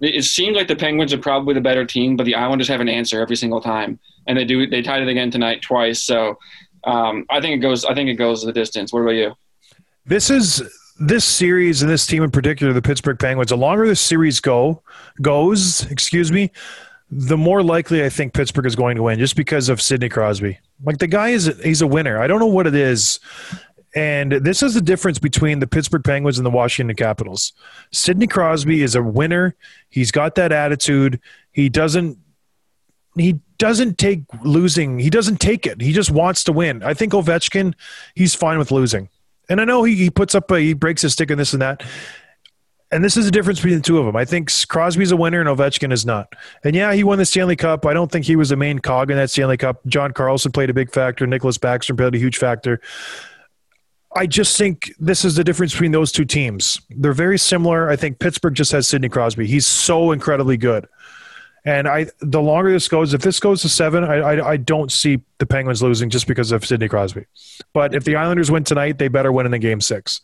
It 0.00 0.24
seems 0.24 0.56
like 0.56 0.68
the 0.68 0.76
Penguins 0.76 1.12
are 1.14 1.18
probably 1.18 1.54
the 1.54 1.60
better 1.60 1.86
team, 1.86 2.16
but 2.16 2.24
the 2.24 2.34
Islanders 2.34 2.66
have 2.68 2.80
an 2.80 2.88
answer 2.88 3.20
every 3.20 3.36
single 3.36 3.60
time, 3.60 4.00
and 4.26 4.36
they 4.36 4.44
do. 4.44 4.66
They 4.66 4.82
tied 4.82 5.00
it 5.00 5.08
again 5.08 5.30
tonight 5.30 5.62
twice. 5.62 6.02
So 6.02 6.38
um, 6.84 7.24
I 7.30 7.40
think 7.40 7.54
it 7.54 7.58
goes. 7.58 7.84
I 7.84 7.94
think 7.94 8.10
it 8.10 8.14
goes 8.14 8.42
the 8.42 8.52
distance. 8.52 8.92
What 8.92 9.00
about 9.00 9.12
you? 9.12 9.34
This 10.04 10.30
is 10.30 10.62
this 10.98 11.24
series 11.24 11.82
and 11.82 11.90
this 11.90 12.06
team 12.06 12.22
in 12.22 12.30
particular, 12.30 12.72
the 12.72 12.82
Pittsburgh 12.82 13.18
Penguins. 13.18 13.50
The 13.50 13.56
longer 13.56 13.86
this 13.86 14.00
series 14.00 14.40
go 14.40 14.82
goes, 15.20 15.88
excuse 15.90 16.32
me, 16.32 16.50
the 17.10 17.36
more 17.36 17.62
likely 17.62 18.04
I 18.04 18.08
think 18.08 18.34
Pittsburgh 18.34 18.66
is 18.66 18.74
going 18.74 18.96
to 18.96 19.02
win, 19.02 19.18
just 19.18 19.36
because 19.36 19.68
of 19.68 19.80
Sidney 19.80 20.08
Crosby. 20.08 20.58
Like 20.84 20.98
the 20.98 21.06
guy 21.06 21.30
is, 21.30 21.46
he's 21.62 21.82
a 21.82 21.86
winner. 21.86 22.20
I 22.20 22.26
don't 22.26 22.40
know 22.40 22.46
what 22.46 22.66
it 22.66 22.74
is. 22.74 23.20
And 23.94 24.32
this 24.32 24.62
is 24.62 24.74
the 24.74 24.80
difference 24.80 25.18
between 25.18 25.58
the 25.58 25.66
Pittsburgh 25.66 26.02
Penguins 26.02 26.38
and 26.38 26.46
the 26.46 26.50
Washington 26.50 26.96
Capitals. 26.96 27.52
Sidney 27.92 28.26
Crosby 28.26 28.82
is 28.82 28.94
a 28.94 29.02
winner. 29.02 29.54
He's 29.90 30.10
got 30.10 30.34
that 30.36 30.50
attitude. 30.50 31.20
He 31.52 31.68
doesn't 31.68 32.18
he 33.14 33.40
doesn't 33.58 33.98
take 33.98 34.22
losing. 34.42 34.98
He 34.98 35.10
doesn't 35.10 35.36
take 35.36 35.66
it. 35.66 35.82
He 35.82 35.92
just 35.92 36.10
wants 36.10 36.44
to 36.44 36.52
win. 36.52 36.82
I 36.82 36.94
think 36.94 37.12
Ovechkin, 37.12 37.74
he's 38.14 38.34
fine 38.34 38.58
with 38.58 38.70
losing. 38.70 39.10
And 39.52 39.60
I 39.60 39.64
know 39.66 39.84
he, 39.84 39.94
he 39.96 40.08
puts 40.08 40.34
up 40.34 40.50
a, 40.50 40.58
he 40.58 40.72
breaks 40.72 41.02
his 41.02 41.12
stick 41.12 41.30
and 41.30 41.38
this 41.38 41.52
and 41.52 41.60
that. 41.60 41.84
And 42.90 43.04
this 43.04 43.18
is 43.18 43.26
the 43.26 43.30
difference 43.30 43.58
between 43.58 43.76
the 43.76 43.82
two 43.82 43.98
of 43.98 44.06
them. 44.06 44.16
I 44.16 44.24
think 44.24 44.50
Crosby's 44.68 45.12
a 45.12 45.16
winner 45.16 45.40
and 45.40 45.48
Ovechkin 45.48 45.92
is 45.92 46.06
not. 46.06 46.32
And 46.64 46.74
yeah, 46.74 46.94
he 46.94 47.04
won 47.04 47.18
the 47.18 47.26
Stanley 47.26 47.54
Cup. 47.54 47.84
I 47.84 47.92
don't 47.92 48.10
think 48.10 48.24
he 48.24 48.34
was 48.34 48.48
the 48.48 48.56
main 48.56 48.78
cog 48.78 49.10
in 49.10 49.18
that 49.18 49.28
Stanley 49.28 49.58
Cup. 49.58 49.86
John 49.86 50.12
Carlson 50.12 50.52
played 50.52 50.70
a 50.70 50.74
big 50.74 50.90
factor. 50.90 51.26
Nicklas 51.26 51.58
Backstrom 51.58 51.98
played 51.98 52.14
a 52.14 52.18
huge 52.18 52.38
factor. 52.38 52.80
I 54.16 54.26
just 54.26 54.56
think 54.56 54.94
this 54.98 55.22
is 55.22 55.36
the 55.36 55.44
difference 55.44 55.72
between 55.72 55.92
those 55.92 56.12
two 56.12 56.24
teams. 56.24 56.80
They're 56.88 57.12
very 57.12 57.38
similar. 57.38 57.90
I 57.90 57.96
think 57.96 58.20
Pittsburgh 58.20 58.54
just 58.54 58.72
has 58.72 58.88
Sidney 58.88 59.10
Crosby. 59.10 59.46
He's 59.46 59.66
so 59.66 60.12
incredibly 60.12 60.56
good. 60.56 60.88
And 61.64 61.86
I, 61.86 62.06
the 62.20 62.42
longer 62.42 62.72
this 62.72 62.88
goes, 62.88 63.14
if 63.14 63.20
this 63.20 63.38
goes 63.38 63.62
to 63.62 63.68
seven, 63.68 64.02
I, 64.02 64.14
I, 64.16 64.48
I 64.52 64.56
don't 64.56 64.90
see 64.90 65.20
the 65.38 65.46
Penguins 65.46 65.80
losing 65.82 66.10
just 66.10 66.26
because 66.26 66.50
of 66.50 66.64
Sidney 66.64 66.88
Crosby. 66.88 67.24
But 67.72 67.94
if 67.94 68.02
the 68.04 68.16
Islanders 68.16 68.50
win 68.50 68.64
tonight, 68.64 68.98
they 68.98 69.06
better 69.08 69.30
win 69.30 69.46
in 69.46 69.52
the 69.52 69.60
game 69.60 69.80
six. 69.80 70.20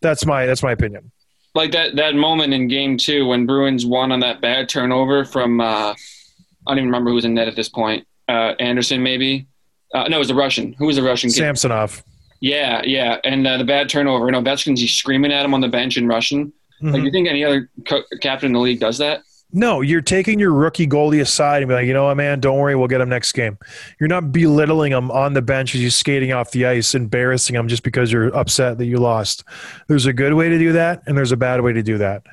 That's 0.00 0.24
my 0.24 0.46
that's 0.46 0.62
my 0.62 0.70
opinion. 0.72 1.10
like 1.56 1.72
that 1.72 1.96
that 1.96 2.14
moment 2.14 2.54
in 2.54 2.68
game 2.68 2.96
two 2.98 3.26
when 3.26 3.46
Bruins 3.46 3.84
won 3.84 4.12
on 4.12 4.20
that 4.20 4.40
bad 4.40 4.68
turnover 4.68 5.24
from 5.24 5.60
uh, 5.60 5.64
I 5.94 5.94
don't 6.68 6.78
even 6.78 6.86
remember 6.88 7.10
who 7.10 7.16
was 7.16 7.24
in 7.24 7.34
net 7.34 7.48
at 7.48 7.56
this 7.56 7.68
point. 7.68 8.06
Uh, 8.28 8.52
Anderson 8.60 9.02
maybe. 9.02 9.46
Uh, 9.94 10.06
no, 10.08 10.16
it 10.16 10.18
was 10.20 10.30
a 10.30 10.34
Russian. 10.34 10.72
Who 10.74 10.86
was 10.86 10.96
the 10.96 11.02
Russian 11.02 11.30
kid? 11.30 11.36
Samsonov. 11.38 12.02
Yeah, 12.40 12.82
yeah, 12.84 13.16
and 13.24 13.46
uh, 13.46 13.56
the 13.56 13.64
bad 13.64 13.88
turnover. 13.88 14.26
You 14.26 14.32
know, 14.32 14.42
Ovechkin's 14.42 14.80
he's 14.80 14.92
screaming 14.92 15.32
at 15.32 15.44
him 15.44 15.54
on 15.54 15.60
the 15.62 15.68
bench 15.68 15.96
in 15.96 16.06
Russian. 16.06 16.52
Like, 16.82 16.92
Mhm. 16.92 16.96
do 16.98 17.02
you 17.04 17.10
think 17.10 17.28
any 17.28 17.42
other 17.44 17.70
co- 17.88 18.02
captain 18.20 18.48
in 18.48 18.52
the 18.52 18.58
league 18.60 18.78
does 18.80 18.98
that? 18.98 19.22
No, 19.52 19.80
you're 19.80 20.00
taking 20.00 20.40
your 20.40 20.52
rookie 20.52 20.88
goalie 20.88 21.20
aside 21.20 21.62
and 21.62 21.68
be 21.68 21.74
like, 21.74 21.86
you 21.86 21.94
know 21.94 22.06
what, 22.06 22.16
man, 22.16 22.40
don't 22.40 22.58
worry, 22.58 22.74
we'll 22.74 22.88
get 22.88 23.00
him 23.00 23.08
next 23.08 23.32
game. 23.32 23.58
You're 24.00 24.08
not 24.08 24.32
belittling 24.32 24.92
him 24.92 25.10
on 25.10 25.34
the 25.34 25.42
bench 25.42 25.74
as 25.74 25.80
he's 25.80 25.94
skating 25.94 26.32
off 26.32 26.50
the 26.50 26.66
ice, 26.66 26.94
embarrassing 26.94 27.54
him 27.54 27.68
just 27.68 27.84
because 27.84 28.10
you're 28.10 28.34
upset 28.36 28.78
that 28.78 28.86
you 28.86 28.98
lost. 28.98 29.44
There's 29.86 30.06
a 30.06 30.12
good 30.12 30.34
way 30.34 30.48
to 30.48 30.58
do 30.58 30.72
that, 30.72 31.02
and 31.06 31.16
there's 31.16 31.32
a 31.32 31.36
bad 31.36 31.60
way 31.60 31.72
to 31.72 31.82
do 31.82 31.96
that. 31.98 32.24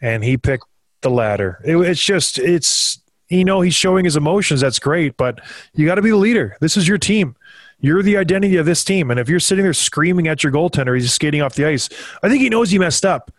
And 0.00 0.24
he 0.24 0.38
picked 0.38 0.64
the 1.02 1.10
latter. 1.10 1.60
It, 1.64 1.76
it's 1.76 2.02
just, 2.02 2.38
it's, 2.38 2.98
you 3.28 3.44
know, 3.44 3.60
he's 3.60 3.74
showing 3.74 4.06
his 4.06 4.16
emotions. 4.16 4.60
That's 4.60 4.78
great, 4.78 5.16
but 5.18 5.40
you 5.74 5.86
got 5.86 5.96
to 5.96 6.02
be 6.02 6.10
the 6.10 6.16
leader. 6.16 6.56
This 6.60 6.76
is 6.76 6.88
your 6.88 6.98
team. 6.98 7.36
You're 7.78 8.02
the 8.02 8.16
identity 8.16 8.56
of 8.56 8.64
this 8.64 8.82
team. 8.82 9.10
And 9.10 9.20
if 9.20 9.28
you're 9.28 9.40
sitting 9.40 9.64
there 9.64 9.74
screaming 9.74 10.28
at 10.28 10.42
your 10.42 10.52
goaltender, 10.52 10.98
he's 10.98 11.12
skating 11.12 11.42
off 11.42 11.54
the 11.54 11.66
ice, 11.66 11.90
I 12.22 12.30
think 12.30 12.40
he 12.40 12.48
knows 12.48 12.70
he 12.70 12.78
messed 12.78 13.04
up 13.04 13.30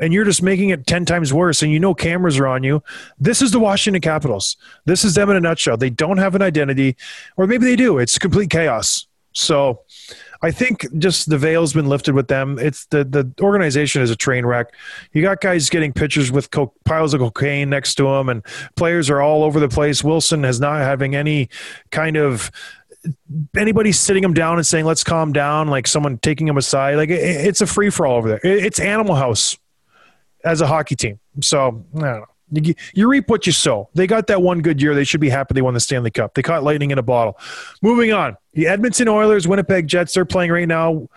and 0.00 0.12
you're 0.12 0.24
just 0.24 0.42
making 0.42 0.70
it 0.70 0.86
10 0.86 1.04
times 1.04 1.32
worse 1.32 1.62
and 1.62 1.70
you 1.70 1.78
know 1.78 1.94
cameras 1.94 2.38
are 2.38 2.48
on 2.48 2.64
you 2.64 2.82
this 3.18 3.42
is 3.42 3.52
the 3.52 3.60
washington 3.60 4.00
capitals. 4.00 4.56
This 4.86 5.04
is 5.04 5.14
them 5.14 5.30
in 5.30 5.36
a 5.36 5.40
nutshell. 5.40 5.76
They 5.76 5.90
don't 5.90 6.18
have 6.18 6.34
an 6.34 6.42
identity 6.42 6.96
or 7.36 7.46
maybe 7.46 7.66
they 7.66 7.76
do. 7.76 7.98
It's 7.98 8.18
complete 8.18 8.50
chaos. 8.50 9.06
So 9.32 9.82
i 10.42 10.50
think 10.50 10.86
just 10.98 11.28
the 11.28 11.36
veil's 11.36 11.74
been 11.74 11.86
lifted 11.86 12.14
with 12.14 12.28
them. 12.28 12.58
It's 12.58 12.86
the 12.86 13.04
the 13.04 13.30
organization 13.40 14.02
is 14.02 14.10
a 14.10 14.16
train 14.16 14.46
wreck. 14.46 14.74
You 15.12 15.22
got 15.22 15.40
guys 15.40 15.68
getting 15.68 15.92
pictures 15.92 16.32
with 16.32 16.50
co- 16.50 16.72
piles 16.84 17.14
of 17.14 17.20
cocaine 17.20 17.68
next 17.70 17.94
to 17.96 18.04
them 18.04 18.28
and 18.28 18.44
players 18.74 19.10
are 19.10 19.20
all 19.20 19.44
over 19.44 19.60
the 19.60 19.68
place. 19.68 20.02
Wilson 20.02 20.44
is 20.44 20.58
not 20.58 20.80
having 20.80 21.14
any 21.14 21.50
kind 21.90 22.16
of 22.16 22.50
anybody 23.56 23.92
sitting 23.92 24.22
him 24.22 24.34
down 24.34 24.56
and 24.56 24.66
saying 24.66 24.84
let's 24.84 25.04
calm 25.04 25.32
down 25.32 25.68
like 25.68 25.86
someone 25.86 26.18
taking 26.18 26.48
him 26.48 26.56
aside. 26.56 26.96
Like 26.96 27.10
it, 27.10 27.20
it's 27.20 27.60
a 27.60 27.66
free 27.66 27.90
for 27.90 28.06
all 28.06 28.16
over 28.16 28.28
there. 28.28 28.40
It, 28.42 28.64
it's 28.64 28.80
animal 28.80 29.14
house 29.14 29.56
as 30.44 30.60
a 30.60 30.66
hockey 30.66 30.96
team. 30.96 31.18
So 31.40 31.84
I 31.96 32.00
don't 32.00 32.20
know. 32.20 32.26
You, 32.52 32.74
you 32.94 33.08
reap 33.08 33.28
what 33.28 33.46
you 33.46 33.52
sow. 33.52 33.88
They 33.94 34.08
got 34.08 34.26
that 34.26 34.42
one 34.42 34.60
good 34.60 34.82
year. 34.82 34.94
They 34.94 35.04
should 35.04 35.20
be 35.20 35.28
happy 35.28 35.54
they 35.54 35.62
won 35.62 35.74
the 35.74 35.80
Stanley 35.80 36.10
Cup. 36.10 36.34
They 36.34 36.42
caught 36.42 36.64
lightning 36.64 36.90
in 36.90 36.98
a 36.98 37.02
bottle. 37.02 37.38
Moving 37.80 38.12
on. 38.12 38.36
The 38.54 38.66
Edmonton 38.66 39.06
Oilers, 39.06 39.46
Winnipeg 39.46 39.86
Jets, 39.86 40.14
they're 40.14 40.24
playing 40.24 40.50
right 40.50 40.66
now. 40.66 41.08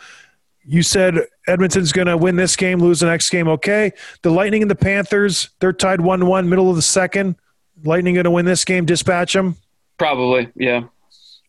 You 0.64 0.84
said 0.84 1.18
Edmonton's 1.48 1.92
going 1.92 2.08
to 2.08 2.16
win 2.16 2.36
this 2.36 2.56
game, 2.56 2.80
lose 2.80 3.00
the 3.00 3.08
next 3.08 3.32
game. 3.32 3.48
Okay. 3.48 3.92
The 4.22 4.30
Lightning 4.30 4.62
and 4.62 4.70
the 4.70 4.76
Panthers, 4.76 5.50
they're 5.60 5.74
tied 5.74 6.00
1 6.00 6.26
1, 6.26 6.50
middle 6.50 6.70
of 6.70 6.76
the 6.76 6.84
second. 6.84 7.36
Lightning 7.84 8.14
going 8.14 8.26
to 8.26 8.32
win 8.32 8.46
this 8.46 8.64
game, 8.64 8.86
dispatch 8.86 9.34
them? 9.34 9.58
Probably, 9.98 10.50
yeah. 10.56 10.84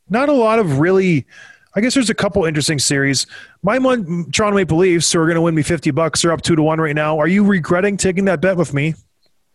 Not 0.08 0.30
a 0.30 0.32
lot 0.32 0.58
of 0.58 0.78
really 0.78 1.26
I 1.76 1.80
guess 1.80 1.94
there's 1.94 2.10
a 2.10 2.14
couple 2.14 2.44
interesting 2.44 2.78
series. 2.78 3.26
My 3.62 3.78
one, 3.78 4.30
Toronto 4.30 4.56
Maple 4.56 4.78
Leafs, 4.78 5.12
who 5.12 5.20
are 5.20 5.26
going 5.26 5.34
to 5.34 5.40
win 5.40 5.54
me 5.54 5.62
50 5.62 5.90
bucks. 5.90 6.22
They're 6.22 6.30
up 6.32 6.42
two 6.42 6.54
to 6.54 6.62
one 6.62 6.80
right 6.80 6.94
now. 6.94 7.18
Are 7.18 7.26
you 7.26 7.44
regretting 7.44 7.96
taking 7.96 8.24
that 8.26 8.40
bet 8.40 8.56
with 8.56 8.72
me? 8.72 8.94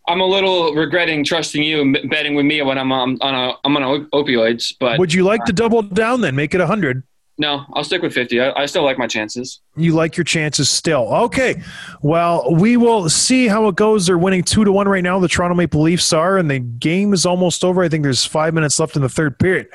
I'm 0.08 0.22
a 0.22 0.26
little 0.26 0.74
regretting 0.74 1.24
trusting 1.24 1.62
you 1.62 1.82
and 1.82 2.10
betting 2.10 2.34
with 2.34 2.46
me 2.46 2.62
when 2.64 2.78
I'm 2.78 2.92
um, 2.92 3.18
on 3.22 3.36
a 3.36 3.54
I'm 3.64 3.78
on 3.78 4.08
opioids. 4.08 4.74
But 4.80 4.98
would 4.98 5.14
you 5.14 5.24
like 5.24 5.46
to 5.46 5.54
double 5.54 5.84
down 5.84 6.22
then? 6.22 6.36
Make 6.36 6.56
it 6.56 6.62
a 6.62 6.68
hundred. 6.68 7.04
No, 7.40 7.66
I'll 7.74 7.86
stick 7.86 8.02
with 8.02 8.12
50. 8.12 8.42
I, 8.42 8.52
I, 8.52 8.66
still 8.66 8.84
like 8.84 8.98
my 8.98 9.08
chances. 9.08 9.62
You 9.78 9.94
like 9.94 10.18
your 10.18 10.26
chances 10.26 10.68
still. 10.68 11.08
Okay. 11.24 11.64
Well, 12.02 12.54
we 12.54 12.76
will 12.76 13.10
see 13.10 13.48
how 13.48 13.70
it 13.70 13.78
goes. 13.78 14.06
They're 14.06 14.18
winning 14.18 14.44
two 14.44 14.66
to 14.66 14.74
one 14.74 14.90
right 14.90 15.02
now. 15.02 15.20
The 15.20 15.30
Toronto 15.30 15.56
Maple 15.56 15.82
Leafs 15.82 16.12
are, 16.12 16.38
and 16.38 16.52
the 16.52 16.60
game 16.60 17.14
is 17.14 17.26
almost 17.26 17.64
over. 17.64 17.82
I 17.82 17.88
think 17.88 18.04
there's 18.04 18.26
five 18.26 18.54
minutes 18.54 18.78
left 18.78 18.98
in 18.98 19.02
the 19.02 19.08
third 19.08 19.40
period. 19.40 19.70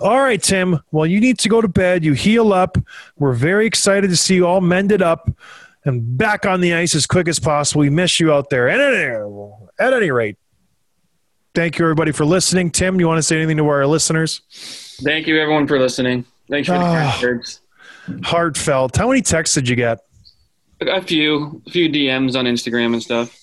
All 0.00 0.20
right, 0.20 0.42
Tim. 0.42 0.80
Well, 0.90 1.06
you 1.06 1.20
need 1.20 1.38
to 1.38 1.48
go 1.48 1.60
to 1.60 1.68
bed. 1.68 2.04
You 2.04 2.14
heal 2.14 2.52
up. 2.52 2.76
We're 3.16 3.32
very 3.32 3.64
excited 3.64 4.10
to 4.10 4.16
see 4.16 4.34
you 4.34 4.48
all 4.48 4.60
mended 4.60 5.00
up 5.00 5.30
and 5.84 6.18
back 6.18 6.44
on 6.44 6.60
the 6.62 6.74
ice 6.74 6.96
as 6.96 7.06
quick 7.06 7.28
as 7.28 7.38
possible. 7.38 7.82
We 7.82 7.90
miss 7.90 8.18
you 8.18 8.32
out 8.32 8.50
there. 8.50 8.68
And 8.68 9.62
at 9.78 9.92
any 9.92 10.10
rate, 10.10 10.36
thank 11.54 11.78
you 11.78 11.84
everybody 11.84 12.10
for 12.10 12.24
listening. 12.24 12.72
Tim, 12.72 12.96
do 12.96 13.02
you 13.02 13.06
want 13.06 13.18
to 13.18 13.22
say 13.22 13.36
anything 13.36 13.58
to 13.58 13.68
our 13.68 13.86
listeners? 13.86 14.40
Thank 15.04 15.28
you 15.28 15.40
everyone 15.40 15.68
for 15.68 15.78
listening. 15.78 16.24
Thanks 16.48 16.68
for 16.68 16.74
the 16.74 16.78
kind 16.78 17.12
ah. 17.12 17.20
words. 17.22 17.60
Heartfelt. 18.22 18.96
How 18.96 19.08
many 19.08 19.22
texts 19.22 19.54
did 19.54 19.68
you 19.68 19.76
get? 19.76 20.00
A 20.80 21.02
few, 21.02 21.62
a 21.66 21.70
few 21.70 21.88
DMs 21.88 22.36
on 22.36 22.44
Instagram 22.44 22.92
and 22.92 23.02
stuff. 23.02 23.40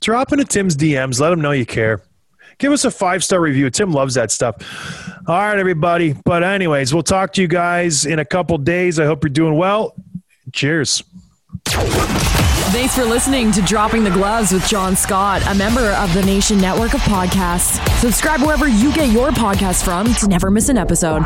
Drop 0.00 0.32
into 0.32 0.44
Tim's 0.44 0.76
DMs. 0.76 1.20
Let 1.20 1.32
him 1.32 1.40
know 1.40 1.52
you 1.52 1.66
care. 1.66 2.02
Give 2.58 2.72
us 2.72 2.84
a 2.84 2.90
five 2.90 3.22
star 3.24 3.40
review. 3.40 3.70
Tim 3.70 3.92
loves 3.92 4.14
that 4.14 4.30
stuff. 4.30 4.56
All 5.26 5.38
right, 5.38 5.58
everybody. 5.58 6.14
But, 6.24 6.42
anyways, 6.42 6.92
we'll 6.92 7.02
talk 7.02 7.32
to 7.34 7.42
you 7.42 7.48
guys 7.48 8.04
in 8.04 8.18
a 8.18 8.24
couple 8.24 8.58
days. 8.58 8.98
I 8.98 9.06
hope 9.06 9.24
you're 9.24 9.30
doing 9.30 9.56
well. 9.56 9.94
Cheers. 10.52 11.02
Thanks 12.72 12.94
for 12.94 13.04
listening 13.04 13.50
to 13.52 13.62
Dropping 13.62 14.04
the 14.04 14.10
Gloves 14.10 14.52
with 14.52 14.66
John 14.68 14.94
Scott, 14.94 15.42
a 15.48 15.54
member 15.54 15.90
of 15.92 16.12
the 16.14 16.22
Nation 16.22 16.58
Network 16.58 16.94
of 16.94 17.00
Podcasts. 17.00 17.84
Subscribe 17.98 18.40
wherever 18.42 18.68
you 18.68 18.92
get 18.92 19.10
your 19.10 19.30
podcasts 19.30 19.84
from 19.84 20.12
to 20.14 20.28
never 20.28 20.50
miss 20.50 20.68
an 20.68 20.78
episode. 20.78 21.24